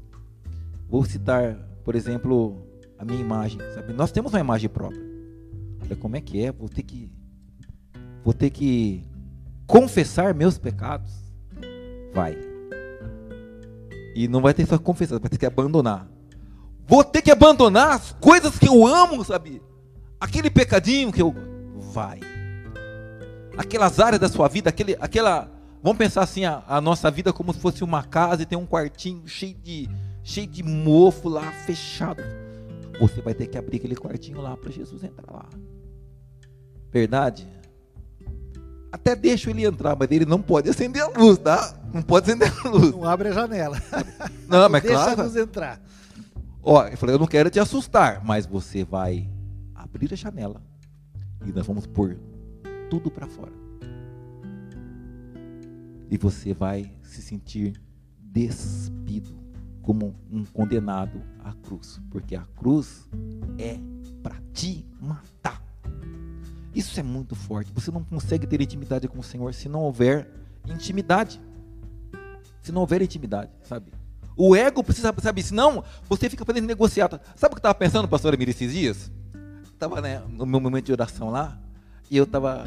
vou 0.88 1.04
citar, 1.04 1.56
por 1.84 1.96
exemplo, 1.96 2.66
a 2.98 3.04
minha 3.04 3.20
imagem. 3.20 3.60
Sabe? 3.74 3.92
Nós 3.92 4.12
temos 4.12 4.32
uma 4.32 4.40
imagem 4.40 4.70
própria. 4.70 5.04
Olha 5.82 5.96
como 5.96 6.16
é 6.16 6.22
que 6.22 6.42
é, 6.42 6.52
vou 6.52 6.70
ter 6.70 6.84
que 6.84 7.12
vou 8.24 8.34
ter 8.34 8.50
que 8.50 9.04
confessar 9.68 10.34
meus 10.34 10.58
pecados 10.58 11.23
Vai. 12.14 12.38
E 14.16 14.28
não 14.28 14.42
vai 14.42 14.54
ter 14.54 14.66
só 14.68 14.78
confessar, 14.78 15.20
vai 15.20 15.30
ter 15.30 15.38
que 15.38 15.46
abandonar. 15.46 16.08
Vou 16.86 17.04
ter 17.04 17.22
que 17.22 17.32
abandonar 17.32 17.92
as 17.92 18.12
coisas 18.14 18.60
que 18.60 18.68
eu 18.68 18.86
amo, 18.86 19.24
sabe? 19.24 19.62
Aquele 20.20 20.50
pecadinho 20.50 21.12
que 21.12 21.22
eu. 21.22 21.34
Vai. 21.92 22.20
aquelas 23.58 24.00
áreas 24.00 24.20
da 24.20 24.30
sua 24.30 24.48
vida, 24.48 24.70
aquele, 24.70 24.96
aquela. 25.00 25.50
Vamos 25.82 25.98
pensar 25.98 26.22
assim, 26.22 26.46
a, 26.46 26.64
a 26.68 26.80
nossa 26.80 27.12
vida 27.12 27.34
como 27.34 27.54
se 27.54 27.60
fosse 27.60 27.84
uma 27.84 28.04
casa 28.04 28.44
e 28.44 28.46
tem 28.46 28.58
um 28.58 28.66
quartinho 28.66 29.28
cheio 29.28 29.54
de, 29.56 29.90
cheio 30.24 30.48
de 30.48 30.64
mofo 30.64 31.28
lá, 31.28 31.52
fechado. 31.52 32.24
Você 33.00 33.22
vai 33.22 33.34
ter 33.34 33.48
que 33.48 33.58
abrir 33.58 33.78
aquele 33.78 33.96
quartinho 33.96 34.40
lá 34.40 34.56
para 34.56 34.72
Jesus 34.72 35.04
entrar 35.04 35.32
lá. 35.32 35.50
Verdade? 36.92 37.48
Até 38.94 39.16
deixo 39.16 39.50
ele 39.50 39.66
entrar, 39.66 39.96
mas 39.96 40.12
ele 40.12 40.24
não 40.24 40.40
pode 40.40 40.70
acender 40.70 41.02
a 41.02 41.08
luz, 41.08 41.40
tá? 41.40 41.76
Não 41.92 42.04
pode 42.04 42.30
acender 42.30 42.54
a 42.64 42.70
luz. 42.70 42.92
Não 42.92 43.04
abre 43.04 43.30
a 43.30 43.32
janela. 43.32 43.82
Não, 44.48 44.70
mas 44.70 44.84
Deixa 44.86 45.04
claro. 45.04 45.22
a 45.22 45.24
luz 45.24 45.36
entrar. 45.36 45.82
Ó, 46.62 46.86
eu 46.86 46.96
falei, 46.96 47.16
eu 47.16 47.20
não 47.20 47.26
quero 47.26 47.50
te 47.50 47.60
assustar, 47.60 48.24
mas 48.24 48.46
você 48.46 48.84
vai 48.84 49.28
abrir 49.74 50.14
a 50.14 50.16
janela 50.16 50.62
e 51.44 51.52
nós 51.52 51.66
vamos 51.66 51.88
pôr 51.88 52.20
tudo 52.88 53.10
para 53.10 53.26
fora. 53.26 53.52
E 56.12 56.16
você 56.16 56.54
vai 56.54 56.94
se 57.02 57.20
sentir 57.24 57.82
despido 58.20 59.36
como 59.82 60.16
um 60.32 60.46
condenado 60.46 61.20
à 61.44 61.52
cruz, 61.54 62.00
porque 62.12 62.36
a 62.36 62.46
cruz 62.56 63.10
é 63.58 63.80
para 64.22 64.36
te 64.54 64.86
matar. 65.02 65.63
Isso 66.74 67.00
é 67.00 67.04
muito 67.04 67.36
forte. 67.36 67.72
Você 67.74 67.92
não 67.92 68.04
consegue 68.04 68.48
ter 68.48 68.62
intimidade 68.62 69.08
com 69.08 69.20
o 69.20 69.24
Senhor 69.24 69.54
se 69.54 69.70
não 69.70 69.82
houver 69.82 70.28
intimidade. 70.68 71.40
Se 72.62 72.72
não 72.72 72.82
houver 72.82 73.02
intimidade, 73.02 73.52
sabe? 73.64 73.92
O 74.36 74.56
ego 74.56 74.84
precisa, 74.84 75.14
sabe? 75.22 75.44
Senão 75.44 75.84
você 76.10 76.30
fica 76.30 76.44
fazendo 76.44 76.66
negociata. 76.66 77.22
Sabe 77.36 77.54
o 77.54 77.56
que 77.56 77.60
eu 77.60 77.70
estava 77.70 77.76
pensando, 77.76 78.08
pastor 78.08 78.34
Emílio, 78.34 78.52
esses 78.52 78.72
dias? 78.72 79.12
Estava 79.66 80.02
né, 80.02 80.22
no 80.28 80.46
meu 80.46 80.60
momento 80.60 80.86
de 80.86 80.92
oração 80.92 81.30
lá, 81.30 81.60
e 82.10 82.18
eu 82.18 82.24
estava 82.24 82.66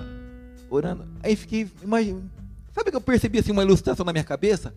orando. 0.70 1.08
Aí 1.22 1.34
fiquei, 1.34 1.70
imagina, 1.82 2.22
sabe 2.72 2.90
que 2.90 2.96
eu 2.96 3.00
percebi 3.00 3.38
assim 3.38 3.52
uma 3.52 3.62
ilustração 3.62 4.04
na 4.04 4.12
minha 4.12 4.24
cabeça? 4.24 4.74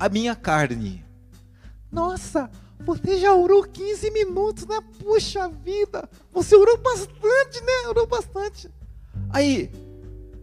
A 0.00 0.08
minha 0.08 0.34
carne. 0.34 1.04
Nossa, 1.90 2.50
você 2.84 3.18
já 3.18 3.34
orou 3.34 3.64
15 3.64 4.10
minutos, 4.10 4.66
né? 4.66 4.78
Puxa 4.98 5.48
vida, 5.48 6.08
você 6.32 6.56
orou 6.56 6.78
bastante, 6.78 7.60
né? 7.60 7.88
Orou 7.88 8.06
bastante. 8.06 8.68
Aí, 9.30 9.70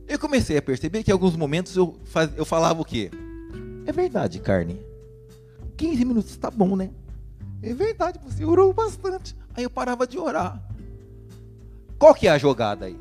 eu 0.08 0.18
comecei 0.18 0.58
a 0.58 0.62
perceber 0.62 1.04
que 1.04 1.12
em 1.12 1.14
alguns 1.14 1.36
momentos 1.36 1.76
eu, 1.76 1.96
faz, 2.06 2.30
eu 2.36 2.46
falava 2.46 2.82
o 2.82 2.86
quê? 2.86 3.12
É 3.86 3.92
verdade, 3.92 4.40
carne. 4.40 4.82
15 5.78 6.06
minutos 6.06 6.38
tá 6.38 6.50
bom, 6.50 6.76
né? 6.76 6.92
É 7.62 7.74
verdade, 7.74 8.20
você 8.24 8.46
orou 8.46 8.74
bastante. 8.74 9.36
Aí 9.54 9.64
eu 9.64 9.70
parava 9.70 10.08
de 10.08 10.18
orar. 10.18 10.62
Qual 11.98 12.16
que 12.16 12.28
é 12.28 12.32
a 12.32 12.38
jogada 12.38 12.86
aí? 12.86 12.98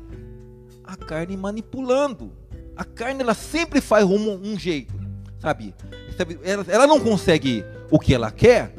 A 0.83 0.95
carne 0.97 1.37
manipulando. 1.37 2.31
A 2.75 2.83
carne 2.83 3.21
ela 3.21 3.33
sempre 3.33 3.81
faz 3.81 4.05
um, 4.05 4.35
um 4.35 4.57
jeito, 4.59 4.93
sabe? 5.39 5.73
Ela, 6.43 6.65
ela 6.67 6.87
não 6.87 6.99
consegue 6.99 7.63
o 7.89 7.99
que 7.99 8.13
ela 8.13 8.31
quer, 8.31 8.73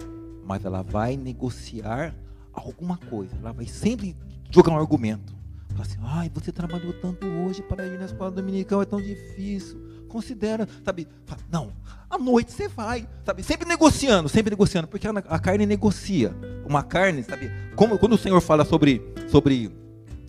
mas 0.51 0.64
ela 0.64 0.82
vai 0.82 1.16
negociar 1.16 2.12
alguma 2.53 2.96
coisa. 2.96 3.36
Ela 3.40 3.53
vai 3.53 3.66
sempre 3.66 4.16
jogar 4.51 4.72
um 4.72 4.78
argumento. 4.78 5.32
Fala 5.68 5.82
assim, 5.82 5.98
ai, 6.03 6.28
você 6.34 6.51
trabalhou 6.51 6.92
tanto 6.92 7.24
hoje 7.24 7.62
para 7.62 7.86
ir 7.86 7.96
na 7.96 8.07
escola 8.07 8.32
dominical, 8.32 8.82
é 8.82 8.84
tão 8.84 9.01
difícil. 9.01 9.80
Considera, 10.09 10.68
sabe? 10.84 11.07
Fala, 11.24 11.40
não, 11.48 11.72
à 12.11 12.18
noite 12.18 12.51
você 12.51 12.66
vai, 12.66 13.09
sabe? 13.24 13.44
Sempre 13.44 13.68
negociando, 13.68 14.28
sempre 14.28 14.51
negociando, 14.51 14.88
porque 14.88 15.07
a, 15.07 15.12
a 15.12 15.38
carne 15.38 15.66
negocia. 15.66 16.34
Uma 16.66 16.82
carne, 16.82 17.22
sabe? 17.22 17.48
Como, 17.76 17.96
quando 17.96 18.14
o 18.14 18.18
Senhor 18.18 18.40
fala 18.40 18.64
sobre, 18.64 19.01
sobre, 19.28 19.70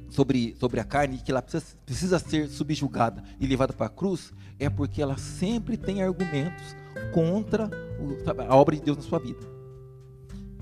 sobre, 0.08 0.56
sobre 0.60 0.80
a 0.80 0.84
carne, 0.84 1.18
que 1.18 1.32
ela 1.32 1.42
precisa, 1.42 1.66
precisa 1.84 2.20
ser 2.20 2.48
subjugada 2.48 3.24
e 3.40 3.48
levada 3.48 3.74
para 3.74 3.88
a 3.88 3.90
cruz, 3.90 4.32
é 4.60 4.70
porque 4.70 5.02
ela 5.02 5.18
sempre 5.18 5.78
tem 5.78 6.04
argumentos 6.04 6.76
contra 7.12 7.68
o, 8.00 8.24
sabe, 8.24 8.44
a 8.44 8.56
obra 8.56 8.76
de 8.76 8.84
Deus 8.84 8.98
na 8.98 9.04
sua 9.04 9.18
vida. 9.18 9.61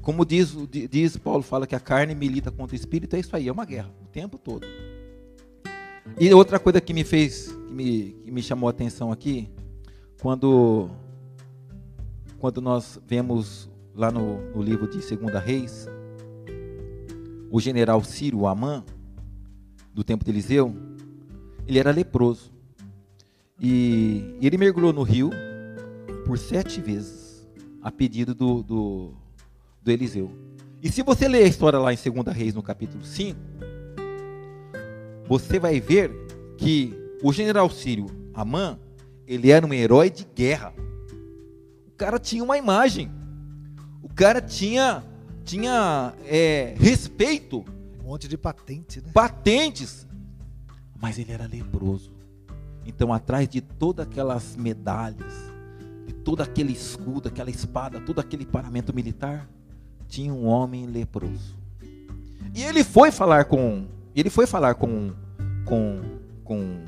Como 0.01 0.25
diz, 0.25 0.55
diz 0.89 1.17
Paulo, 1.17 1.43
fala 1.43 1.67
que 1.67 1.75
a 1.75 1.79
carne 1.79 2.15
milita 2.15 2.51
contra 2.51 2.75
o 2.75 2.79
espírito, 2.79 3.15
é 3.15 3.19
isso 3.19 3.35
aí, 3.35 3.47
é 3.47 3.51
uma 3.51 3.65
guerra, 3.65 3.91
o 4.01 4.07
tempo 4.07 4.37
todo. 4.37 4.65
E 6.19 6.33
outra 6.33 6.59
coisa 6.59 6.81
que 6.81 6.93
me 6.93 7.03
fez, 7.03 7.51
que 7.51 7.73
me, 7.73 8.11
que 8.23 8.31
me 8.31 8.41
chamou 8.41 8.67
a 8.67 8.71
atenção 8.71 9.11
aqui, 9.11 9.49
quando, 10.21 10.89
quando 12.37 12.61
nós 12.61 12.99
vemos 13.07 13.69
lá 13.93 14.11
no, 14.11 14.39
no 14.51 14.61
livro 14.61 14.87
de 14.89 15.01
Segunda 15.01 15.39
Reis, 15.39 15.87
o 17.51 17.59
general 17.59 18.03
Ciro 18.03 18.47
Amã, 18.47 18.83
do 19.93 20.03
tempo 20.03 20.23
de 20.23 20.31
Eliseu, 20.31 20.75
ele 21.67 21.79
era 21.79 21.91
leproso. 21.91 22.51
E, 23.59 24.35
ele 24.41 24.57
mergulhou 24.57 24.93
no 24.93 25.03
rio 25.03 25.29
por 26.25 26.37
sete 26.37 26.79
vezes, 26.79 27.47
a 27.81 27.91
pedido 27.91 28.33
do, 28.33 28.63
do, 28.63 29.13
do 29.81 29.91
Eliseu. 29.91 30.31
E 30.81 30.89
se 30.89 31.03
você 31.03 31.27
ler 31.27 31.43
a 31.43 31.47
história 31.47 31.77
lá 31.77 31.93
em 31.93 31.97
2 31.97 32.35
Reis, 32.35 32.53
no 32.53 32.63
capítulo 32.63 33.03
5, 33.03 33.37
você 35.27 35.59
vai 35.59 35.79
ver 35.79 36.11
que 36.57 36.93
o 37.21 37.33
general 37.33 37.69
Sírio 37.69 38.07
Amã, 38.33 38.79
ele 39.27 39.51
era 39.51 39.65
um 39.65 39.73
herói 39.73 40.09
de 40.09 40.25
guerra. 40.33 40.73
O 41.87 41.91
cara 41.97 42.17
tinha 42.17 42.43
uma 42.43 42.57
imagem. 42.57 43.11
O 44.01 44.07
cara 44.07 44.41
tinha, 44.41 45.03
tinha 45.43 46.13
é, 46.25 46.73
respeito. 46.77 47.65
Um 47.99 48.07
monte 48.07 48.27
de 48.27 48.37
patente, 48.37 49.01
né? 49.01 49.11
Patentes. 49.13 50.07
Mas 51.01 51.19
ele 51.19 51.31
era 51.31 51.45
leproso. 51.45 52.11
Então, 52.85 53.13
atrás 53.13 53.47
de 53.47 53.61
todas 53.61 54.07
aquelas 54.07 54.55
medalhas, 54.55 55.33
de 56.07 56.13
todo 56.13 56.41
aquele 56.41 56.71
escudo, 56.71 57.27
aquela 57.27 57.49
espada, 57.49 57.99
todo 57.99 58.19
aquele 58.19 58.45
paramento 58.45 58.95
militar, 58.95 59.47
tinha 60.09 60.33
um 60.33 60.45
homem 60.45 60.87
leproso. 60.87 61.55
E 62.53 62.63
ele 62.63 62.83
foi 62.83 63.11
falar 63.11 63.45
com, 63.45 63.85
ele 64.15 64.29
foi 64.29 64.47
falar 64.47 64.73
com, 64.73 65.11
com, 65.63 66.01
com 66.43 66.83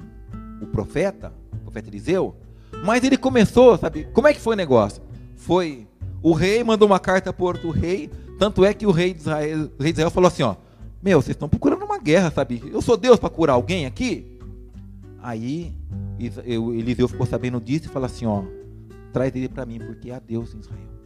o 0.61 0.65
profeta, 0.65 1.31
o 1.53 1.57
profeta 1.57 1.87
Eliseu, 1.87 2.35
mas 2.83 3.03
ele 3.03 3.15
começou, 3.15 3.77
sabe? 3.77 4.05
Como 4.11 4.27
é 4.27 4.33
que 4.33 4.41
foi 4.41 4.55
o 4.55 4.57
negócio? 4.57 5.01
Foi 5.35 5.87
o 6.21 6.33
rei 6.33 6.63
mandou 6.63 6.87
uma 6.87 6.99
carta 6.99 7.31
para 7.31 7.45
outro 7.45 7.69
rei, 7.69 8.09
tanto 8.37 8.65
é 8.65 8.73
que 8.73 8.85
o 8.85 8.91
rei 8.91 9.13
de 9.13 9.21
Israel, 9.21 9.69
o 9.77 9.83
rei 9.83 9.91
de 9.91 9.97
Israel 9.97 10.11
falou 10.11 10.27
assim, 10.27 10.43
ó, 10.43 10.55
meu, 11.01 11.21
vocês 11.21 11.35
estão 11.35 11.49
procurando 11.49 11.83
uma 11.85 11.99
guerra, 11.99 12.31
sabe? 12.31 12.61
Eu 12.71 12.81
sou 12.81 12.97
Deus 12.97 13.19
para 13.19 13.29
curar 13.29 13.53
alguém 13.53 13.85
aqui? 13.85 14.39
Aí 15.21 15.73
Eliseu 16.19 17.07
ficou 17.07 17.25
sabendo 17.25 17.61
disso 17.61 17.85
e 17.85 17.89
falou 17.89 18.07
assim, 18.07 18.25
ó, 18.25 18.43
traz 19.13 19.35
ele 19.35 19.47
para 19.49 19.65
mim, 19.65 19.79
porque 19.79 20.11
há 20.11 20.19
Deus 20.19 20.53
em 20.53 20.59
Israel. 20.59 21.00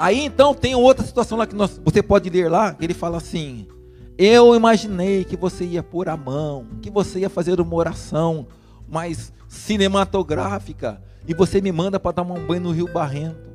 Aí 0.00 0.24
então 0.24 0.54
tem 0.54 0.74
outra 0.74 1.04
situação 1.04 1.36
lá 1.36 1.46
que 1.46 1.54
nós, 1.54 1.78
você 1.84 2.02
pode 2.02 2.30
ler 2.30 2.50
lá, 2.50 2.72
que 2.72 2.82
ele 2.82 2.94
fala 2.94 3.18
assim: 3.18 3.68
Eu 4.16 4.56
imaginei 4.56 5.24
que 5.24 5.36
você 5.36 5.62
ia 5.66 5.82
pôr 5.82 6.08
a 6.08 6.16
mão, 6.16 6.66
que 6.80 6.90
você 6.90 7.18
ia 7.18 7.28
fazer 7.28 7.60
uma 7.60 7.74
oração 7.74 8.46
mais 8.88 9.30
cinematográfica, 9.46 11.02
e 11.28 11.34
você 11.34 11.60
me 11.60 11.70
manda 11.70 12.00
para 12.00 12.12
dar 12.12 12.22
um 12.22 12.46
banho 12.46 12.62
no 12.62 12.70
Rio 12.70 12.90
Barrento. 12.90 13.50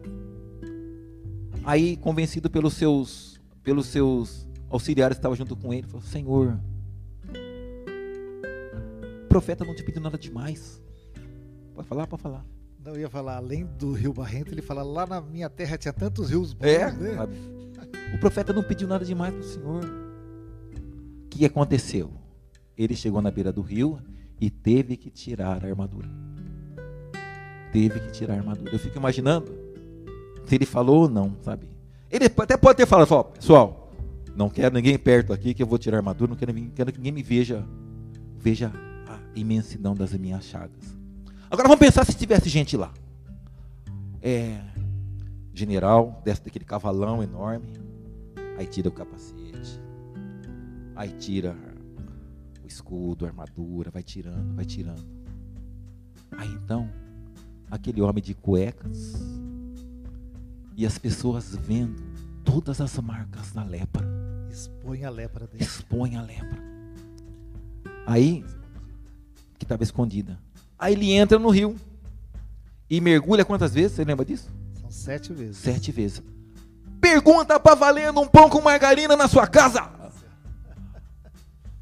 Aí, 1.63 1.97
convencido 1.97 2.47
pelos 2.47 2.75
seus, 2.75 3.41
pelos 3.63 3.87
seus 3.87 4.47
auxiliares 4.69 5.17
que 5.17 5.21
estavam 5.21 5.35
junto 5.35 5.55
com 5.55 5.73
ele, 5.73 5.87
falou: 5.87 6.03
Senhor, 6.03 6.59
o 9.23 9.27
profeta 9.27 9.65
não 9.65 9.73
te 9.73 9.81
pediu 9.81 9.99
nada 9.99 10.15
demais. 10.15 10.79
Pode 11.73 11.87
falar, 11.87 12.05
pode 12.05 12.21
falar. 12.21 12.45
Não, 12.86 12.93
eu 12.93 13.01
ia 13.01 13.09
falar, 13.09 13.38
além 13.38 13.65
do 13.65 13.93
Rio 13.93 14.13
Barrento, 14.13 14.51
ele 14.51 14.61
fala, 14.61 14.83
lá 14.83 15.07
na 15.07 15.19
minha 15.19 15.49
terra 15.49 15.75
tinha 15.75 15.91
tantos 15.91 16.29
rios 16.29 16.53
bons, 16.53 16.67
É, 16.67 16.91
né? 16.91 17.17
O 18.13 18.19
profeta 18.19 18.53
não 18.53 18.61
pediu 18.61 18.88
nada 18.88 19.03
demais 19.03 19.33
para 19.33 19.41
o 19.41 19.43
Senhor. 19.43 19.83
O 19.83 21.29
que 21.29 21.43
aconteceu? 21.45 22.11
Ele 22.77 22.95
chegou 22.95 23.23
na 23.23 23.31
beira 23.31 23.51
do 23.51 23.61
rio 23.61 23.97
e 24.39 24.51
teve 24.51 24.95
que 24.97 25.09
tirar 25.09 25.63
a 25.63 25.67
armadura. 25.67 26.07
Teve 27.71 27.99
que 28.01 28.11
tirar 28.11 28.36
a 28.36 28.38
armadura. 28.38 28.71
Eu 28.71 28.77
fico 28.77 28.97
imaginando 28.99 29.51
se 30.45 30.53
ele 30.53 30.65
falou 30.67 31.03
ou 31.03 31.09
não, 31.09 31.36
sabe? 31.41 31.67
Ele 32.11 32.25
até 32.25 32.55
pode 32.55 32.77
ter 32.77 32.86
falado, 32.86 33.23
pessoal, 33.33 33.91
não 34.36 34.47
quero 34.47 34.75
ninguém 34.75 34.99
perto 34.99 35.33
aqui 35.33 35.55
que 35.55 35.63
eu 35.63 35.67
vou 35.67 35.79
tirar 35.79 35.97
a 35.97 35.99
armadura, 36.01 36.29
não 36.29 36.38
quero, 36.38 36.53
quero 36.75 36.91
que 36.91 36.99
ninguém 36.99 37.13
me 37.13 37.23
veja, 37.23 37.65
veja 38.38 38.71
a 39.07 39.19
imensidão 39.36 39.95
das 39.95 40.13
minhas 40.13 40.45
chagas. 40.45 40.94
Agora 41.49 41.67
vamos 41.67 41.79
pensar 41.79 42.05
se 42.05 42.13
tivesse 42.13 42.49
gente 42.49 42.75
lá. 42.75 42.93
É, 44.21 44.59
general, 45.53 46.21
desce 46.25 46.43
daquele 46.43 46.65
cavalão 46.65 47.21
enorme, 47.21 47.67
aí 48.57 48.65
tira 48.65 48.89
o 48.89 48.91
capacete, 48.91 49.79
aí 50.95 51.09
tira 51.11 51.55
o 52.63 52.67
escudo, 52.67 53.25
a 53.25 53.29
armadura, 53.29 53.91
vai 53.91 54.01
tirando, 54.03 54.55
vai 54.55 54.65
tirando. 54.65 55.05
Aí 56.31 56.49
então, 56.49 56.89
aquele 57.69 58.01
homem 58.01 58.23
de 58.23 58.33
cuecas 58.33 59.13
e 60.75 60.85
as 60.85 60.97
pessoas 60.97 61.55
vendo 61.55 62.03
todas 62.43 62.81
as 62.81 62.97
marcas 62.99 63.51
da 63.51 63.63
lepra, 63.63 64.05
Expõe 64.49 65.03
a 65.03 65.09
lepra 65.09 65.47
dele. 65.47 65.63
expõe 65.63 66.15
a 66.15 66.21
lepra. 66.21 66.63
Aí 68.07 68.43
que 69.57 69.65
estava 69.65 69.83
escondida. 69.83 70.39
Aí 70.78 70.93
ele 70.93 71.11
entra 71.11 71.39
no 71.39 71.49
rio 71.49 71.76
e 72.89 72.99
mergulha 73.01 73.45
quantas 73.45 73.73
vezes? 73.73 73.93
Você 73.93 74.03
lembra 74.03 74.26
disso? 74.26 74.49
São 74.80 74.91
sete 74.91 75.34
vezes. 75.34 75.57
Sete 75.57 75.91
vezes. 75.91 76.21
Pergunta 77.01 77.59
para 77.59 77.76
valendo 77.76 78.19
um 78.19 78.28
pão 78.28 78.49
com 78.49 78.61
margarina 78.61 79.15
na 79.15 79.28
sua 79.28 79.47
casa. 79.47 79.89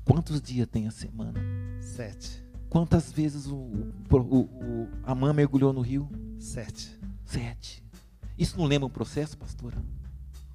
Quantos 0.05 0.41
dias 0.41 0.67
tem 0.67 0.87
a 0.87 0.91
semana? 0.91 1.39
Sete. 1.79 2.43
Quantas 2.69 3.11
vezes 3.11 3.47
o, 3.47 3.55
o, 3.55 4.17
o, 4.17 4.89
a 5.03 5.15
mãe 5.15 5.33
mergulhou 5.33 5.71
no 5.71 5.81
rio? 5.81 6.09
Sete. 6.39 6.99
Sete. 7.25 7.83
Isso 8.37 8.57
não 8.57 8.65
lembra 8.65 8.87
um 8.87 8.89
processo, 8.89 9.37
pastora? 9.37 9.77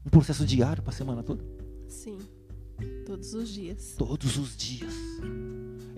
Um 0.05 0.11
processo 0.11 0.45
diário 0.45 0.82
para 0.82 0.93
a 0.93 0.97
semana 0.97 1.22
toda? 1.22 1.45
Sim. 1.86 2.18
Todos 3.07 3.34
os 3.34 3.49
dias. 3.49 3.95
Todos 3.97 4.36
os 4.36 4.57
dias. 4.57 4.95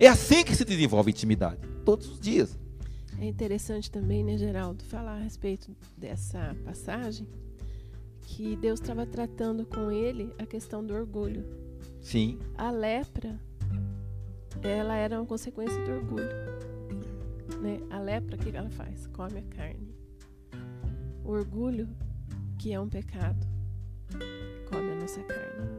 É 0.01 0.07
assim 0.07 0.43
que 0.43 0.55
se 0.55 0.65
desenvolve 0.65 1.11
intimidade. 1.11 1.61
Todos 1.85 2.09
os 2.09 2.19
dias. 2.19 2.57
É 3.19 3.25
interessante 3.27 3.91
também, 3.91 4.23
né, 4.23 4.35
Geraldo, 4.35 4.83
falar 4.85 5.17
a 5.17 5.19
respeito 5.19 5.75
dessa 5.95 6.55
passagem, 6.65 7.27
que 8.23 8.55
Deus 8.55 8.79
estava 8.81 9.05
tratando 9.05 9.63
com 9.63 9.91
ele 9.91 10.33
a 10.39 10.45
questão 10.47 10.83
do 10.83 10.95
orgulho. 10.95 11.45
Sim. 12.01 12.39
A 12.57 12.71
lepra, 12.71 13.39
ela 14.63 14.95
era 14.95 15.19
uma 15.19 15.27
consequência 15.27 15.79
do 15.85 15.91
orgulho. 15.91 16.29
Né? 17.61 17.79
A 17.91 17.99
lepra, 17.99 18.37
o 18.37 18.39
que 18.39 18.57
ela 18.57 18.71
faz? 18.71 19.05
Come 19.05 19.37
a 19.37 19.55
carne. 19.55 19.95
O 21.23 21.29
orgulho, 21.29 21.87
que 22.57 22.73
é 22.73 22.79
um 22.79 22.89
pecado, 22.89 23.45
come 24.67 24.93
a 24.93 24.95
nossa 24.95 25.21
carne. 25.21 25.69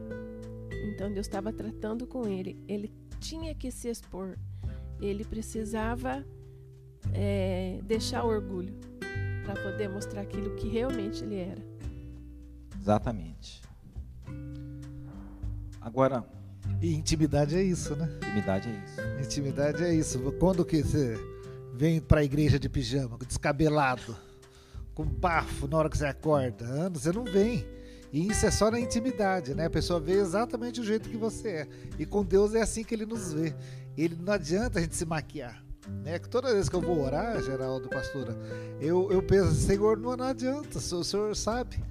Então 0.93 1.11
Deus 1.11 1.27
estava 1.27 1.51
tratando 1.51 2.07
com 2.07 2.25
ele. 2.25 2.57
Ele 2.69 3.02
tinha 3.23 3.55
que 3.55 3.71
se 3.71 3.89
expor. 3.89 4.37
Ele 4.99 5.23
precisava 5.23 6.23
é, 7.13 7.79
deixar 7.83 8.23
o 8.23 8.27
orgulho 8.27 8.73
para 9.45 9.55
poder 9.61 9.89
mostrar 9.89 10.21
aquilo 10.21 10.55
que 10.55 10.67
realmente 10.67 11.23
ele 11.23 11.37
era. 11.37 11.61
Exatamente. 12.79 13.61
Agora. 15.79 16.23
E 16.81 16.93
intimidade 16.93 17.55
é 17.55 17.63
isso, 17.63 17.95
né? 17.95 18.09
Intimidade 18.17 18.69
é 18.69 18.83
isso. 18.85 19.01
Intimidade 19.25 19.83
é 19.83 19.93
isso. 19.93 20.31
Quando 20.33 20.65
que 20.65 20.81
você 20.81 21.17
vem 21.73 22.01
para 22.01 22.21
a 22.21 22.23
igreja 22.23 22.59
de 22.59 22.69
pijama, 22.69 23.17
descabelado, 23.25 24.15
com 24.93 25.05
bafo 25.05 25.67
na 25.67 25.77
hora 25.77 25.89
que 25.89 25.97
você 25.97 26.05
acorda, 26.05 26.89
você 26.89 27.11
não 27.11 27.23
vem. 27.23 27.65
E 28.13 28.27
isso 28.27 28.45
é 28.45 28.51
só 28.51 28.69
na 28.69 28.79
intimidade, 28.79 29.55
né? 29.55 29.65
A 29.65 29.69
pessoa 29.71 29.99
vê 29.99 30.13
exatamente 30.13 30.79
o 30.79 30.83
jeito 30.83 31.09
que 31.09 31.17
você 31.17 31.47
é. 31.49 31.67
E 31.97 32.05
com 32.05 32.23
Deus 32.23 32.53
é 32.53 32.61
assim 32.61 32.83
que 32.83 32.93
ele 32.93 33.07
nos 33.07 33.33
vê. 33.33 33.55
Ele 33.97 34.15
não 34.15 34.33
adianta 34.33 34.77
a 34.77 34.81
gente 34.83 34.95
se 34.95 35.03
maquiar. 35.03 35.63
Né? 36.03 36.19
Que 36.19 36.29
toda 36.29 36.53
vez 36.53 36.69
que 36.69 36.75
eu 36.75 36.81
vou 36.81 37.01
orar, 37.03 37.41
Geraldo, 37.41 37.89
pastora, 37.89 38.37
eu, 38.79 39.11
eu 39.11 39.23
penso, 39.23 39.51
Senhor, 39.53 39.97
não, 39.97 40.15
não 40.15 40.25
adianta, 40.25 40.77
o 40.77 41.03
senhor 41.03 41.35
sabe. 41.35 41.83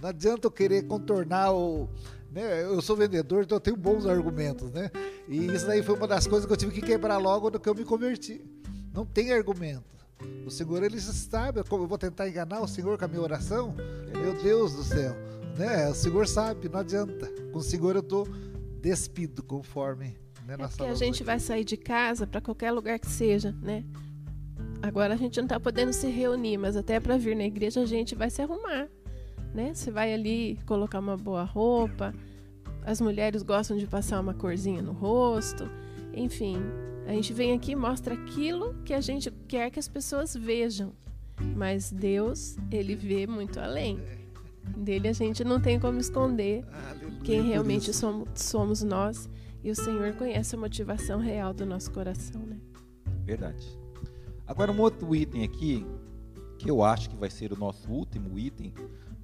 Não 0.00 0.10
adianta 0.10 0.46
eu 0.46 0.52
querer 0.52 0.86
contornar 0.86 1.52
o. 1.52 1.88
Né? 2.30 2.62
Eu 2.62 2.80
sou 2.80 2.94
vendedor, 2.94 3.42
então 3.42 3.56
eu 3.56 3.60
tenho 3.60 3.76
bons 3.76 4.06
argumentos, 4.06 4.70
né? 4.70 4.88
E 5.28 5.46
isso 5.46 5.66
daí 5.66 5.82
foi 5.82 5.96
uma 5.96 6.06
das 6.06 6.28
coisas 6.28 6.46
que 6.46 6.52
eu 6.52 6.56
tive 6.56 6.72
que 6.72 6.82
quebrar 6.82 7.18
logo 7.18 7.50
no 7.50 7.58
que 7.58 7.68
eu 7.68 7.74
me 7.74 7.84
converti. 7.84 8.40
Não 8.94 9.04
tem 9.04 9.32
argumento. 9.32 9.96
O 10.46 10.50
Senhor, 10.50 10.82
ele 10.84 11.00
sabe 11.00 11.64
como 11.64 11.84
eu 11.84 11.88
vou 11.88 11.98
tentar 11.98 12.28
enganar 12.28 12.60
o 12.60 12.68
Senhor 12.68 12.96
com 12.96 13.04
a 13.04 13.08
minha 13.08 13.20
oração. 13.20 13.74
Meu 14.12 14.34
Deus 14.40 14.74
do 14.74 14.84
céu. 14.84 15.14
Né? 15.58 15.88
O 15.88 15.94
Senhor 15.94 16.26
sabe, 16.26 16.68
não 16.68 16.80
adianta. 16.80 17.26
Com 17.52 17.58
o 17.58 17.62
Senhor 17.62 17.96
eu 17.96 18.00
estou 18.00 18.26
despido 18.80 19.42
conforme 19.42 20.16
né, 20.46 20.54
é 20.54 20.68
porque 20.68 20.84
a 20.84 20.94
gente 20.94 21.24
vai 21.24 21.40
sair 21.40 21.64
de 21.64 21.76
casa 21.76 22.26
para 22.26 22.40
qualquer 22.40 22.70
lugar 22.70 22.98
que 23.00 23.08
seja, 23.08 23.52
né? 23.60 23.84
Agora 24.80 25.14
a 25.14 25.16
gente 25.16 25.36
não 25.38 25.44
está 25.44 25.58
podendo 25.58 25.92
se 25.92 26.06
reunir, 26.06 26.56
mas 26.56 26.76
até 26.76 27.00
para 27.00 27.18
vir 27.18 27.34
na 27.34 27.44
igreja 27.44 27.80
a 27.80 27.86
gente 27.86 28.14
vai 28.14 28.30
se 28.30 28.40
arrumar, 28.40 28.88
né? 29.52 29.74
Você 29.74 29.90
vai 29.90 30.14
ali 30.14 30.58
colocar 30.64 31.00
uma 31.00 31.16
boa 31.16 31.42
roupa. 31.42 32.14
As 32.84 33.00
mulheres 33.00 33.42
gostam 33.42 33.76
de 33.76 33.86
passar 33.88 34.20
uma 34.20 34.34
corzinha 34.34 34.80
no 34.80 34.92
rosto. 34.92 35.68
Enfim, 36.14 36.58
a 37.06 37.12
gente 37.12 37.32
vem 37.32 37.52
aqui 37.52 37.72
e 37.72 37.76
mostra 37.76 38.14
aquilo 38.14 38.74
que 38.84 38.94
a 38.94 39.00
gente 39.00 39.30
quer 39.48 39.70
que 39.70 39.80
as 39.80 39.88
pessoas 39.88 40.36
vejam. 40.36 40.92
Mas 41.56 41.90
Deus, 41.90 42.56
ele 42.70 42.94
vê 42.94 43.26
muito 43.26 43.58
além. 43.58 43.98
Dele 44.76 45.08
a 45.08 45.12
gente 45.12 45.44
não 45.44 45.60
tem 45.60 45.78
como 45.78 45.98
esconder 45.98 46.64
Aleluia, 46.72 47.20
quem 47.24 47.42
realmente 47.42 47.92
somos, 47.92 48.28
somos 48.34 48.82
nós. 48.82 49.28
E 49.62 49.70
o 49.70 49.74
Senhor 49.74 50.12
conhece 50.14 50.54
a 50.54 50.58
motivação 50.58 51.18
real 51.18 51.52
do 51.52 51.66
nosso 51.66 51.90
coração, 51.90 52.40
né? 52.42 52.56
Verdade. 53.24 53.66
Agora 54.46 54.70
um 54.70 54.80
outro 54.80 55.14
item 55.14 55.42
aqui, 55.42 55.84
que 56.58 56.70
eu 56.70 56.84
acho 56.84 57.10
que 57.10 57.16
vai 57.16 57.28
ser 57.28 57.52
o 57.52 57.58
nosso 57.58 57.90
último 57.90 58.38
item 58.38 58.72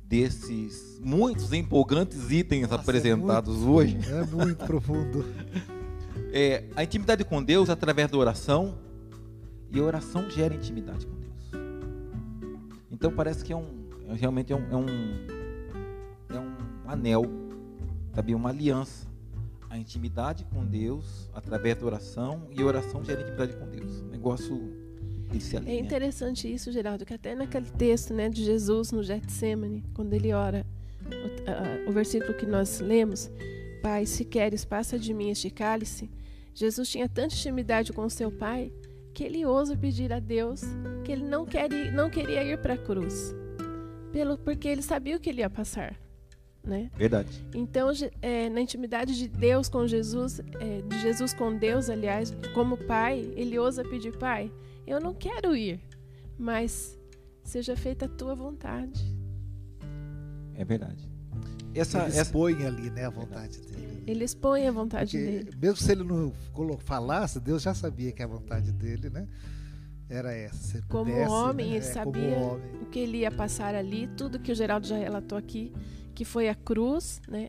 desses 0.04 1.00
muitos 1.02 1.52
empolgantes 1.52 2.30
itens 2.30 2.68
Nossa, 2.68 2.74
é 2.74 2.78
apresentados 2.80 3.54
é 3.54 3.58
muito, 3.58 3.72
hoje. 3.72 3.98
É 4.10 4.24
muito 4.24 4.64
profundo. 4.66 5.24
É, 6.34 6.64
a 6.74 6.82
intimidade 6.82 7.24
com 7.26 7.42
Deus 7.42 7.68
através 7.68 8.10
da 8.10 8.16
oração 8.16 8.78
e 9.70 9.78
a 9.78 9.82
oração 9.82 10.30
gera 10.30 10.54
intimidade 10.54 11.06
com 11.06 11.14
Deus. 11.14 11.50
Então 12.90 13.12
parece 13.12 13.44
que 13.44 13.52
é 13.52 13.56
um, 13.56 13.81
realmente 14.14 14.52
é 14.52 14.56
um, 14.56 14.70
é 14.70 14.76
um, 14.76 14.86
é 16.30 16.38
um 16.38 16.90
anel, 16.90 17.24
sabe, 18.14 18.34
uma 18.34 18.50
aliança 18.50 19.12
a 19.72 19.78
intimidade 19.78 20.44
com 20.52 20.66
Deus 20.66 21.30
através 21.32 21.78
da 21.78 21.86
oração 21.86 22.46
e 22.50 22.60
a 22.60 22.64
oração 22.66 23.02
gera 23.02 23.22
intimidade 23.22 23.56
com 23.56 23.66
Deus. 23.70 24.02
O 24.02 24.04
negócio 24.04 24.70
É 25.66 25.78
interessante 25.78 26.52
isso, 26.52 26.70
Geraldo, 26.70 27.06
que 27.06 27.14
até 27.14 27.34
naquele 27.34 27.70
texto 27.70 28.12
né, 28.12 28.28
de 28.28 28.44
Jesus 28.44 28.92
no 28.92 29.02
Getsemane, 29.02 29.82
quando 29.94 30.12
ele 30.12 30.30
ora, 30.34 30.66
o, 31.86 31.88
o 31.88 31.92
versículo 31.92 32.34
que 32.34 32.44
nós 32.44 32.80
lemos, 32.80 33.30
Pai, 33.82 34.04
se 34.04 34.26
queres, 34.26 34.62
passa 34.62 34.98
de 34.98 35.14
mim 35.14 35.30
este 35.30 35.48
cálice. 35.48 36.10
Jesus 36.54 36.90
tinha 36.90 37.08
tanta 37.08 37.34
intimidade 37.34 37.94
com 37.94 38.06
seu 38.10 38.30
Pai 38.30 38.70
que 39.14 39.24
ele 39.24 39.46
ousa 39.46 39.74
pedir 39.74 40.12
a 40.12 40.20
Deus 40.20 40.60
que 41.02 41.12
ele 41.12 41.24
não, 41.24 41.46
quer 41.46 41.72
ir, 41.72 41.92
não 41.92 42.10
queria 42.10 42.44
ir 42.44 42.58
para 42.58 42.74
a 42.74 42.78
cruz, 42.78 43.34
pelo, 44.12 44.38
porque 44.38 44.68
ele 44.68 44.82
sabia 44.82 45.16
o 45.16 45.20
que 45.20 45.30
ele 45.30 45.40
ia 45.40 45.50
passar 45.50 45.96
né? 46.64 46.90
Verdade. 46.96 47.44
Então, 47.54 47.90
é, 48.20 48.48
na 48.48 48.60
intimidade 48.60 49.16
de 49.16 49.28
Deus 49.28 49.68
com 49.68 49.86
Jesus, 49.86 50.40
é, 50.60 50.80
de 50.82 51.00
Jesus 51.00 51.34
com 51.34 51.56
Deus, 51.56 51.90
aliás, 51.90 52.32
como 52.54 52.76
Pai, 52.76 53.32
ele 53.36 53.58
ousa 53.58 53.84
pedir, 53.84 54.16
Pai, 54.16 54.52
eu 54.86 55.00
não 55.00 55.12
quero 55.12 55.56
ir, 55.56 55.80
mas 56.38 56.98
seja 57.42 57.76
feita 57.76 58.06
a 58.06 58.08
tua 58.08 58.34
vontade. 58.34 59.02
É 60.54 60.64
verdade. 60.64 61.10
Essa, 61.74 62.06
ele 62.06 62.18
expõe 62.18 62.52
essa... 62.54 62.66
ali, 62.66 62.90
né, 62.90 63.06
a 63.06 63.10
vontade 63.10 63.60
dele. 63.60 64.02
Ele 64.06 64.24
expõe 64.24 64.66
a 64.66 64.72
vontade 64.72 65.16
Porque, 65.16 65.32
dele. 65.32 65.50
Mesmo 65.60 65.76
se 65.76 65.92
ele 65.92 66.04
não 66.04 66.32
falasse, 66.78 67.40
Deus 67.40 67.62
já 67.62 67.72
sabia 67.72 68.12
que 68.12 68.22
a 68.22 68.26
vontade 68.26 68.70
dele, 68.72 69.08
né? 69.08 69.26
Era 70.12 70.32
essa. 70.34 70.82
como 70.88 71.10
homem, 71.30 71.70
né? 71.70 71.76
ele 71.76 71.78
é, 71.78 71.92
sabia 71.92 72.36
homem. 72.36 72.82
o 72.82 72.86
que 72.86 72.98
ele 72.98 73.18
ia 73.18 73.30
passar 73.30 73.74
ali, 73.74 74.06
tudo 74.16 74.38
que 74.38 74.52
o 74.52 74.54
Geraldo 74.54 74.86
já 74.86 74.96
relatou 74.96 75.38
aqui 75.38 75.72
que 76.14 76.24
foi 76.24 76.48
a 76.48 76.54
cruz, 76.54 77.20
né? 77.28 77.48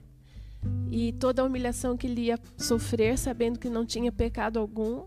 E 0.90 1.12
toda 1.14 1.42
a 1.42 1.46
humilhação 1.46 1.98
que 1.98 2.08
ele 2.08 2.22
ia 2.22 2.40
sofrer, 2.58 3.18
sabendo 3.18 3.60
que 3.60 3.70
não 3.70 3.86
tinha 3.86 4.12
pecado 4.12 4.58
algum, 4.58 5.06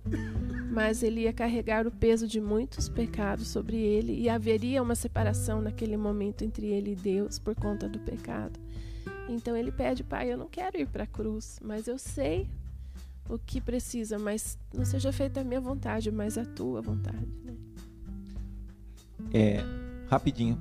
mas 0.70 1.02
ele 1.02 1.22
ia 1.22 1.32
carregar 1.32 1.86
o 1.86 1.90
peso 1.90 2.28
de 2.28 2.40
muitos 2.40 2.90
pecados 2.90 3.48
sobre 3.48 3.78
ele 3.78 4.20
e 4.20 4.28
haveria 4.28 4.82
uma 4.82 4.94
separação 4.94 5.62
naquele 5.62 5.96
momento 5.96 6.44
entre 6.44 6.66
ele 6.66 6.92
e 6.92 6.96
Deus 6.96 7.38
por 7.38 7.54
conta 7.54 7.88
do 7.88 7.98
pecado. 8.00 8.60
Então 9.28 9.56
ele 9.56 9.72
pede, 9.72 10.04
Pai, 10.04 10.30
eu 10.30 10.36
não 10.36 10.46
quero 10.46 10.76
ir 10.78 10.86
para 10.86 11.04
a 11.04 11.06
cruz, 11.06 11.58
mas 11.62 11.88
eu 11.88 11.98
sei 11.98 12.46
o 13.28 13.38
que 13.38 13.60
precisa, 13.60 14.18
mas 14.18 14.58
não 14.74 14.84
seja 14.84 15.10
feita 15.10 15.40
a 15.40 15.44
minha 15.44 15.60
vontade, 15.60 16.10
mas 16.10 16.36
a 16.36 16.44
tua 16.44 16.82
vontade. 16.82 17.26
É, 19.32 19.62
rapidinho, 20.08 20.58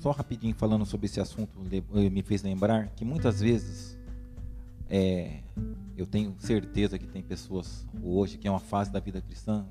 só 0.00 0.10
rapidinho 0.10 0.54
falando 0.54 0.86
sobre 0.86 1.06
esse 1.06 1.20
assunto, 1.20 1.58
eh, 1.70 2.10
me 2.10 2.22
fez 2.22 2.42
lembrar 2.42 2.88
que 2.90 3.04
muitas 3.04 3.40
vezes 3.40 3.98
é, 4.88 5.40
eu 5.96 6.06
tenho 6.06 6.34
certeza 6.38 6.98
que 6.98 7.06
tem 7.06 7.22
pessoas 7.22 7.86
hoje, 8.02 8.38
que 8.38 8.46
é 8.46 8.50
uma 8.50 8.60
fase 8.60 8.90
da 8.92 9.00
vida 9.00 9.20
cristã, 9.20 9.66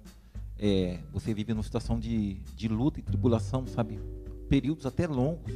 é, 0.58 1.00
você 1.12 1.34
vive 1.34 1.54
numa 1.54 1.64
situação 1.64 2.00
de, 2.00 2.36
de 2.56 2.68
luta 2.68 3.00
e 3.00 3.04
tribulação, 3.04 3.68
sabe? 3.68 4.00
Períodos 4.50 4.86
até 4.86 5.08
longos. 5.08 5.54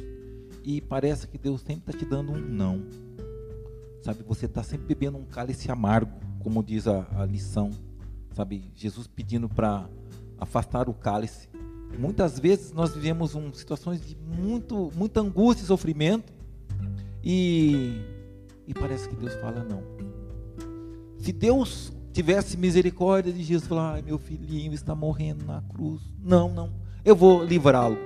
E 0.62 0.80
parece 0.80 1.26
que 1.26 1.38
Deus 1.38 1.62
sempre 1.62 1.90
está 1.90 1.92
te 1.92 2.04
dando 2.04 2.32
um 2.32 2.38
não. 2.38 2.86
Sabe? 4.02 4.22
Você 4.24 4.46
está 4.46 4.62
sempre 4.62 4.86
bebendo 4.86 5.18
um 5.18 5.24
cálice 5.24 5.70
amargo, 5.70 6.12
como 6.38 6.62
diz 6.62 6.86
a, 6.86 7.06
a 7.18 7.24
lição. 7.24 7.70
Sabe? 8.34 8.70
Jesus 8.74 9.06
pedindo 9.06 9.48
para 9.48 9.88
afastar 10.38 10.88
o 10.88 10.94
cálice 10.94 11.48
Muitas 11.98 12.38
vezes 12.38 12.72
nós 12.72 12.94
vivemos 12.94 13.34
um, 13.34 13.52
situações 13.52 14.00
de 14.00 14.16
muito, 14.16 14.90
muita 14.94 15.20
angústia 15.20 15.64
e 15.64 15.66
sofrimento 15.66 16.32
e, 17.22 18.00
e 18.66 18.72
parece 18.74 19.08
que 19.08 19.16
Deus 19.16 19.34
fala 19.34 19.64
não. 19.64 19.82
Se 21.18 21.32
Deus 21.32 21.92
tivesse 22.12 22.56
misericórdia 22.56 23.32
de 23.32 23.42
Jesus, 23.42 23.68
falar, 23.68 23.94
ai, 23.94 24.02
meu 24.02 24.18
filhinho 24.18 24.72
está 24.72 24.94
morrendo 24.94 25.44
na 25.44 25.62
cruz. 25.62 26.00
Não, 26.22 26.48
não, 26.52 26.72
eu 27.04 27.14
vou 27.14 27.44
livrá-lo. 27.44 27.98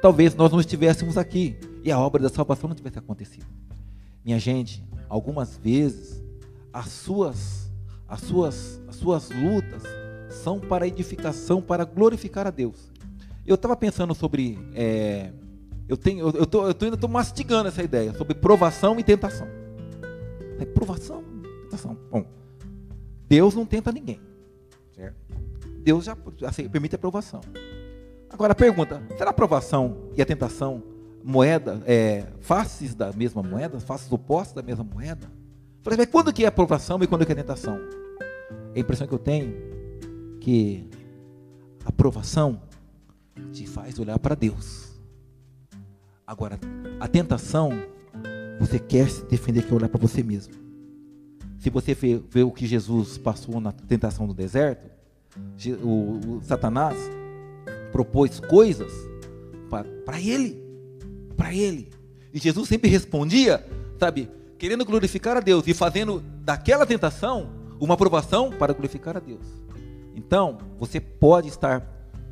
Talvez 0.00 0.34
nós 0.34 0.50
não 0.50 0.60
estivéssemos 0.60 1.16
aqui 1.16 1.56
e 1.82 1.90
a 1.90 1.98
obra 1.98 2.22
da 2.22 2.28
salvação 2.28 2.68
não 2.68 2.76
tivesse 2.76 2.98
acontecido. 2.98 3.46
Minha 4.24 4.38
gente, 4.38 4.84
algumas 5.08 5.56
vezes 5.56 6.22
as 6.72 6.88
suas, 6.88 7.70
as 8.08 8.20
suas, 8.20 8.80
as 8.88 8.96
suas 8.96 9.30
lutas 9.30 9.82
são 10.30 10.58
para 10.58 10.86
edificação, 10.86 11.60
para 11.60 11.84
glorificar 11.84 12.46
a 12.46 12.50
Deus. 12.50 12.91
Eu 13.44 13.56
estava 13.56 13.76
pensando 13.76 14.14
sobre, 14.14 14.58
é, 14.74 15.32
eu 15.88 15.96
tenho, 15.96 16.28
eu, 16.28 16.46
tô, 16.46 16.66
eu 16.66 16.74
tô, 16.74 16.84
ainda 16.84 16.94
estou 16.94 17.10
mastigando 17.10 17.68
essa 17.68 17.82
ideia 17.82 18.14
sobre 18.14 18.34
provação 18.34 18.98
e 18.98 19.02
tentação. 19.02 19.48
É 20.58 20.64
provação, 20.64 21.24
tentação. 21.64 21.96
Bom, 22.10 22.24
Deus 23.28 23.54
não 23.54 23.66
tenta 23.66 23.90
ninguém, 23.90 24.20
certo? 24.94 25.16
Deus 25.82 26.04
já 26.04 26.16
assim, 26.46 26.68
permite 26.68 26.94
a 26.94 26.98
provação. 26.98 27.40
Agora 28.30 28.52
a 28.52 28.56
pergunta: 28.56 29.02
será 29.18 29.30
a 29.30 29.34
provação 29.34 30.10
e 30.16 30.22
a 30.22 30.26
tentação 30.26 30.82
moeda, 31.24 31.82
é, 31.86 32.26
faces 32.40 32.94
da 32.94 33.12
mesma 33.12 33.42
moeda, 33.42 33.80
faces 33.80 34.10
opostas 34.10 34.54
da 34.54 34.62
mesma 34.62 34.84
moeda? 34.84 35.30
Falei, 35.82 35.96
mas 35.96 36.06
quando 36.06 36.32
que 36.32 36.44
é 36.44 36.46
aprovação 36.46 37.02
e 37.02 37.06
quando 37.06 37.26
que 37.26 37.32
é 37.32 37.34
tentação? 37.34 37.78
A 38.74 38.78
impressão 38.78 39.06
que 39.06 39.14
eu 39.14 39.18
tenho 39.18 39.54
que 40.40 40.88
a 41.84 41.88
aprovação 41.88 42.60
te 43.52 43.66
faz 43.66 43.98
olhar 43.98 44.18
para 44.18 44.34
Deus. 44.34 44.92
Agora, 46.26 46.58
a 47.00 47.08
tentação, 47.08 47.70
você 48.58 48.78
quer 48.78 49.08
se 49.08 49.24
defender, 49.24 49.66
quer 49.66 49.74
olhar 49.74 49.88
para 49.88 50.00
você 50.00 50.22
mesmo. 50.22 50.54
Se 51.58 51.70
você 51.70 51.94
vê, 51.94 52.20
vê, 52.30 52.42
o 52.42 52.50
que 52.50 52.66
Jesus 52.66 53.18
passou 53.18 53.60
na 53.60 53.72
tentação 53.72 54.26
do 54.26 54.34
deserto, 54.34 54.90
o, 55.82 56.38
o 56.38 56.42
Satanás 56.42 56.96
propôs 57.92 58.40
coisas 58.40 58.92
para 60.04 60.20
ele, 60.20 60.60
para 61.36 61.54
ele. 61.54 61.90
E 62.32 62.38
Jesus 62.38 62.68
sempre 62.68 62.88
respondia, 62.88 63.64
sabe, 63.98 64.28
querendo 64.58 64.84
glorificar 64.84 65.36
a 65.36 65.40
Deus 65.40 65.66
e 65.66 65.74
fazendo 65.74 66.22
daquela 66.44 66.86
tentação 66.86 67.50
uma 67.78 67.94
aprovação 67.94 68.50
para 68.50 68.72
glorificar 68.72 69.16
a 69.16 69.20
Deus. 69.20 69.46
Então, 70.14 70.58
você 70.78 71.00
pode 71.00 71.48
estar 71.48 71.80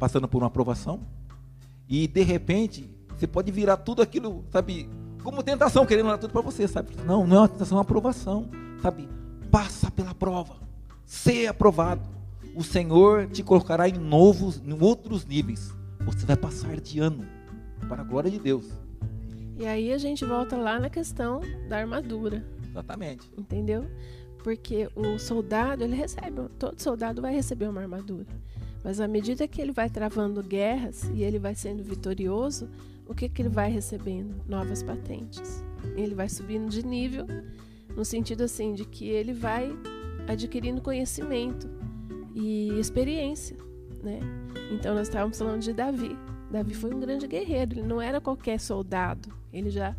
passando 0.01 0.27
por 0.27 0.39
uma 0.39 0.47
aprovação 0.47 1.01
e 1.87 2.09
de 2.09 2.23
repente 2.23 2.91
você 3.17 3.27
pode 3.27 3.53
virar 3.53 3.77
tudo 3.77 4.01
aquilo, 4.01 4.43
sabe, 4.51 4.89
como 5.23 5.43
tentação, 5.43 5.85
querendo 5.85 6.09
dar 6.09 6.17
tudo 6.17 6.33
para 6.33 6.41
você, 6.41 6.67
sabe? 6.67 6.97
Não, 7.05 7.27
não 7.27 7.37
é 7.37 7.41
uma 7.41 7.49
tentação, 7.49 7.77
é 7.77 7.79
uma 7.79 7.83
aprovação, 7.83 8.49
sabe? 8.81 9.07
Passa 9.51 9.91
pela 9.91 10.15
prova, 10.15 10.57
ser 11.05 11.49
aprovado. 11.49 12.09
O 12.57 12.65
Senhor 12.65 13.29
te 13.29 13.43
colocará 13.43 13.87
em 13.89 13.99
novos, 13.99 14.61
em 14.65 14.73
outros 14.73 15.27
níveis. 15.27 15.73
Você 16.01 16.25
vai 16.25 16.37
passar 16.37 16.81
de 16.81 16.99
ano 16.99 17.27
para 17.87 18.01
a 18.01 18.05
glória 18.05 18.31
de 18.31 18.39
Deus. 18.39 18.65
E 19.59 19.67
aí 19.67 19.93
a 19.93 19.99
gente 19.99 20.25
volta 20.25 20.57
lá 20.57 20.81
na 20.81 20.89
questão 20.89 21.43
da 21.69 21.77
armadura. 21.77 22.43
Exatamente. 22.67 23.31
Entendeu? 23.37 23.85
Porque 24.43 24.89
o 24.97 25.19
soldado, 25.19 25.85
ele 25.85 25.95
recebe, 25.95 26.49
todo 26.59 26.81
soldado 26.81 27.21
vai 27.21 27.35
receber 27.35 27.69
uma 27.69 27.83
armadura. 27.83 28.27
Mas 28.83 29.01
à 29.01 29.07
medida 29.07 29.47
que 29.47 29.61
ele 29.61 29.73
vai 29.73 29.91
travando 29.91 30.43
guerras 30.43 31.05
e 31.15 31.23
ele 31.23 31.39
vai 31.39 31.55
sendo 31.55 31.83
vitorioso, 31.83 32.69
o 33.07 33.15
que, 33.15 33.29
que 33.29 33.43
ele 33.43 33.49
vai 33.49 33.71
recebendo? 33.71 34.37
Novas 34.49 34.83
patentes. 34.83 35.63
Ele 35.97 36.15
vai 36.15 36.29
subindo 36.29 36.71
de 36.71 36.85
nível, 36.87 37.27
no 37.97 38.05
sentido 38.05 38.45
assim, 38.45 38.75
de 38.75 38.85
que 38.85 39.09
ele 39.09 39.33
vai 39.33 39.71
adquirindo 40.29 40.81
conhecimento 40.81 41.69
e 42.35 42.69
experiência, 42.79 43.57
né? 44.03 44.21
Então 44.73 44.95
nós 44.95 45.09
estávamos 45.09 45.37
falando 45.37 45.61
de 45.61 45.73
Davi. 45.73 46.17
Davi 46.51 46.75
foi 46.75 46.95
um 46.95 47.01
grande 47.01 47.27
guerreiro, 47.27 47.75
ele 47.75 47.83
não 47.83 48.01
era 48.01 48.21
qualquer 48.21 48.61
soldado. 48.61 49.29
Ele 49.53 49.71
já, 49.71 49.97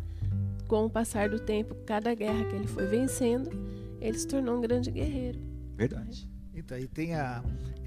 com 0.66 0.86
o 0.86 0.90
passar 0.90 1.28
do 1.28 1.38
tempo, 1.38 1.74
cada 1.86 2.14
guerra 2.14 2.44
que 2.44 2.56
ele 2.56 2.66
foi 2.66 2.86
vencendo, 2.86 3.50
ele 4.00 4.18
se 4.18 4.26
tornou 4.26 4.56
um 4.56 4.60
grande 4.60 4.90
guerreiro. 4.90 5.38
Verdade. 5.76 6.31
Então, 6.72 6.78
e 6.78 6.88
tem 6.88 7.14
a. 7.14 7.42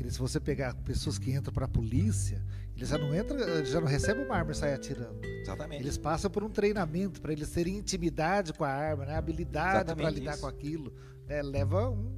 Se 0.09 0.19
você 0.19 0.39
pegar 0.39 0.75
pessoas 0.75 1.17
que 1.17 1.31
entram 1.31 1.51
para 1.51 1.65
a 1.65 1.67
polícia, 1.67 2.39
eles 2.75 2.89
já 2.89 2.97
não 2.97 3.15
entram, 3.15 3.65
já 3.65 3.81
não 3.81 3.87
recebem 3.87 4.23
uma 4.23 4.35
arma 4.35 4.51
e 4.51 4.55
saem 4.55 4.75
atirando. 4.75 5.19
Exatamente. 5.23 5.81
Eles 5.81 5.97
passam 5.97 6.29
por 6.29 6.43
um 6.43 6.49
treinamento 6.49 7.19
para 7.19 7.33
eles 7.33 7.49
terem 7.49 7.77
intimidade 7.77 8.53
com 8.53 8.63
a 8.63 8.69
arma, 8.69 9.05
né? 9.05 9.15
habilidade 9.15 9.95
para 9.95 10.09
lidar 10.11 10.33
isso. 10.33 10.41
com 10.41 10.47
aquilo. 10.47 10.93
Né? 11.27 11.41
Leva 11.41 11.89
um, 11.89 12.11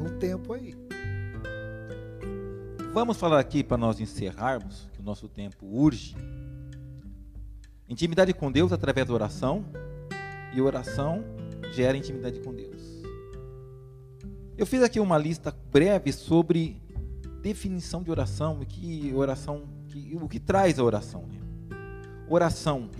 um 0.00 0.18
tempo 0.18 0.52
aí. 0.52 0.74
Vamos 2.92 3.16
falar 3.16 3.40
aqui 3.40 3.64
para 3.64 3.78
nós 3.78 3.98
encerrarmos, 3.98 4.88
que 4.92 5.00
o 5.00 5.02
nosso 5.02 5.28
tempo 5.28 5.66
urge. 5.66 6.14
Intimidade 7.88 8.32
com 8.32 8.52
Deus 8.52 8.70
através 8.70 9.06
da 9.08 9.12
oração, 9.12 9.64
e 10.54 10.60
oração 10.60 11.24
gera 11.72 11.96
intimidade 11.96 12.38
com 12.40 12.54
Deus. 12.54 12.81
Eu 14.56 14.66
fiz 14.66 14.82
aqui 14.82 15.00
uma 15.00 15.16
lista 15.16 15.54
breve 15.72 16.12
sobre 16.12 16.80
definição 17.42 18.02
de 18.02 18.10
oração 18.10 18.60
que 18.64 19.12
oração, 19.14 19.62
que, 19.88 20.16
o 20.20 20.28
que 20.28 20.38
traz 20.38 20.78
a 20.78 20.84
oração. 20.84 21.26
Né? 21.26 21.40
Oração, 22.28 22.90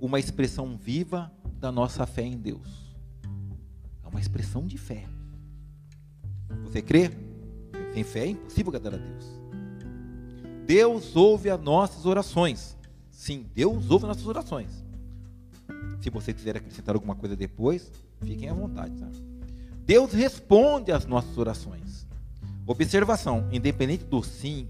uma 0.00 0.20
expressão 0.20 0.76
viva 0.76 1.32
da 1.58 1.72
nossa 1.72 2.06
fé 2.06 2.22
em 2.22 2.36
Deus. 2.36 2.94
É 4.04 4.08
uma 4.08 4.20
expressão 4.20 4.66
de 4.66 4.76
fé. 4.76 5.06
Você 6.64 6.82
crê? 6.82 7.10
Sem 7.94 8.04
fé 8.04 8.20
é 8.20 8.28
impossível 8.28 8.74
agradar 8.74 9.00
a 9.00 9.02
Deus. 9.02 9.24
Deus 10.66 11.16
ouve 11.16 11.50
as 11.50 11.60
nossas 11.60 12.06
orações. 12.06 12.76
Sim, 13.10 13.46
Deus 13.54 13.90
ouve 13.90 14.04
as 14.04 14.08
nossas 14.08 14.26
orações. 14.26 14.84
Se 16.00 16.10
você 16.10 16.32
quiser 16.32 16.56
acrescentar 16.56 16.94
alguma 16.94 17.14
coisa 17.14 17.34
depois, 17.34 17.90
fiquem 18.20 18.48
à 18.48 18.54
vontade. 18.54 18.96
Tá? 18.98 19.31
Deus 19.84 20.12
responde 20.12 20.92
às 20.92 21.04
nossas 21.06 21.36
orações. 21.36 22.06
Observação: 22.66 23.48
independente 23.50 24.04
do 24.04 24.22
sim, 24.22 24.68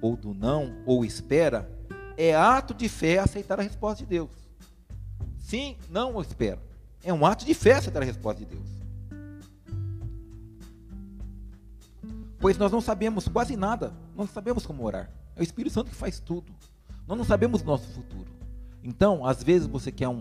ou 0.00 0.16
do 0.16 0.34
não, 0.34 0.82
ou 0.84 1.04
espera, 1.04 1.70
é 2.16 2.34
ato 2.34 2.74
de 2.74 2.88
fé 2.88 3.18
aceitar 3.18 3.58
a 3.60 3.62
resposta 3.62 4.04
de 4.04 4.10
Deus. 4.10 4.30
Sim, 5.38 5.76
não 5.88 6.14
ou 6.14 6.22
espera. 6.22 6.58
É 7.02 7.12
um 7.12 7.24
ato 7.24 7.44
de 7.44 7.54
fé 7.54 7.74
aceitar 7.74 8.02
a 8.02 8.04
resposta 8.04 8.44
de 8.44 8.54
Deus. 8.54 8.68
Pois 12.38 12.56
nós 12.56 12.72
não 12.72 12.80
sabemos 12.80 13.28
quase 13.28 13.56
nada, 13.56 13.88
nós 14.16 14.26
não 14.26 14.34
sabemos 14.34 14.66
como 14.66 14.84
orar. 14.84 15.10
É 15.36 15.40
o 15.40 15.42
Espírito 15.42 15.72
Santo 15.72 15.90
que 15.90 15.96
faz 15.96 16.18
tudo. 16.18 16.52
Nós 17.06 17.16
não 17.16 17.24
sabemos 17.24 17.62
o 17.62 17.64
nosso 17.64 17.86
futuro. 17.88 18.30
Então, 18.82 19.26
às 19.26 19.42
vezes 19.42 19.66
você 19.66 19.92
quer 19.92 20.08
um, 20.08 20.20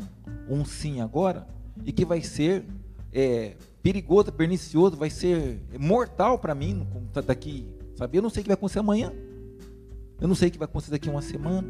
um 0.50 0.66
sim 0.66 1.02
agora 1.02 1.48
e 1.86 1.94
que 1.94 2.04
vai 2.04 2.22
ser 2.22 2.66
é, 3.14 3.56
perigoso, 3.82 4.32
pernicioso, 4.32 4.96
vai 4.98 5.10
ser 5.10 5.62
mortal 5.80 6.38
para 6.38 6.54
mim 6.54 6.86
tá 7.14 7.22
daqui, 7.22 7.68
sabe? 7.96 8.18
Eu 8.18 8.22
não 8.22 8.30
sei 8.30 8.42
o 8.42 8.44
que 8.44 8.50
vai 8.50 8.56
acontecer 8.56 8.80
amanhã. 8.80 9.14
Eu 10.20 10.28
não 10.28 10.36
sei 10.36 10.50
o 10.50 10.52
que 10.52 10.58
vai 10.58 10.66
acontecer 10.66 10.92
daqui 10.92 11.08
a 11.08 11.12
uma 11.12 11.22
semana, 11.22 11.68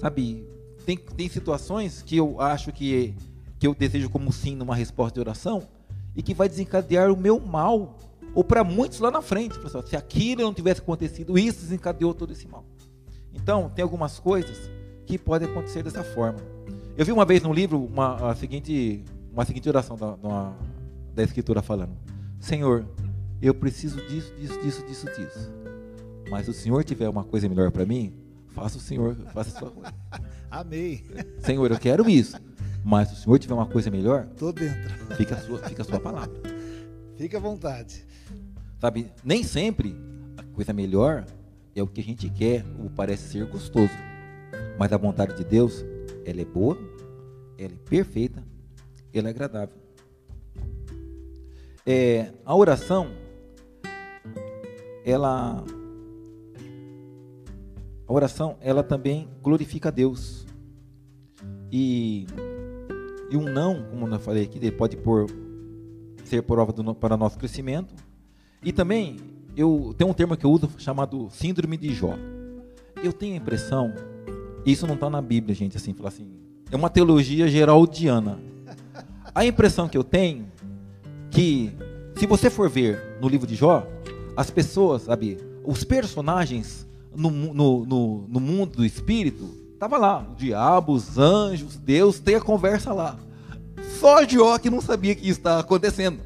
sabe? 0.00 0.44
Tem, 0.84 0.96
tem 0.96 1.28
situações 1.28 2.02
que 2.02 2.16
eu 2.16 2.40
acho 2.40 2.72
que, 2.72 3.14
que 3.58 3.66
eu 3.66 3.74
desejo 3.74 4.10
como 4.10 4.32
sim 4.32 4.56
numa 4.56 4.74
resposta 4.74 5.14
de 5.14 5.20
oração 5.20 5.68
e 6.16 6.22
que 6.22 6.34
vai 6.34 6.48
desencadear 6.48 7.12
o 7.12 7.16
meu 7.16 7.38
mal 7.38 7.96
ou 8.34 8.44
para 8.44 8.62
muitos 8.62 8.98
lá 9.00 9.10
na 9.10 9.22
frente, 9.22 9.58
pessoal, 9.58 9.86
se 9.86 9.96
aquilo 9.96 10.42
não 10.42 10.54
tivesse 10.54 10.80
acontecido, 10.80 11.38
isso 11.38 11.60
desencadeou 11.60 12.14
todo 12.14 12.32
esse 12.32 12.46
mal. 12.46 12.64
Então, 13.32 13.70
tem 13.70 13.82
algumas 13.82 14.18
coisas 14.18 14.70
que 15.06 15.18
podem 15.18 15.48
acontecer 15.48 15.82
dessa 15.82 16.04
forma. 16.04 16.38
Eu 16.96 17.04
vi 17.04 17.12
uma 17.12 17.24
vez 17.24 17.42
no 17.42 17.52
livro 17.52 17.82
uma, 17.82 18.30
a 18.30 18.34
seguinte, 18.34 19.04
uma 19.32 19.44
seguinte 19.44 19.68
oração 19.68 19.96
da, 19.96 20.16
da, 20.16 20.52
da 21.18 21.24
escritura 21.24 21.60
falando: 21.60 21.96
Senhor, 22.38 22.86
eu 23.42 23.52
preciso 23.52 24.00
disso, 24.06 24.32
disso, 24.36 24.60
disso, 24.62 24.86
disso, 24.86 25.06
disso. 25.06 25.52
Mas 26.30 26.44
se 26.44 26.50
o 26.50 26.54
Senhor 26.54 26.84
tiver 26.84 27.08
uma 27.08 27.24
coisa 27.24 27.48
melhor 27.48 27.70
para 27.70 27.84
mim, 27.84 28.14
faça 28.48 28.78
o 28.78 28.80
Senhor, 28.80 29.16
faça 29.32 29.56
a 29.56 29.58
sua 29.58 29.70
coisa. 29.70 29.94
Amém. 30.50 31.04
Senhor, 31.40 31.70
eu 31.70 31.78
quero 31.78 32.08
isso. 32.08 32.40
Mas 32.84 33.08
se 33.08 33.14
o 33.14 33.16
Senhor 33.16 33.38
tiver 33.38 33.54
uma 33.54 33.66
coisa 33.66 33.90
melhor, 33.90 34.26
tô 34.36 34.52
dentro. 34.52 35.16
Fica 35.16 35.34
a 35.34 35.38
sua, 35.38 35.58
fica 35.58 35.82
a 35.82 35.84
sua 35.84 36.00
palavra. 36.00 36.40
Fique 37.16 37.36
à 37.36 37.40
vontade. 37.40 38.06
Sabe, 38.80 39.12
nem 39.24 39.42
sempre 39.42 39.96
a 40.36 40.42
coisa 40.54 40.72
melhor 40.72 41.26
é 41.74 41.82
o 41.82 41.86
que 41.86 42.00
a 42.00 42.04
gente 42.04 42.30
quer 42.30 42.64
ou 42.78 42.88
parece 42.90 43.32
ser 43.32 43.46
gostoso. 43.46 43.92
Mas 44.78 44.92
a 44.92 44.96
vontade 44.96 45.36
de 45.36 45.44
Deus, 45.44 45.84
ela 46.24 46.40
é 46.40 46.44
boa, 46.44 46.78
ela 47.58 47.72
é 47.72 47.88
perfeita, 47.88 48.44
ela 49.12 49.28
é 49.28 49.30
agradável. 49.30 49.87
É, 51.90 52.34
a 52.44 52.54
oração, 52.54 53.08
ela, 55.06 55.64
a 58.06 58.12
oração, 58.12 58.58
ela 58.60 58.82
também 58.82 59.26
glorifica 59.42 59.88
a 59.88 59.90
Deus. 59.90 60.46
E, 61.72 62.26
e 63.30 63.38
um 63.38 63.44
não, 63.44 63.84
como 63.84 64.06
eu 64.06 64.20
falei 64.20 64.44
aqui, 64.44 64.70
pode 64.70 64.98
por, 64.98 65.28
ser 66.24 66.42
prova 66.42 66.74
do, 66.74 66.94
para 66.94 67.16
nosso 67.16 67.38
crescimento, 67.38 67.94
E 68.62 68.70
também, 68.70 69.16
eu 69.56 69.94
tenho 69.96 70.10
um 70.10 70.14
termo 70.14 70.36
que 70.36 70.44
eu 70.44 70.50
uso 70.50 70.68
chamado 70.76 71.30
síndrome 71.30 71.78
de 71.78 71.94
Jó. 71.94 72.18
Eu 73.02 73.14
tenho 73.14 73.32
a 73.32 73.38
impressão, 73.38 73.94
isso 74.66 74.86
não 74.86 74.94
está 74.94 75.08
na 75.08 75.22
Bíblia, 75.22 75.54
gente, 75.54 75.78
assim, 75.78 75.94
falar 75.94 76.10
assim, 76.10 76.28
é 76.70 76.76
uma 76.76 76.90
teologia 76.90 77.48
geraldiana. 77.48 78.38
A 79.34 79.46
impressão 79.46 79.88
que 79.88 79.96
eu 79.96 80.04
tenho 80.04 80.52
que 81.30 81.72
se 82.16 82.26
você 82.26 82.50
for 82.50 82.68
ver 82.68 83.18
no 83.20 83.28
livro 83.28 83.46
de 83.46 83.54
Jó, 83.54 83.86
as 84.36 84.50
pessoas, 84.50 85.02
sabe, 85.02 85.38
os 85.64 85.84
personagens 85.84 86.86
no, 87.14 87.30
no, 87.30 87.84
no, 87.84 88.24
no 88.28 88.40
mundo 88.40 88.76
do 88.76 88.84
espírito, 88.84 89.46
tava 89.78 89.96
lá, 89.96 90.26
o 90.30 90.34
diabo, 90.34 90.92
os 90.92 91.18
anjos, 91.18 91.76
Deus, 91.76 92.18
tem 92.18 92.36
a 92.36 92.40
conversa 92.40 92.92
lá. 92.92 93.18
Só 94.00 94.24
Jó 94.26 94.58
que 94.58 94.70
não 94.70 94.80
sabia 94.80 95.14
que 95.14 95.22
isso 95.22 95.38
estava 95.38 95.60
acontecendo. 95.60 96.20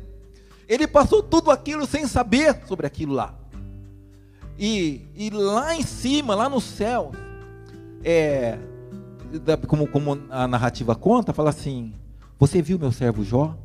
Ele 0.69 0.87
passou 0.87 1.23
tudo 1.23 1.51
aquilo 1.51 1.87
sem 1.87 2.07
saber 2.07 2.63
sobre 2.67 2.87
aquilo 2.87 3.15
lá. 3.15 3.35
E, 4.59 5.03
e 5.15 5.31
lá 5.31 5.75
em 5.75 5.83
cima, 5.83 6.35
lá 6.35 6.49
no 6.49 6.61
céu, 6.61 7.13
é, 8.05 8.59
como, 9.67 9.87
como 9.87 10.19
a 10.31 10.47
narrativa 10.47 10.95
conta, 10.95 11.33
fala 11.33 11.51
assim: 11.51 11.93
Você 12.39 12.63
viu 12.63 12.79
meu 12.79 12.93
servo 12.93 13.25
Jó? 13.25 13.57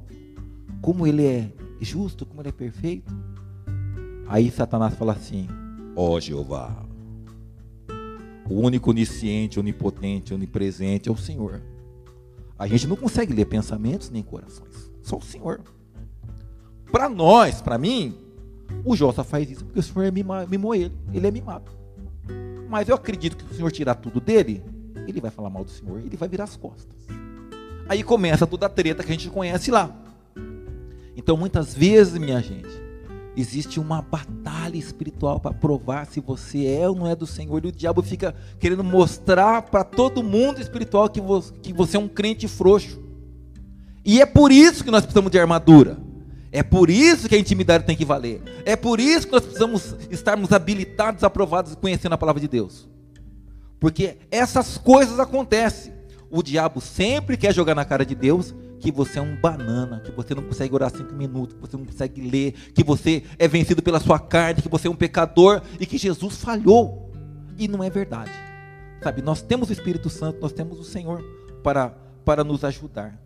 Como 0.81 1.05
ele 1.05 1.25
é 1.25 1.51
justo, 1.79 2.25
como 2.25 2.41
ele 2.41 2.49
é 2.49 2.53
perfeito. 2.53 3.13
Aí 4.27 4.49
Satanás 4.51 4.93
fala 4.95 5.13
assim: 5.13 5.47
Ó 5.95 6.13
oh, 6.13 6.19
Jeová, 6.19 6.85
o 8.49 8.55
único 8.55 8.91
onisciente, 8.91 9.59
onipotente, 9.59 10.33
onipresente 10.33 11.09
é 11.09 11.11
o 11.11 11.17
Senhor. 11.17 11.61
A 12.57 12.67
gente 12.67 12.87
não 12.87 12.95
consegue 12.95 13.33
ler 13.33 13.45
pensamentos 13.45 14.09
nem 14.09 14.23
corações, 14.23 14.91
só 15.01 15.17
o 15.17 15.21
Senhor. 15.21 15.61
Para 16.91 17.09
nós, 17.09 17.61
para 17.61 17.77
mim, 17.77 18.15
o 18.83 18.95
Jó 18.95 19.11
só 19.11 19.23
faz 19.23 19.49
isso 19.51 19.65
porque 19.65 19.79
o 19.79 19.83
Senhor 19.83 20.11
mimou 20.11 20.73
ele, 20.73 20.93
ele 21.13 21.27
é 21.27 21.31
mimado. 21.31 21.71
Mas 22.69 22.89
eu 22.89 22.95
acredito 22.95 23.37
que 23.37 23.43
se 23.43 23.53
o 23.53 23.55
Senhor 23.57 23.71
tirar 23.71 23.95
tudo 23.95 24.19
dele, 24.19 24.63
ele 25.07 25.21
vai 25.21 25.31
falar 25.31 25.49
mal 25.49 25.63
do 25.63 25.71
Senhor, 25.71 25.99
ele 25.99 26.17
vai 26.17 26.27
virar 26.27 26.45
as 26.45 26.55
costas. 26.55 26.95
Aí 27.87 28.03
começa 28.03 28.45
toda 28.45 28.65
a 28.65 28.69
treta 28.69 29.03
que 29.03 29.11
a 29.11 29.15
gente 29.15 29.29
conhece 29.29 29.71
lá. 29.71 29.95
Então, 31.17 31.35
muitas 31.35 31.73
vezes, 31.73 32.15
minha 32.19 32.39
gente, 32.39 32.69
existe 33.35 33.79
uma 33.79 34.03
batalha 34.03 34.77
espiritual 34.77 35.39
para 35.39 35.51
provar 35.51 36.05
se 36.05 36.19
você 36.19 36.65
é 36.67 36.87
ou 36.87 36.95
não 36.95 37.07
é 37.07 37.15
do 37.15 37.25
Senhor. 37.25 37.65
E 37.65 37.69
o 37.69 37.71
diabo 37.71 38.03
fica 38.03 38.35
querendo 38.59 38.83
mostrar 38.83 39.63
para 39.63 39.83
todo 39.83 40.23
mundo 40.23 40.61
espiritual 40.61 41.09
que 41.09 41.19
você, 41.19 41.97
é 41.97 41.99
um 41.99 42.07
crente 42.07 42.47
frouxo. 42.47 43.01
E 44.05 44.21
é 44.21 44.27
por 44.27 44.51
isso 44.51 44.83
que 44.83 44.91
nós 44.91 45.01
precisamos 45.01 45.31
de 45.31 45.39
armadura. 45.39 45.97
É 46.51 46.61
por 46.61 46.87
isso 46.87 47.27
que 47.27 47.35
a 47.35 47.39
intimidade 47.39 47.83
tem 47.83 47.97
que 47.97 48.05
valer. 48.05 48.41
É 48.63 48.75
por 48.75 48.99
isso 48.99 49.25
que 49.25 49.33
nós 49.33 49.43
precisamos 49.43 49.95
estarmos 50.11 50.51
habilitados, 50.51 51.23
aprovados 51.23 51.73
e 51.73 51.77
conhecendo 51.77 52.13
a 52.13 52.17
palavra 52.17 52.39
de 52.39 52.47
Deus. 52.47 52.87
Porque 53.79 54.17
essas 54.29 54.77
coisas 54.77 55.19
acontecem. 55.19 55.96
O 56.29 56.43
diabo 56.43 56.81
sempre 56.81 57.37
quer 57.37 57.53
jogar 57.53 57.75
na 57.75 57.85
cara 57.85 58.05
de 58.05 58.15
Deus 58.15 58.53
que 58.79 58.91
você 58.91 59.19
é 59.19 59.21
um 59.21 59.35
banana, 59.35 60.01
que 60.01 60.11
você 60.11 60.35
não 60.35 60.43
consegue 60.43 60.73
orar 60.73 60.91
cinco 60.91 61.13
minutos, 61.13 61.55
que 61.55 61.61
você 61.61 61.77
não 61.77 61.85
consegue 61.85 62.21
ler, 62.29 62.51
que 62.73 62.83
você 62.83 63.23
é 63.39 63.47
vencido 63.47 63.81
pela 63.81 63.99
sua 63.99 64.19
carne, 64.19 64.61
que 64.61 64.69
você 64.69 64.87
é 64.87 64.91
um 64.91 64.95
pecador 64.95 65.61
e 65.79 65.85
que 65.85 65.97
Jesus 65.97 66.37
falhou. 66.37 67.11
E 67.57 67.67
não 67.67 67.83
é 67.83 67.89
verdade. 67.89 68.31
Sabe, 69.01 69.21
nós 69.21 69.41
temos 69.41 69.69
o 69.69 69.73
Espírito 69.73 70.09
Santo, 70.09 70.39
nós 70.39 70.51
temos 70.51 70.79
o 70.79 70.83
Senhor 70.83 71.23
para, 71.63 71.89
para 72.23 72.43
nos 72.43 72.63
ajudar. 72.63 73.19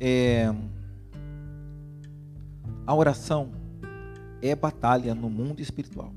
É, 0.00 0.52
a 2.86 2.94
oração 2.94 3.52
é 4.42 4.54
batalha 4.54 5.14
no 5.14 5.30
mundo 5.30 5.60
espiritual. 5.60 6.12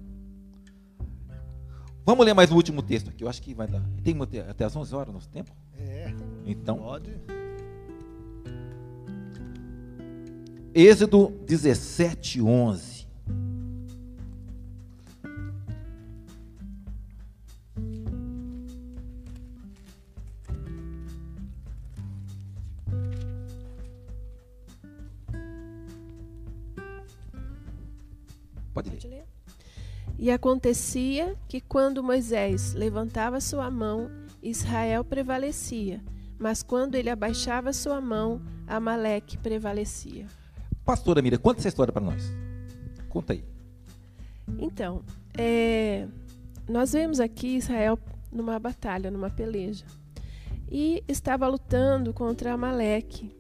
Vamos 2.08 2.26
ler 2.26 2.34
mais 2.34 2.50
o 2.54 2.56
último 2.56 2.82
texto 2.82 3.10
aqui, 3.10 3.26
eu 3.26 3.28
acho 3.28 3.42
que 3.42 3.54
vai 3.54 3.68
dar. 3.68 3.84
Tem 4.02 4.16
até 4.50 4.64
as 4.64 4.74
11 4.74 4.96
horas 4.96 5.14
nosso 5.14 5.28
tempo? 5.28 5.52
É. 5.78 6.10
Então. 6.46 6.78
Pode. 6.78 7.12
Êxodo 10.74 11.34
17, 11.46 12.42
11. 12.42 13.06
Pode 28.74 29.08
ler. 29.10 29.27
E 30.20 30.32
acontecia 30.32 31.36
que 31.48 31.62
quando 31.62 32.04
Moisés 32.04 32.74
levantava 32.74 33.40
sua 33.40 33.70
mão, 33.70 34.10
Israel 34.42 35.04
prevalecia, 35.04 36.02
mas 36.40 36.64
quando 36.64 36.96
ele 36.96 37.10
abaixava 37.10 37.72
sua 37.72 38.02
mão, 38.02 38.42
Amaleque 38.68 39.38
prevalecia. 39.38 40.26
Pastora 40.84 41.22
Mira, 41.22 41.38
conta 41.38 41.60
essa 41.60 41.68
história 41.68 41.94
para 41.94 42.02
nós. 42.02 42.34
Conta 43.10 43.34
aí. 43.34 43.44
Então, 44.60 45.04
é, 45.38 46.08
nós 46.68 46.94
vemos 46.94 47.20
aqui 47.20 47.58
Israel 47.58 48.00
numa 48.32 48.58
batalha, 48.58 49.12
numa 49.12 49.30
peleja. 49.30 49.86
E 50.70 51.04
estava 51.08 51.48
lutando 51.48 52.14
contra 52.14 52.54
Amaleque. 52.54 53.36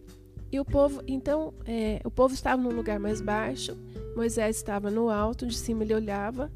E 0.51 0.59
o 0.59 0.65
povo, 0.65 1.01
então, 1.07 1.53
é, 1.65 1.99
o 2.05 2.11
povo 2.11 2.33
estava 2.33 2.61
num 2.61 2.71
lugar 2.71 2.99
mais 2.99 3.19
baixo, 3.21 3.77
Moisés 4.15 4.55
estava 4.55 4.89
no 4.89 5.09
alto, 5.09 5.45
de 5.45 5.57
cima 5.57 5.83
ele 5.83 5.93
olhava, 5.93 6.51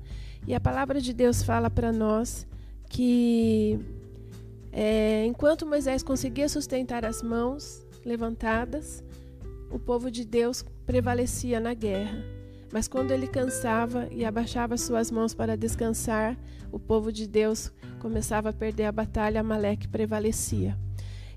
e 0.48 0.56
a 0.56 0.60
palavra 0.60 1.02
de 1.02 1.14
Deus 1.14 1.44
fala 1.44 1.70
para 1.70 1.92
nós 1.92 2.48
que 2.89 3.80
é, 4.72 5.26
enquanto 5.26 5.66
Moisés 5.66 6.02
conseguia 6.02 6.48
sustentar 6.48 7.06
as 7.06 7.22
mãos 7.22 7.86
levantadas, 8.06 9.04
o 9.70 9.78
povo 9.78 10.10
de 10.10 10.26
Deus 10.26 10.64
prevalecia 10.86 11.60
na 11.60 11.74
guerra. 11.74 12.24
Mas 12.72 12.88
quando 12.88 13.12
ele 13.12 13.28
cansava 13.28 14.08
e 14.12 14.24
abaixava 14.24 14.78
suas 14.78 15.12
mãos 15.12 15.34
para 15.34 15.58
descansar, 15.58 16.38
o 16.72 16.80
povo 16.80 17.12
de 17.12 17.28
Deus 17.28 17.72
começava 18.00 18.50
a 18.50 18.54
perder 18.54 18.86
a 18.86 18.92
batalha, 18.92 19.42
Amaleque 19.42 19.89
prevalecia. 19.89 20.78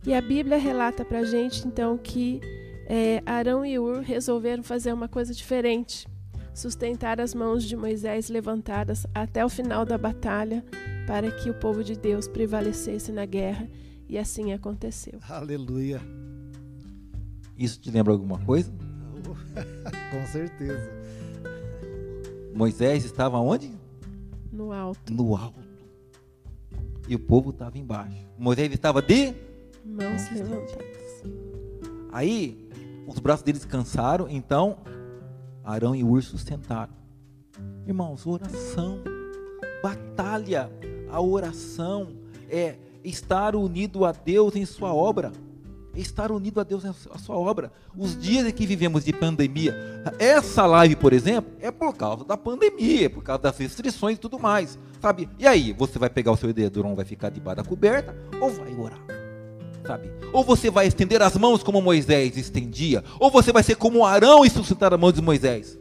E 0.07 0.13
a 0.13 0.21
Bíblia 0.21 0.59
relata 0.59 1.03
para 1.03 1.21
a 1.21 1.25
gente 1.25 1.67
então 1.67 1.97
que 1.97 2.39
é, 2.87 3.23
Arão 3.25 3.65
e 3.65 3.79
Ur 3.79 4.01
resolveram 4.01 4.63
fazer 4.63 4.93
uma 4.93 5.09
coisa 5.09 5.33
diferente, 5.33 6.07
sustentar 6.53 7.19
as 7.23 7.35
mãos 7.35 7.65
de 7.65 7.75
Moisés 7.75 8.29
levantadas 8.29 9.07
até 9.15 9.43
o 9.43 9.49
final 9.49 9.87
da 9.87 9.97
batalha, 9.97 10.63
para 11.07 11.31
que 11.31 11.49
o 11.49 11.55
povo 11.55 11.83
de 11.83 11.97
Deus 11.97 12.29
prevalecesse 12.29 13.11
na 13.13 13.25
guerra, 13.25 13.67
e 14.07 14.19
assim 14.19 14.53
aconteceu. 14.53 15.19
Aleluia. 15.27 16.03
Isso 17.57 17.81
te 17.81 17.91
lembra 17.91 18.13
alguma 18.13 18.39
coisa? 18.41 18.71
Com 20.13 20.27
certeza. 20.27 20.93
Moisés 22.55 23.07
estava 23.07 23.39
onde? 23.39 23.73
No 24.53 24.71
alto. 24.71 25.13
No 25.13 25.35
alto. 25.35 25.61
E 27.09 27.15
o 27.15 27.19
povo 27.19 27.51
estava 27.51 27.79
embaixo. 27.79 28.27
Moisés 28.39 28.71
estava 28.71 29.01
de 29.01 29.35
mãos 29.85 30.30
levantadas. 30.30 31.22
Aí 32.11 32.68
os 33.07 33.18
braços 33.18 33.43
deles 33.43 33.64
cansaram, 33.64 34.28
então 34.28 34.78
Arão 35.62 35.95
e 35.95 36.03
Ur 36.03 36.22
sustentaram. 36.22 36.93
Irmãos, 37.87 38.26
oração, 38.26 39.03
batalha, 39.82 40.70
a 41.11 41.20
oração 41.20 42.09
é 42.49 42.76
estar 43.05 43.55
unido 43.55 44.05
a 44.05 44.12
Deus 44.12 44.57
em 44.57 44.64
sua 44.64 44.95
obra. 44.95 45.32
Estar 45.95 46.32
unido 46.32 46.59
a 46.59 46.64
Deus 46.64 46.85
em 46.85 46.93
sua 47.18 47.37
obra. 47.37 47.70
Os 47.97 48.18
dias 48.20 48.47
em 48.47 48.51
que 48.51 48.66
vivemos 48.66 49.05
de 49.05 49.12
pandemia, 49.12 49.76
essa 50.18 50.66
live, 50.66 50.97
por 50.97 51.12
exemplo, 51.12 51.53
é 51.61 51.70
por 51.70 51.95
causa 51.95 52.24
da 52.24 52.37
pandemia, 52.37 53.09
por 53.09 53.22
causa 53.22 53.43
das 53.43 53.59
restrições 53.59 54.16
e 54.16 54.20
tudo 54.20 54.39
mais. 54.39 54.76
Sabe? 55.01 55.28
E 55.39 55.47
aí, 55.47 55.72
você 55.72 55.97
vai 55.99 56.11
pegar 56.11 56.32
o 56.32 56.37
seu 56.37 56.51
edredom, 56.51 56.97
vai 56.97 57.05
ficar 57.05 57.28
debaixo 57.28 57.62
da 57.62 57.68
coberta 57.68 58.16
ou 58.41 58.51
vai 58.51 58.74
orar? 58.74 59.24
Sabe? 59.87 60.11
Ou 60.32 60.43
você 60.43 60.70
vai 60.70 60.87
estender 60.87 61.20
as 61.20 61.37
mãos 61.37 61.62
como 61.62 61.82
Moisés 61.82 62.37
estendia, 62.37 63.05
ou 63.20 63.30
você 63.30 63.53
vai 63.53 63.62
ser 63.62 63.76
como 63.76 64.05
Arão 64.05 64.45
e 64.45 64.51
sustentar 64.51 64.95
a 64.95 64.99
mão 64.99 65.12
de 65.12 65.20
Moisés. 65.20 65.78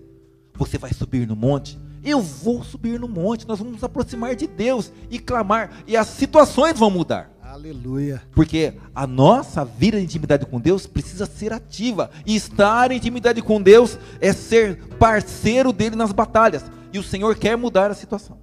Você 0.56 0.78
vai 0.78 0.94
subir 0.94 1.28
no 1.28 1.36
monte 1.36 1.80
eu 2.04 2.20
vou 2.20 2.62
subir 2.64 3.00
no 3.00 3.08
monte, 3.08 3.48
nós 3.48 3.60
vamos 3.60 3.76
nos 3.76 3.84
aproximar 3.84 4.36
de 4.36 4.46
Deus 4.46 4.92
e 5.10 5.18
clamar, 5.18 5.72
e 5.88 5.96
as 5.96 6.08
situações 6.08 6.78
vão 6.78 6.90
mudar. 6.90 7.32
Aleluia. 7.42 8.22
Porque 8.32 8.74
a 8.96 9.06
nossa 9.06 9.64
vida 9.64 9.98
de 9.98 10.04
intimidade 10.04 10.46
com 10.46 10.60
Deus 10.60 10.88
precisa 10.88 11.28
ser 11.28 11.54
ativa. 11.54 12.10
E 12.26 12.36
estar 12.36 12.92
em 12.92 12.98
intimidade 12.98 13.44
com 13.44 13.62
Deus 13.62 13.98
é 14.20 14.34
ser 14.34 14.78
parceiro 14.98 15.72
dele 15.72 15.96
nas 15.96 16.12
batalhas. 16.12 16.64
E 16.92 16.98
o 16.98 17.04
Senhor 17.04 17.36
quer 17.36 17.56
mudar 17.56 17.92
a 17.92 17.94
situação. 17.94 18.43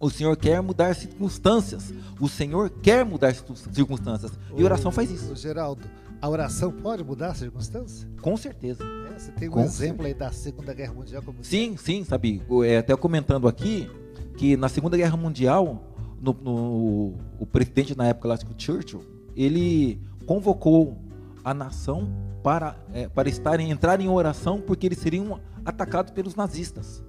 O 0.00 0.08
Senhor 0.10 0.36
quer 0.36 0.60
mudar 0.62 0.94
circunstâncias. 0.94 1.92
O 2.20 2.28
Senhor 2.28 2.70
quer 2.70 3.04
mudar 3.04 3.34
circunstâncias. 3.34 4.32
E 4.56 4.62
oração 4.62 4.90
faz 4.92 5.10
isso. 5.10 5.34
Geraldo, 5.34 5.82
A 6.20 6.28
oração 6.28 6.70
pode 6.72 7.02
mudar 7.04 7.30
a 7.30 7.34
circunstância? 7.34 8.08
Com 8.20 8.36
certeza. 8.36 8.82
É, 8.84 9.18
você 9.18 9.32
tem 9.32 9.48
um 9.48 9.52
Com 9.52 9.60
exemplo 9.62 10.04
aí 10.06 10.14
da 10.14 10.30
Segunda 10.32 10.72
Guerra 10.74 10.92
Mundial 10.94 11.22
como 11.22 11.38
Sim, 11.44 11.76
sim, 11.76 12.04
sabe? 12.04 12.42
é, 12.64 12.78
até 12.78 12.96
comentando 12.96 13.46
aqui 13.48 13.88
que 14.36 14.56
na 14.56 14.68
Segunda 14.68 14.96
Guerra 14.96 15.16
Mundial, 15.16 15.82
no, 16.20 16.32
no- 16.32 17.14
o 17.38 17.46
presidente 17.46 17.96
na 17.96 18.06
época 18.06 18.28
lá, 18.28 18.38
Churchill, 18.56 19.00
ele 19.36 20.00
convocou 20.26 20.98
a 21.44 21.52
nação 21.54 22.08
para, 22.42 22.76
é, 22.92 23.08
para 23.08 23.28
estarem, 23.28 23.70
entrar 23.70 24.00
em 24.00 24.08
oração 24.08 24.60
porque 24.60 24.86
eles 24.86 24.98
seriam 24.98 25.40
atacados 25.64 26.12
pelos 26.12 26.34
nazistas. 26.36 27.02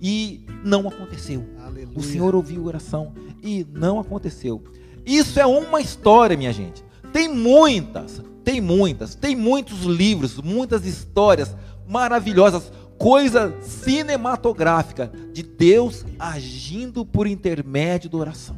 E 0.00 0.44
não 0.64 0.86
aconteceu. 0.88 1.44
Aleluia. 1.58 1.98
O 1.98 2.02
Senhor 2.02 2.34
ouviu 2.34 2.62
a 2.62 2.66
oração 2.66 3.12
e 3.42 3.66
não 3.72 3.98
aconteceu. 3.98 4.62
Isso 5.04 5.38
é 5.38 5.46
uma 5.46 5.80
história, 5.80 6.36
minha 6.36 6.52
gente. 6.52 6.84
Tem 7.12 7.28
muitas, 7.28 8.22
tem 8.44 8.60
muitas, 8.60 9.14
tem 9.14 9.34
muitos 9.34 9.82
livros, 9.82 10.40
muitas 10.40 10.84
histórias 10.84 11.56
maravilhosas, 11.88 12.72
coisa 12.98 13.54
cinematográfica 13.62 15.10
de 15.32 15.42
Deus 15.42 16.04
agindo 16.18 17.04
por 17.04 17.26
intermédio 17.26 18.10
da 18.10 18.18
oração. 18.18 18.56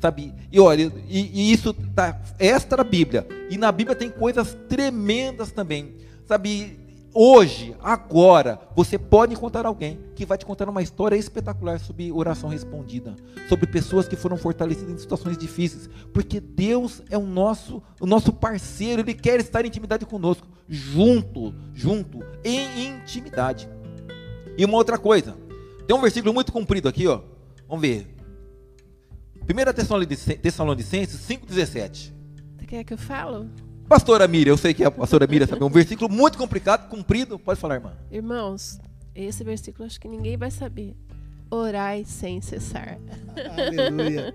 Sabe? 0.00 0.32
E 0.52 0.60
olha, 0.60 0.92
e, 1.08 1.20
e 1.34 1.52
isso 1.52 1.74
tá 1.74 2.20
extra 2.38 2.84
Bíblia. 2.84 3.26
E 3.50 3.58
na 3.58 3.72
Bíblia 3.72 3.96
tem 3.96 4.08
coisas 4.08 4.56
tremendas 4.68 5.50
também. 5.50 5.96
Sabe? 6.24 6.78
Hoje, 7.14 7.74
agora, 7.80 8.60
você 8.76 8.98
pode 8.98 9.32
encontrar 9.32 9.64
alguém 9.64 9.98
que 10.14 10.26
vai 10.26 10.36
te 10.36 10.44
contar 10.44 10.68
uma 10.68 10.82
história 10.82 11.16
espetacular 11.16 11.80
sobre 11.80 12.12
oração 12.12 12.50
respondida, 12.50 13.16
sobre 13.48 13.66
pessoas 13.66 14.06
que 14.06 14.14
foram 14.14 14.36
fortalecidas 14.36 14.92
em 14.94 14.98
situações 14.98 15.38
difíceis, 15.38 15.88
porque 16.12 16.38
Deus 16.38 17.02
é 17.08 17.16
o 17.16 17.24
nosso, 17.24 17.82
o 17.98 18.06
nosso 18.06 18.32
parceiro, 18.32 19.00
ele 19.00 19.14
quer 19.14 19.40
estar 19.40 19.64
em 19.64 19.68
intimidade 19.68 20.04
conosco, 20.04 20.46
junto, 20.68 21.54
junto, 21.72 22.20
em 22.44 22.86
intimidade. 22.86 23.68
E 24.56 24.64
uma 24.64 24.76
outra 24.76 24.98
coisa, 24.98 25.34
tem 25.86 25.96
um 25.96 26.00
versículo 26.02 26.34
muito 26.34 26.52
comprido 26.52 26.88
aqui, 26.88 27.06
ó. 27.06 27.22
Vamos 27.66 27.82
ver. 27.82 28.14
1 29.42 29.72
Tessalonicenses 29.72 30.40
Tessalonicenses 30.40 31.20
5,17. 31.26 32.12
Você 32.58 32.66
quer 32.66 32.84
que 32.84 32.92
eu 32.92 32.98
falo? 32.98 33.48
Pastora 33.88 34.28
Miriam, 34.28 34.52
eu 34.52 34.56
sei 34.58 34.74
que 34.74 34.82
é 34.84 34.86
a 34.86 34.90
pastora 34.90 35.26
Miriam 35.26 35.46
sabe, 35.46 35.62
é 35.62 35.64
um 35.64 35.70
versículo 35.70 36.10
muito 36.12 36.36
complicado, 36.36 36.88
comprido. 36.88 37.38
Pode 37.38 37.58
falar, 37.58 37.76
irmã. 37.76 37.92
Irmãos, 38.10 38.78
esse 39.14 39.42
versículo 39.42 39.86
acho 39.86 39.98
que 39.98 40.08
ninguém 40.08 40.36
vai 40.36 40.50
saber. 40.50 40.94
Orai 41.50 42.04
sem 42.04 42.40
cessar. 42.42 42.98
Aleluia. 43.56 44.34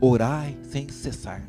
Orai 0.00 0.56
sem 0.62 0.88
cessar. 0.88 1.46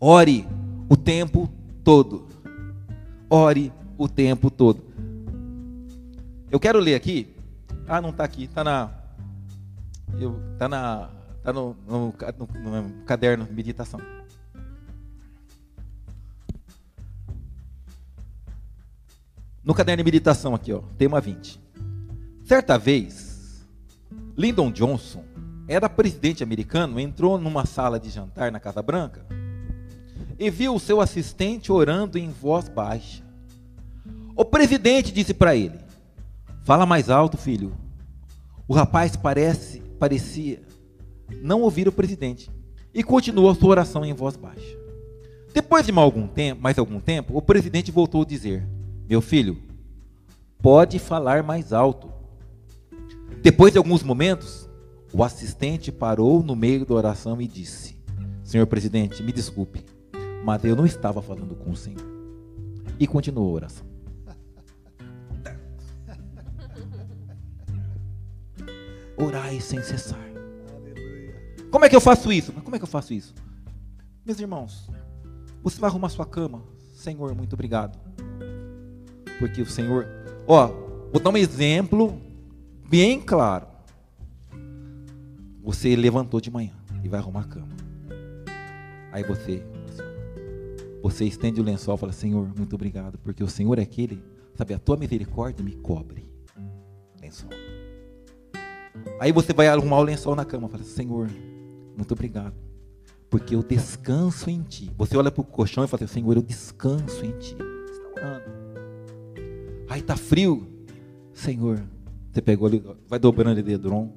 Ore 0.00 0.46
o 0.88 0.96
tempo 0.96 1.48
todo. 1.84 2.26
Ore 3.30 3.72
o 3.96 4.08
tempo 4.08 4.50
todo. 4.50 4.82
Eu 6.50 6.58
quero 6.58 6.80
ler 6.80 6.94
aqui. 6.96 7.34
Ah, 7.86 8.00
não 8.00 8.10
está 8.10 8.24
aqui. 8.24 8.44
Está 8.44 8.64
na. 8.64 8.90
Eu, 10.18 10.36
tá 10.58 10.68
na. 10.68 11.10
Tá 11.44 11.52
no, 11.52 11.76
no, 11.86 12.14
no- 12.36 12.82
no 12.82 13.04
caderno 13.04 13.44
de 13.44 13.52
meditação. 13.52 14.00
No 19.68 19.74
caderno 19.74 20.02
de 20.02 20.04
meditação 20.04 20.54
aqui, 20.54 20.72
ó, 20.72 20.80
tema 20.96 21.20
20. 21.20 21.60
Certa 22.42 22.78
vez, 22.78 23.68
Lyndon 24.34 24.72
Johnson 24.72 25.22
era 25.68 25.90
presidente 25.90 26.42
americano, 26.42 26.98
entrou 26.98 27.38
numa 27.38 27.66
sala 27.66 28.00
de 28.00 28.08
jantar 28.08 28.50
na 28.50 28.58
Casa 28.58 28.80
Branca 28.80 29.26
e 30.38 30.48
viu 30.48 30.74
o 30.74 30.80
seu 30.80 31.02
assistente 31.02 31.70
orando 31.70 32.16
em 32.16 32.30
voz 32.30 32.66
baixa. 32.66 33.22
O 34.34 34.42
presidente 34.42 35.12
disse 35.12 35.34
para 35.34 35.54
ele: 35.54 35.78
Fala 36.64 36.86
mais 36.86 37.10
alto, 37.10 37.36
filho. 37.36 37.76
O 38.66 38.72
rapaz 38.72 39.16
parece, 39.16 39.80
parecia 39.98 40.62
não 41.42 41.60
ouvir 41.60 41.86
o 41.86 41.92
presidente 41.92 42.50
e 42.94 43.04
continuou 43.04 43.54
sua 43.54 43.68
oração 43.68 44.02
em 44.02 44.14
voz 44.14 44.34
baixa. 44.34 44.78
Depois 45.52 45.84
de 45.84 45.92
mais 45.92 46.06
algum 46.06 46.26
tempo, 46.26 46.62
mais 46.62 46.78
algum 46.78 46.98
tempo, 46.98 47.36
o 47.36 47.42
presidente 47.42 47.92
voltou 47.92 48.22
a 48.22 48.24
dizer: 48.24 48.66
Meu 49.08 49.22
filho, 49.22 49.56
pode 50.58 50.98
falar 50.98 51.42
mais 51.42 51.72
alto. 51.72 52.12
Depois 53.40 53.72
de 53.72 53.78
alguns 53.78 54.02
momentos, 54.02 54.68
o 55.14 55.24
assistente 55.24 55.90
parou 55.90 56.42
no 56.42 56.54
meio 56.54 56.84
da 56.84 56.92
oração 56.92 57.40
e 57.40 57.48
disse: 57.48 57.98
Senhor 58.44 58.66
presidente, 58.66 59.22
me 59.22 59.32
desculpe, 59.32 59.82
mas 60.44 60.62
eu 60.62 60.76
não 60.76 60.84
estava 60.84 61.22
falando 61.22 61.56
com 61.56 61.70
o 61.70 61.76
Senhor. 61.76 62.06
E 63.00 63.06
continuou 63.06 63.48
a 63.48 63.52
oração. 63.52 63.86
Orai 69.16 69.58
sem 69.62 69.82
cessar. 69.82 70.20
Aleluia. 70.76 71.34
Como 71.70 71.86
é 71.86 71.88
que 71.88 71.96
eu 71.96 72.00
faço 72.00 72.30
isso? 72.30 72.52
Como 72.52 72.76
é 72.76 72.78
que 72.78 72.84
eu 72.84 72.88
faço 72.88 73.14
isso? 73.14 73.34
Meus 74.26 74.38
irmãos, 74.38 74.90
você 75.62 75.80
vai 75.80 75.88
arrumar 75.88 76.10
sua 76.10 76.26
cama. 76.26 76.62
Senhor, 76.92 77.34
muito 77.34 77.54
obrigado. 77.54 77.98
Porque 79.38 79.62
o 79.62 79.66
Senhor. 79.66 80.06
Ó, 80.46 80.66
vou 81.12 81.20
dar 81.20 81.30
um 81.30 81.36
exemplo 81.36 82.20
bem 82.88 83.20
claro. 83.20 83.66
Você 85.62 85.94
levantou 85.94 86.40
de 86.40 86.50
manhã 86.50 86.72
e 87.04 87.08
vai 87.08 87.20
arrumar 87.20 87.40
a 87.40 87.44
cama. 87.44 87.68
Aí 89.12 89.22
você. 89.22 89.62
Você 91.02 91.24
estende 91.24 91.60
o 91.60 91.64
lençol 91.64 91.94
e 91.94 91.98
fala: 91.98 92.12
Senhor, 92.12 92.52
muito 92.56 92.74
obrigado. 92.74 93.18
Porque 93.18 93.42
o 93.44 93.48
Senhor 93.48 93.78
é 93.78 93.82
aquele, 93.82 94.22
sabe, 94.54 94.74
a 94.74 94.78
tua 94.78 94.96
misericórdia 94.96 95.64
me 95.64 95.72
cobre. 95.76 96.28
Lençol. 97.20 97.50
Aí 99.20 99.32
você 99.32 99.52
vai 99.52 99.68
arrumar 99.68 99.98
o 99.98 100.02
lençol 100.02 100.34
na 100.34 100.44
cama 100.44 100.68
e 100.68 100.70
fala: 100.70 100.84
Senhor, 100.84 101.28
muito 101.96 102.12
obrigado. 102.12 102.54
Porque 103.30 103.54
eu 103.54 103.62
descanso 103.62 104.48
em 104.48 104.62
ti. 104.62 104.90
Você 104.96 105.16
olha 105.16 105.30
para 105.30 105.42
o 105.42 105.44
colchão 105.44 105.84
e 105.84 105.88
fala: 105.88 106.06
Senhor, 106.06 106.36
eu 106.36 106.42
descanso 106.42 107.24
em 107.24 107.32
ti. 107.38 107.54
Você 107.56 107.92
está 107.92 108.20
orando. 108.20 108.57
Aí 109.88 110.00
está 110.00 110.16
frio. 110.16 110.66
Senhor, 111.32 111.82
você 112.30 112.42
pegou 112.42 112.68
ali, 112.68 112.82
vai 113.06 113.18
dobrando 113.18 113.60
o 113.60 113.62
dedron. 113.62 114.12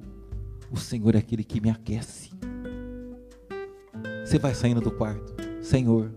O 0.70 0.76
Senhor 0.76 1.14
é 1.14 1.18
aquele 1.18 1.44
que 1.44 1.60
me 1.60 1.70
aquece. 1.70 2.30
Você 4.24 4.38
vai 4.38 4.54
saindo 4.54 4.80
do 4.80 4.90
quarto. 4.90 5.34
Senhor, 5.62 6.12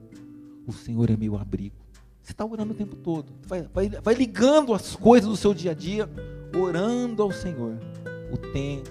o 0.66 0.72
Senhor 0.72 1.10
é 1.10 1.18
meu 1.18 1.38
abrigo. 1.38 1.76
Você 2.22 2.32
está 2.32 2.43
orando 2.43 2.74
o 2.74 2.76
tempo 2.76 2.95
todo. 2.95 3.32
Vai, 3.45 3.68
vai, 3.74 3.89
vai 3.89 4.14
ligando 4.16 4.74
as 4.74 4.95
coisas 4.95 5.30
do 5.30 5.36
seu 5.36 5.53
dia 5.53 5.72
a 5.72 5.74
dia, 5.74 6.10
orando 6.58 7.22
ao 7.22 7.32
Senhor. 7.32 7.78
O 8.32 8.38
tempo. 8.38 8.89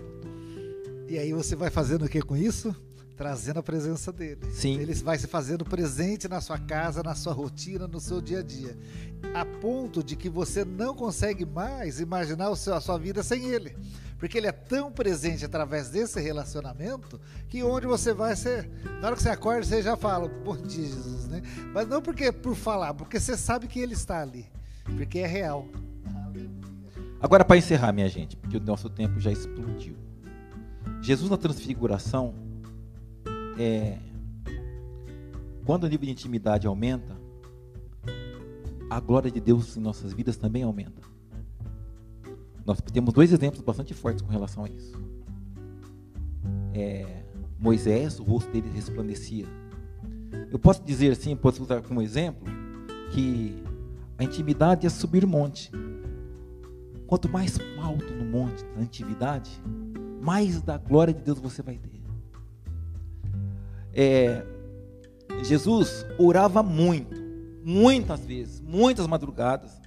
E 1.09 1.19
aí 1.19 1.33
você 1.33 1.57
vai 1.57 1.71
fazendo 1.71 2.05
o 2.05 2.09
que 2.09 2.23
com 2.23 2.37
isso? 2.37 2.75
Trazendo 3.17 3.61
a 3.61 3.63
presença 3.63 4.13
dele. 4.13 4.41
Sim. 4.53 4.79
Ele 4.79 4.93
vai 4.95 5.17
se 5.19 5.29
fazendo 5.29 5.65
presente 5.65 6.29
na 6.29 6.41
sua 6.41 6.59
casa, 6.59 7.03
na 7.03 7.15
sua 7.15 7.33
rotina, 7.33 7.87
no 7.87 8.01
seu 8.01 8.21
dia 8.21 8.41
a 8.41 8.43
dia. 8.43 8.77
A 9.33 9.45
ponto 9.45 10.03
de 10.03 10.17
que 10.17 10.29
você 10.29 10.65
não 10.65 10.95
consegue 10.95 11.47
mais 11.47 12.01
imaginar 12.01 12.51
o 12.51 12.57
seu, 12.57 12.75
a 12.75 12.81
sua 12.81 12.99
vida 12.99 13.23
sem 13.23 13.47
ele. 13.47 13.77
Porque 14.19 14.39
ele 14.39 14.47
é 14.47 14.53
tão 14.53 14.91
presente 14.91 15.45
através 15.45 15.91
desse 15.91 16.21
relacionamento 16.21 17.21
que 17.49 17.63
onde 17.63 17.87
você 17.87 18.13
vai, 18.13 18.35
você, 18.35 18.69
na 19.01 19.09
hora 19.09 19.17
que 19.17 19.23
você 19.23 19.29
acorda, 19.29 19.63
você 19.65 19.83
já 19.83 19.97
fala, 19.97 20.29
bom 20.29 20.57
dia, 20.57 20.87
Jesus, 20.87 21.27
né? 21.29 21.43
Mas 21.73 21.87
não 21.87 22.01
porque 22.01 22.33
por 22.33 22.55
falar, 22.55 22.95
porque 22.95 23.21
você 23.21 23.37
sabe 23.37 23.69
que 23.69 23.79
ele 23.79 23.95
está 23.95 24.23
ali. 24.23 24.47
Porque 24.97 25.21
é 25.21 25.27
real. 25.27 25.69
Agora, 27.21 27.45
para 27.45 27.57
encerrar, 27.57 27.93
minha 27.93 28.09
gente, 28.09 28.37
porque 28.37 28.57
o 28.57 28.61
nosso 28.61 28.91
tempo 28.91 29.19
já 29.19 29.33
explodiu. 29.33 29.97
Jesus 31.01 31.31
na 31.31 31.37
transfiguração, 31.37 32.35
é, 33.59 33.99
quando 35.65 35.85
o 35.85 35.89
nível 35.89 36.07
de 36.07 36.13
intimidade 36.13 36.67
aumenta, 36.67 37.17
a 38.91 39.01
glória 39.01 39.31
de 39.31 39.41
Deus 39.41 39.77
em 39.77 39.81
nossas 39.81 40.13
vidas 40.13 40.37
também 40.37 40.63
aumenta. 40.63 41.03
Nós 42.65 42.81
temos 42.81 43.13
dois 43.13 43.33
exemplos 43.33 43.61
bastante 43.63 43.93
fortes 43.93 44.23
com 44.23 44.31
relação 44.31 44.65
a 44.65 44.69
isso. 44.69 44.95
É, 46.73 47.23
Moisés, 47.59 48.19
o 48.19 48.23
rosto 48.25 48.51
dele 48.51 48.71
resplandecia. 48.71 49.47
Eu 50.51 50.59
posso 50.59 50.83
dizer 50.83 51.13
assim, 51.13 51.35
posso 51.37 51.63
usar 51.63 51.83
como 51.83 52.01
exemplo, 52.03 52.45
que 53.11 53.63
a 54.19 54.25
intimidade 54.25 54.87
é 54.87 54.91
subir 54.91 55.27
monte. 55.27 55.71
Quanto 57.07 57.29
mais 57.29 57.59
alto 57.79 58.13
no 58.15 58.25
monte, 58.25 58.65
na 58.77 58.83
intimidade, 58.83 59.51
mais 60.21 60.63
da 60.63 60.79
glória 60.79 61.13
de 61.13 61.23
Deus 61.23 61.39
você 61.39 61.63
vai 61.63 61.77
ter. 61.77 61.94
É, 63.95 64.45
Jesus 65.43 66.05
orava 66.19 66.63
muito, 66.63 67.15
muitas 67.65 68.21
vezes, 68.25 68.61
muitas 68.61 69.07
madrugadas. 69.07 69.81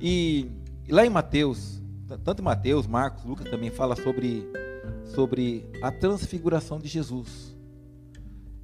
E, 0.00 0.50
e 0.86 0.92
lá 0.92 1.06
em 1.06 1.10
Mateus, 1.10 1.80
tanto 2.24 2.40
em 2.40 2.44
Mateus, 2.44 2.86
Marcos, 2.86 3.24
Lucas 3.24 3.48
também 3.48 3.70
fala 3.70 3.96
sobre, 3.96 4.44
sobre 5.14 5.64
a 5.82 5.90
transfiguração 5.90 6.78
de 6.78 6.88
Jesus. 6.88 7.56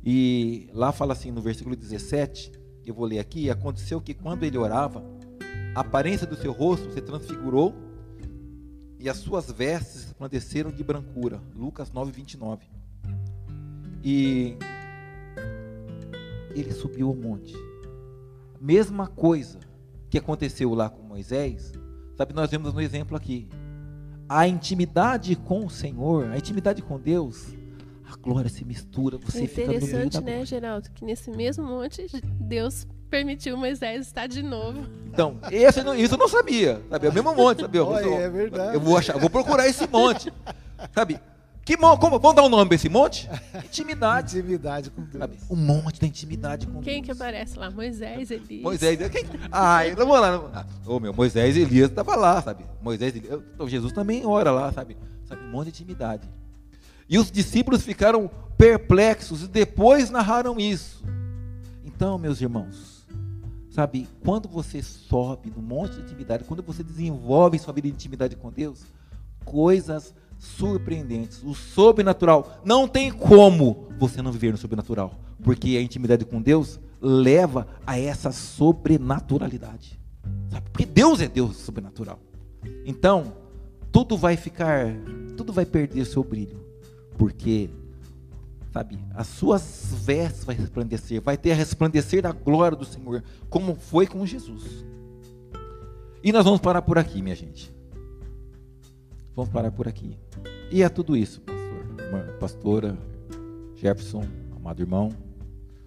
E 0.04 0.68
lá 0.72 0.92
fala 0.92 1.12
assim 1.12 1.30
no 1.30 1.40
versículo 1.40 1.76
17, 1.76 2.52
eu 2.84 2.94
vou 2.94 3.06
ler 3.06 3.20
aqui, 3.20 3.48
aconteceu 3.48 4.00
que 4.00 4.12
quando 4.12 4.42
ele 4.42 4.58
orava, 4.58 5.04
a 5.74 5.80
aparência 5.80 6.26
do 6.26 6.36
seu 6.36 6.52
rosto 6.52 6.92
se 6.92 7.00
transfigurou 7.00 7.74
e 8.98 9.08
as 9.08 9.16
suas 9.16 9.50
vestes 9.50 10.04
resplandeceram 10.04 10.70
de 10.70 10.82
brancura. 10.82 11.40
Lucas 11.54 11.90
9, 11.90 12.12
29. 12.12 12.66
E 14.04 14.56
ele 16.54 16.72
subiu 16.72 17.08
ao 17.08 17.14
monte. 17.14 17.54
Mesma 18.60 19.06
coisa 19.06 19.58
que 20.08 20.18
aconteceu 20.18 20.72
lá 20.74 20.88
com 20.88 21.02
Moisés, 21.02 21.72
sabe, 22.16 22.32
nós 22.34 22.50
vemos 22.50 22.72
no 22.72 22.80
exemplo 22.80 23.16
aqui. 23.16 23.48
A 24.28 24.46
intimidade 24.46 25.34
com 25.36 25.66
o 25.66 25.70
Senhor, 25.70 26.26
a 26.30 26.38
intimidade 26.38 26.80
com 26.80 26.98
Deus, 26.98 27.54
a 28.10 28.16
glória 28.16 28.48
se 28.48 28.64
mistura, 28.64 29.18
você 29.18 29.44
é 29.44 29.46
fica 29.46 29.66
no 29.66 29.72
meio 29.72 29.82
interessante, 29.84 30.12
da 30.14 30.20
né, 30.20 30.44
Geraldo, 30.44 30.90
que 30.94 31.04
nesse 31.04 31.30
mesmo 31.30 31.64
monte 31.64 32.06
Deus 32.40 32.86
permitiu 33.10 33.56
Moisés 33.56 34.06
estar 34.06 34.26
de 34.26 34.42
novo. 34.42 34.80
Então, 35.06 35.38
esse, 35.50 35.80
isso 36.00 36.14
eu 36.14 36.18
não 36.18 36.28
sabia, 36.28 36.80
sabe? 36.88 37.06
É 37.06 37.10
o 37.10 37.12
mesmo 37.12 37.34
monte, 37.34 37.60
sabe? 37.60 37.76
Eu, 37.78 37.86
Olha, 37.86 38.04
eu- 38.04 38.14
é 38.14 38.30
verdade. 38.30 38.74
Eu 38.74 38.80
vou 38.80 38.96
achar, 38.96 39.18
vou 39.18 39.28
procurar 39.28 39.66
esse 39.68 39.86
monte, 39.86 40.32
sabe? 40.94 41.18
Que 41.64 41.76
mon- 41.76 41.96
como, 41.96 42.18
vamos 42.18 42.34
dar 42.36 42.42
um 42.42 42.48
nome 42.48 42.66
para 42.66 42.74
esse 42.74 42.88
monte? 42.88 43.28
Intimidade, 43.64 44.36
Intimidade 44.38 44.90
com 44.90 45.02
Deus. 45.02 45.18
sabe? 45.18 45.38
O 45.48 45.54
monte 45.54 46.00
da 46.00 46.06
intimidade 46.08 46.66
com 46.66 46.80
Quem 46.80 47.00
que 47.00 47.08
Deus. 47.08 47.20
aparece 47.20 47.56
lá? 47.58 47.70
Moisés, 47.70 48.30
Elias. 48.32 48.62
Moisés, 48.62 48.98
quem? 49.10 49.24
Ah, 49.50 49.86
então 49.86 50.04
vamos 50.06 50.20
lá. 50.20 50.50
Ah, 50.54 50.66
Ô 50.84 50.98
meu, 50.98 51.12
Moisés 51.14 51.56
e 51.56 51.60
Elias 51.60 51.88
estavam 51.90 52.16
lá, 52.18 52.42
sabe? 52.42 52.64
Moisés 52.82 53.14
e 53.14 53.18
Elias, 53.18 53.40
então, 53.54 53.68
Jesus 53.68 53.92
também 53.92 54.26
ora 54.26 54.50
lá, 54.50 54.72
sabe? 54.72 54.96
Sabe, 55.24 55.40
um 55.44 55.50
monte 55.52 55.66
de 55.66 55.82
intimidade. 55.82 56.28
E 57.08 57.16
os 57.16 57.30
discípulos 57.30 57.82
ficaram 57.82 58.28
perplexos 58.58 59.44
e 59.44 59.46
depois 59.48 60.10
narraram 60.10 60.58
isso. 60.58 61.04
Então, 61.84 62.18
meus 62.18 62.40
irmãos, 62.40 63.06
sabe, 63.70 64.08
quando 64.24 64.48
você 64.48 64.82
sobe 64.82 65.52
no 65.54 65.62
monte 65.62 65.94
de 65.94 66.00
intimidade, 66.02 66.42
quando 66.42 66.62
você 66.62 66.82
desenvolve 66.82 67.56
sua 67.60 67.72
vida 67.72 67.86
de 67.86 67.94
intimidade 67.94 68.34
com 68.34 68.50
Deus, 68.50 68.80
coisas 69.44 70.12
surpreendentes, 70.42 71.40
o 71.44 71.54
sobrenatural, 71.54 72.60
não 72.64 72.88
tem 72.88 73.12
como 73.12 73.86
você 73.96 74.20
não 74.20 74.32
viver 74.32 74.50
no 74.50 74.58
sobrenatural, 74.58 75.14
porque 75.40 75.76
a 75.76 75.80
intimidade 75.80 76.24
com 76.24 76.42
Deus 76.42 76.80
leva 77.00 77.68
a 77.86 77.96
essa 77.96 78.32
sobrenaturalidade. 78.32 80.00
Sabe? 80.50 80.68
Porque 80.70 80.84
Deus 80.84 81.20
é 81.20 81.28
Deus 81.28 81.56
sobrenatural. 81.58 82.18
Então, 82.84 83.36
tudo 83.92 84.16
vai 84.16 84.36
ficar, 84.36 84.92
tudo 85.36 85.52
vai 85.52 85.64
perder 85.64 86.04
seu 86.06 86.24
brilho, 86.24 86.60
porque 87.16 87.70
sabe, 88.72 88.98
as 89.14 89.28
suas 89.28 89.92
vestes 89.92 90.44
vai 90.44 90.56
resplandecer, 90.56 91.22
vai 91.22 91.36
ter 91.36 91.52
a 91.52 91.54
resplandecer 91.54 92.20
da 92.20 92.32
glória 92.32 92.76
do 92.76 92.84
Senhor, 92.84 93.22
como 93.48 93.76
foi 93.76 94.08
com 94.08 94.26
Jesus. 94.26 94.84
E 96.24 96.32
nós 96.32 96.44
vamos 96.44 96.60
parar 96.60 96.82
por 96.82 96.98
aqui, 96.98 97.22
minha 97.22 97.36
gente. 97.36 97.72
Vamos 99.34 99.50
parar 99.50 99.70
por 99.70 99.88
aqui. 99.88 100.16
E 100.70 100.82
é 100.82 100.88
tudo 100.88 101.16
isso, 101.16 101.40
pastor, 101.40 102.04
irmã, 102.04 102.26
pastora, 102.38 102.98
Jefferson, 103.76 104.24
amado 104.54 104.80
irmão. 104.82 105.08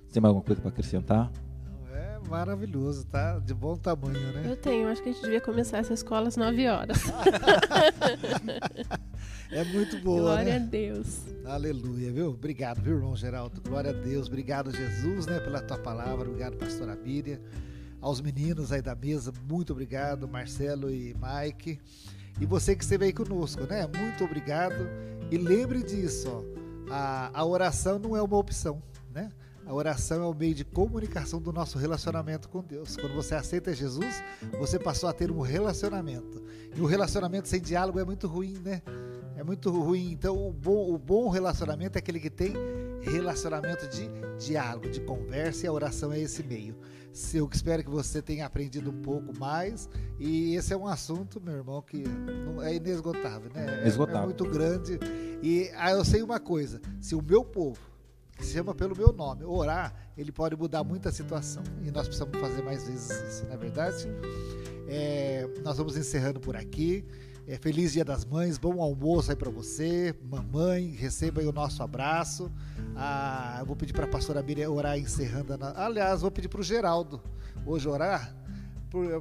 Você 0.08 0.14
tem 0.14 0.22
mais 0.22 0.30
alguma 0.30 0.44
coisa 0.46 0.62
para 0.62 0.70
acrescentar? 0.70 1.32
É 1.94 2.20
maravilhoso, 2.30 3.06
tá? 3.06 3.38
De 3.40 3.54
bom 3.54 3.76
tamanho, 3.76 4.34
né? 4.34 4.44
Eu 4.46 4.56
tenho, 4.56 4.88
acho 4.88 5.02
que 5.04 5.10
a 5.10 5.12
gente 5.12 5.22
devia 5.22 5.42
começar 5.42 5.78
essa 5.78 5.94
escola 5.94 6.28
às 6.28 6.38
9 6.38 6.68
horas. 6.68 6.98
É 9.52 9.64
muito 9.64 10.00
boa, 10.00 10.22
Glória 10.22 10.56
a 10.56 10.60
né? 10.60 10.68
Deus. 10.70 11.22
Aleluia, 11.46 12.12
viu? 12.12 12.30
Obrigado, 12.30 12.82
viu, 12.82 12.96
irmão 12.96 13.16
Geraldo? 13.16 13.62
Glória 13.62 13.92
a 13.92 13.94
Deus. 13.94 14.28
Obrigado, 14.28 14.76
Jesus, 14.76 15.28
né, 15.28 15.40
pela 15.40 15.62
tua 15.62 15.78
palavra. 15.78 16.28
Obrigado, 16.28 16.58
pastora 16.58 16.96
Miriam. 16.96 17.40
Aos 18.02 18.20
meninos 18.22 18.72
aí 18.72 18.82
da 18.82 18.96
mesa, 18.96 19.32
muito 19.50 19.72
obrigado, 19.72 20.28
Marcelo 20.28 20.90
e 20.90 21.16
Mike. 21.16 21.80
E 22.40 22.46
você 22.46 22.76
que 22.76 22.84
esteve 22.84 23.06
aí 23.06 23.14
conosco, 23.14 23.64
né? 23.64 23.88
Muito 23.88 24.24
obrigado. 24.24 24.88
E 25.32 25.38
lembre 25.38 25.82
disso, 25.84 26.30
ó. 26.30 26.66
A, 26.92 27.32
a 27.34 27.46
oração 27.46 27.98
não 27.98 28.16
é 28.16 28.22
uma 28.22 28.38
opção, 28.38 28.82
né? 29.12 29.32
A 29.66 29.74
oração 29.74 30.22
é 30.22 30.28
o 30.28 30.34
meio 30.34 30.54
de 30.54 30.64
comunicação 30.64 31.42
do 31.42 31.52
nosso 31.52 31.80
relacionamento 31.80 32.48
com 32.48 32.62
Deus. 32.62 32.96
Quando 32.96 33.16
você 33.16 33.34
aceita 33.34 33.74
Jesus, 33.74 34.24
você 34.60 34.78
passou 34.78 35.10
a 35.10 35.14
ter 35.14 35.32
um 35.32 35.42
relacionamento. 35.42 36.44
E 36.76 36.80
o 36.80 36.86
relacionamento 36.86 37.48
sem 37.48 37.60
diálogo 37.60 38.00
é 38.00 38.06
muito 38.06 38.28
ruim, 38.28 38.60
né? 38.64 38.84
É 39.36 39.44
muito 39.44 39.72
ruim. 39.72 40.12
Então, 40.12 40.48
o 40.48 40.54
bom, 40.54 40.94
o 40.94 40.98
bom 41.00 41.30
relacionamento 41.30 41.98
é 41.98 42.00
aquele 42.00 42.20
que 42.20 42.30
tem 42.30 42.54
relacionamento 43.02 43.88
de 43.88 44.08
diálogo, 44.38 44.90
de 44.90 45.02
conversa, 45.02 45.66
e 45.66 45.68
a 45.68 45.74
oração 45.74 46.14
é 46.14 46.20
esse 46.20 46.44
meio. 46.44 46.76
Eu 47.34 47.50
espero 47.52 47.84
que 47.84 47.90
você 47.90 48.22
tenha 48.22 48.46
aprendido 48.46 48.90
um 48.90 49.02
pouco 49.02 49.38
mais. 49.40 49.90
E 50.20 50.56
esse 50.56 50.74
é 50.74 50.78
um 50.78 50.86
assunto, 50.88 51.40
meu 51.40 51.56
irmão, 51.56 51.82
que 51.82 52.04
é 52.64 52.76
inesgotável, 52.76 53.50
né? 53.54 53.78
É- 53.78 53.82
Inesgotável. 53.82 54.24
É 54.24 54.26
muito 54.26 54.44
grande. 54.46 55.00
E 55.42 55.72
ah, 55.76 55.92
eu 55.92 56.04
sei 56.04 56.22
uma 56.22 56.40
coisa: 56.40 56.82
se 57.00 57.16
o 57.16 57.22
meu 57.22 57.44
povo, 57.46 57.80
que 58.38 58.46
se 58.46 58.54
chama 58.54 58.76
pelo 58.76 58.96
meu 58.98 59.14
nome, 59.14 59.46
orar, 59.46 59.94
ele 60.18 60.32
pode 60.32 60.58
mudar 60.58 60.84
muita 60.84 61.10
situação. 61.12 61.64
E 61.84 61.92
nós 61.92 62.08
precisamos 62.08 62.38
fazer 62.38 62.62
mais 62.62 62.86
vezes 62.88 63.10
isso, 63.10 63.46
não 63.46 63.54
é 63.54 63.58
verdade? 63.58 64.08
É, 64.88 65.48
nós 65.64 65.78
vamos 65.78 65.96
encerrando 65.96 66.40
por 66.40 66.56
aqui. 66.56 67.06
É, 67.48 67.58
feliz 67.58 67.94
Dia 67.94 68.04
das 68.04 68.26
Mães, 68.26 68.58
bom 68.58 68.82
almoço 68.82 69.30
aí 69.30 69.38
para 69.38 69.52
você, 69.52 70.16
mamãe, 70.24 70.88
receba 70.88 71.42
aí 71.42 71.48
o 71.48 71.52
nosso 71.52 71.84
abraço. 71.84 72.52
Ah, 72.96 73.58
eu 73.60 73.66
vou 73.68 73.76
pedir 73.76 73.94
para 73.94 74.06
a 74.06 74.08
pastora 74.08 74.42
Miriam 74.42 74.72
orar 74.72 74.98
encerrando. 74.98 75.54
Aliás, 75.76 76.22
vou 76.22 76.32
pedir 76.32 76.48
para 76.48 76.62
o 76.62 76.64
Geraldo 76.64 77.22
hoje 77.64 77.88
orar 77.88 78.36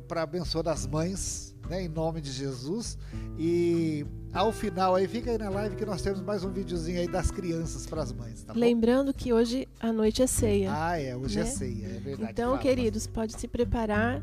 para 0.08 0.22
abençoar 0.22 0.68
as 0.68 0.86
mães, 0.86 1.54
né, 1.68 1.82
em 1.82 1.88
nome 1.88 2.22
de 2.22 2.30
Jesus. 2.30 2.96
E 3.38 4.06
ao 4.32 4.52
final 4.52 4.94
aí, 4.94 5.06
fica 5.06 5.30
aí 5.30 5.36
na 5.36 5.50
live 5.50 5.76
que 5.76 5.84
nós 5.84 6.00
temos 6.00 6.22
mais 6.22 6.44
um 6.44 6.50
videozinho 6.50 7.00
aí 7.00 7.08
das 7.08 7.30
crianças 7.30 7.86
para 7.86 8.02
as 8.02 8.12
mães, 8.12 8.42
tá 8.42 8.54
bom? 8.54 8.60
Lembrando 8.60 9.12
que 9.12 9.32
hoje 9.34 9.68
à 9.78 9.92
noite 9.92 10.22
é 10.22 10.26
ceia. 10.26 10.70
Ah, 10.72 10.98
é, 10.98 11.14
hoje 11.14 11.40
é 11.40 11.42
né? 11.44 11.50
ceia, 11.50 11.86
é 11.88 12.00
verdade. 12.00 12.32
Então, 12.32 12.56
queridos, 12.56 13.06
pode 13.06 13.38
se 13.38 13.48
preparar 13.48 14.22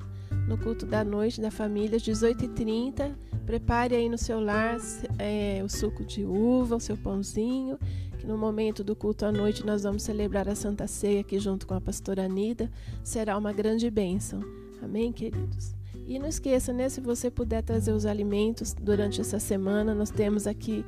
no 0.51 0.57
culto 0.57 0.85
da 0.85 1.01
noite 1.01 1.39
da 1.39 1.49
família, 1.49 1.95
às 1.95 2.03
18h30. 2.03 3.15
Prepare 3.45 3.95
aí 3.95 4.09
no 4.09 4.17
seu 4.17 4.41
lar 4.41 4.77
é, 5.17 5.61
o 5.63 5.69
suco 5.69 6.03
de 6.03 6.25
uva, 6.25 6.75
o 6.75 6.79
seu 6.79 6.97
pãozinho. 6.97 7.79
Que 8.19 8.27
no 8.27 8.37
momento 8.37 8.83
do 8.83 8.93
culto 8.93 9.25
à 9.25 9.31
noite 9.31 9.65
nós 9.65 9.83
vamos 9.83 10.03
celebrar 10.03 10.49
a 10.49 10.53
Santa 10.53 10.87
Ceia 10.87 11.21
aqui 11.21 11.39
junto 11.39 11.65
com 11.65 11.73
a 11.73 11.79
pastora 11.79 12.25
Anida. 12.25 12.69
Será 13.01 13.37
uma 13.37 13.53
grande 13.53 13.89
bênção. 13.89 14.41
Amém, 14.83 15.13
queridos? 15.13 15.73
E 16.05 16.19
não 16.19 16.27
esqueça, 16.27 16.73
né? 16.73 16.89
Se 16.89 16.99
você 16.99 17.31
puder 17.31 17.63
trazer 17.63 17.93
os 17.93 18.05
alimentos 18.05 18.73
durante 18.73 19.21
essa 19.21 19.39
semana, 19.39 19.95
nós 19.95 20.09
temos 20.09 20.45
aqui 20.45 20.83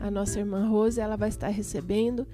a 0.00 0.12
nossa 0.12 0.38
irmã 0.38 0.68
Rose, 0.68 1.00
ela 1.00 1.16
vai 1.16 1.28
estar 1.28 1.48
recebendo. 1.48 2.24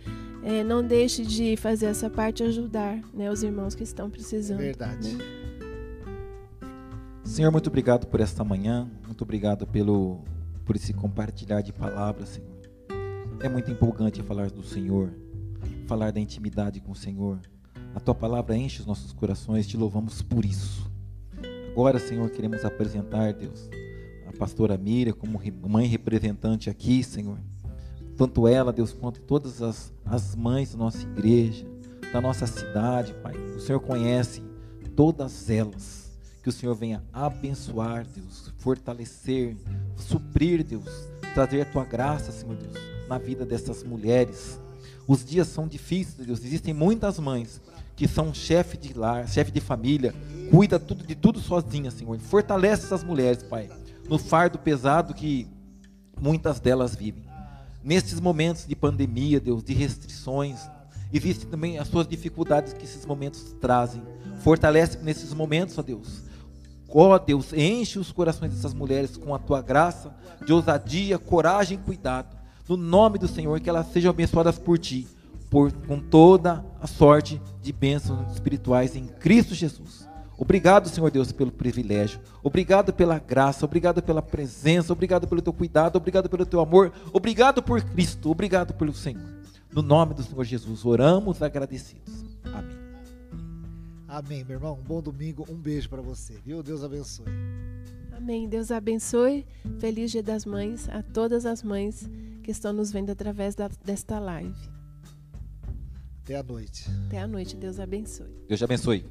É, 0.43 0.63
não 0.63 0.87
deixe 0.87 1.25
de 1.25 1.57
fazer 1.57 1.87
essa 1.87 2.11
parte 2.11 2.43
e 2.43 2.47
ajudar 2.47 3.01
né, 3.15 3.31
os 3.31 3.43
irmãos 3.43 3.75
que 3.75 3.83
estão 3.83 4.11
precisando. 4.11 4.59
verdade. 4.59 5.15
né? 5.15 5.44
Senhor, 7.35 7.51
muito 7.51 7.67
obrigado 7.67 8.07
por 8.07 8.21
esta 8.21 8.45
manhã, 8.45 8.89
muito 9.05 9.23
obrigado 9.23 9.67
pelo 9.67 10.21
por 10.65 10.77
esse 10.77 10.93
compartilhar 10.93 11.63
de 11.63 11.73
palavras, 11.73 12.29
Senhor. 12.29 12.61
É 13.41 13.49
muito 13.49 13.73
empolgante 13.73 14.23
falar 14.23 14.53
do 14.53 14.63
Senhor, 14.63 15.13
falar 15.85 16.13
da 16.13 16.21
intimidade 16.21 16.81
com 16.81 16.93
o 16.93 16.95
Senhor. 16.95 17.41
A 17.93 17.99
tua 17.99 18.15
palavra 18.15 18.57
enche 18.57 18.83
os 18.83 18.87
nossos 18.87 19.13
corações, 19.13 19.67
te 19.67 19.77
louvamos 19.77 20.23
por 20.23 20.45
isso. 20.45 20.89
Agora, 21.73 21.99
Senhor, 21.99 22.31
queremos 22.31 22.65
apresentar, 22.65 23.33
Deus, 23.33 23.69
a 24.29 24.39
pastora 24.39 24.79
Miriam 24.79 25.15
como 25.15 25.41
mãe 25.69 25.89
representante 25.89 26.71
aqui, 26.71 27.03
Senhor. 27.03 27.41
Tanto 28.17 28.47
ela, 28.47 28.73
Deus, 28.73 28.93
quanto 28.93 29.21
todas 29.21 29.61
as, 29.61 29.93
as 30.05 30.37
mães 30.37 30.71
da 30.71 30.79
nossa 30.79 31.03
igreja, 31.03 31.67
da 32.13 32.21
nossa 32.21 32.47
cidade, 32.47 33.13
Pai. 33.15 33.35
O 33.57 33.59
Senhor 33.59 33.81
conhece 33.81 34.41
todas 34.95 35.51
elas. 35.51 36.04
Que 36.45 36.51
o 36.51 36.53
Senhor 36.53 36.75
venha 36.75 37.03
abençoar, 37.11 38.05
Deus, 38.05 38.53
fortalecer, 38.59 39.57
suprir, 39.97 40.63
Deus, 40.63 40.85
trazer 41.33 41.63
a 41.63 41.65
tua 41.65 41.87
graça, 41.87 42.31
Senhor 42.31 42.55
Deus, 42.55 42.75
na 43.09 43.17
vida 43.17 43.47
dessas 43.47 43.83
mulheres. 43.83 44.61
Os 45.09 45.25
dias 45.25 45.49
são 45.49 45.67
difíceis, 45.67 46.27
Deus. 46.27 46.45
Existem 46.45 46.75
muitas 46.75 47.19
mães 47.19 47.63
que 47.97 48.07
são 48.07 48.35
chefe 48.35 48.77
de 48.77 48.93
lar, 48.93 49.27
chefe 49.27 49.51
de 49.51 49.59
família, 49.59 50.15
cuida 50.51 50.79
tudo 50.79 51.07
de 51.07 51.15
tudo 51.15 51.41
sozinha, 51.41 51.91
Senhor. 51.91 52.19
Fortalece 52.19 52.85
essas 52.85 53.03
mulheres, 53.03 53.43
Pai, 53.43 53.71
no 54.07 54.19
fardo 54.19 54.59
pesado 54.59 55.15
que 55.15 55.49
muitas 56.21 56.61
delas 56.61 56.95
vivem. 56.95 57.25
Nesses 57.83 58.21
momentos 58.21 58.67
de 58.67 58.77
pandemia, 58.77 59.41
Deus, 59.41 59.65
de 59.65 59.73
restrições, 59.73 60.59
existem 61.11 61.49
também 61.49 61.79
as 61.79 61.89
suas 61.89 62.07
dificuldades 62.07 62.75
que 62.75 62.85
esses 62.85 63.07
momentos 63.07 63.57
trazem. 63.63 64.03
Fortalece 64.41 64.99
nesses 64.99 65.33
momentos, 65.33 65.79
ó 65.79 65.83
Deus. 65.83 66.34
Ó 66.89 67.19
Deus, 67.19 67.53
enche 67.53 67.99
os 67.99 68.13
corações 68.13 68.53
dessas 68.53 68.73
mulheres 68.73 69.17
com 69.17 69.35
a 69.35 69.39
tua 69.39 69.61
graça, 69.61 70.15
de 70.45 70.53
ousadia, 70.53 71.19
coragem 71.19 71.79
e 71.79 71.81
cuidado. 71.81 72.37
No 72.69 72.77
nome 72.77 73.19
do 73.19 73.29
Senhor, 73.29 73.61
que 73.61 73.69
elas 73.69 73.87
sejam 73.89 74.11
abençoadas 74.11 74.59
por 74.59 74.79
ti. 74.79 75.07
por, 75.51 75.73
com 75.73 76.01
toda 76.01 76.65
a 76.81 76.87
sorte 76.87 77.41
de 77.63 77.73
bênçãos 77.73 78.33
espirituais 78.33 78.97
em 78.97 79.07
Cristo 79.07 79.55
Jesus. 79.55 80.09
Obrigado, 80.37 80.89
Senhor 80.89 81.11
Deus, 81.11 81.31
pelo 81.31 81.53
privilégio. 81.53 82.21
Obrigado 82.43 82.93
pela 82.93 83.19
graça. 83.19 83.65
Obrigado 83.65 84.03
pela 84.03 84.21
presença. 84.21 84.93
Obrigado 84.93 85.29
pelo 85.29 85.41
teu 85.41 85.53
cuidado. 85.53 85.97
Obrigado 85.97 86.29
pelo 86.29 86.45
teu 86.45 86.61
amor. 86.61 86.93
Obrigado 87.13 87.63
por 87.63 87.81
Cristo. 87.83 88.31
Obrigado 88.31 88.75
pelo 88.75 88.93
Senhor. 88.93 89.23
No 89.73 89.83
nome 89.83 90.15
do 90.15 90.23
Senhor 90.23 90.45
Jesus, 90.45 90.85
oramos 90.85 91.43
agradecidos. 91.43 92.25
Amém. 92.53 92.84
Amém, 94.15 94.45
meu 94.45 94.55
irmão. 94.55 94.79
Um 94.79 94.83
bom 94.85 95.03
domingo. 95.03 95.45
Um 95.51 95.57
beijo 95.57 95.89
para 95.89 96.01
você, 96.01 96.35
viu? 96.45 96.63
Deus 96.63 96.85
abençoe. 96.85 97.27
Amém. 98.17 98.49
Deus 98.49 98.71
abençoe. 98.71 99.45
Feliz 99.81 100.13
Dia 100.13 100.23
das 100.23 100.45
Mães 100.47 100.89
a 100.89 101.03
todas 101.03 101.45
as 101.45 101.65
mães 101.65 102.09
que 102.45 102.53
estão 102.53 102.73
nos 102.73 102.93
vendo 102.93 103.11
através 103.11 103.57
da, 103.57 103.69
desta 103.85 104.21
live. 104.21 104.55
Até 106.23 106.37
a 106.37 106.45
noite. 106.45 106.85
Até 107.09 107.19
a 107.19 107.27
noite. 107.27 107.57
Deus 107.57 107.81
abençoe. 107.81 108.31
Deus 108.47 108.61
te 108.61 108.65
abençoe. 108.65 109.05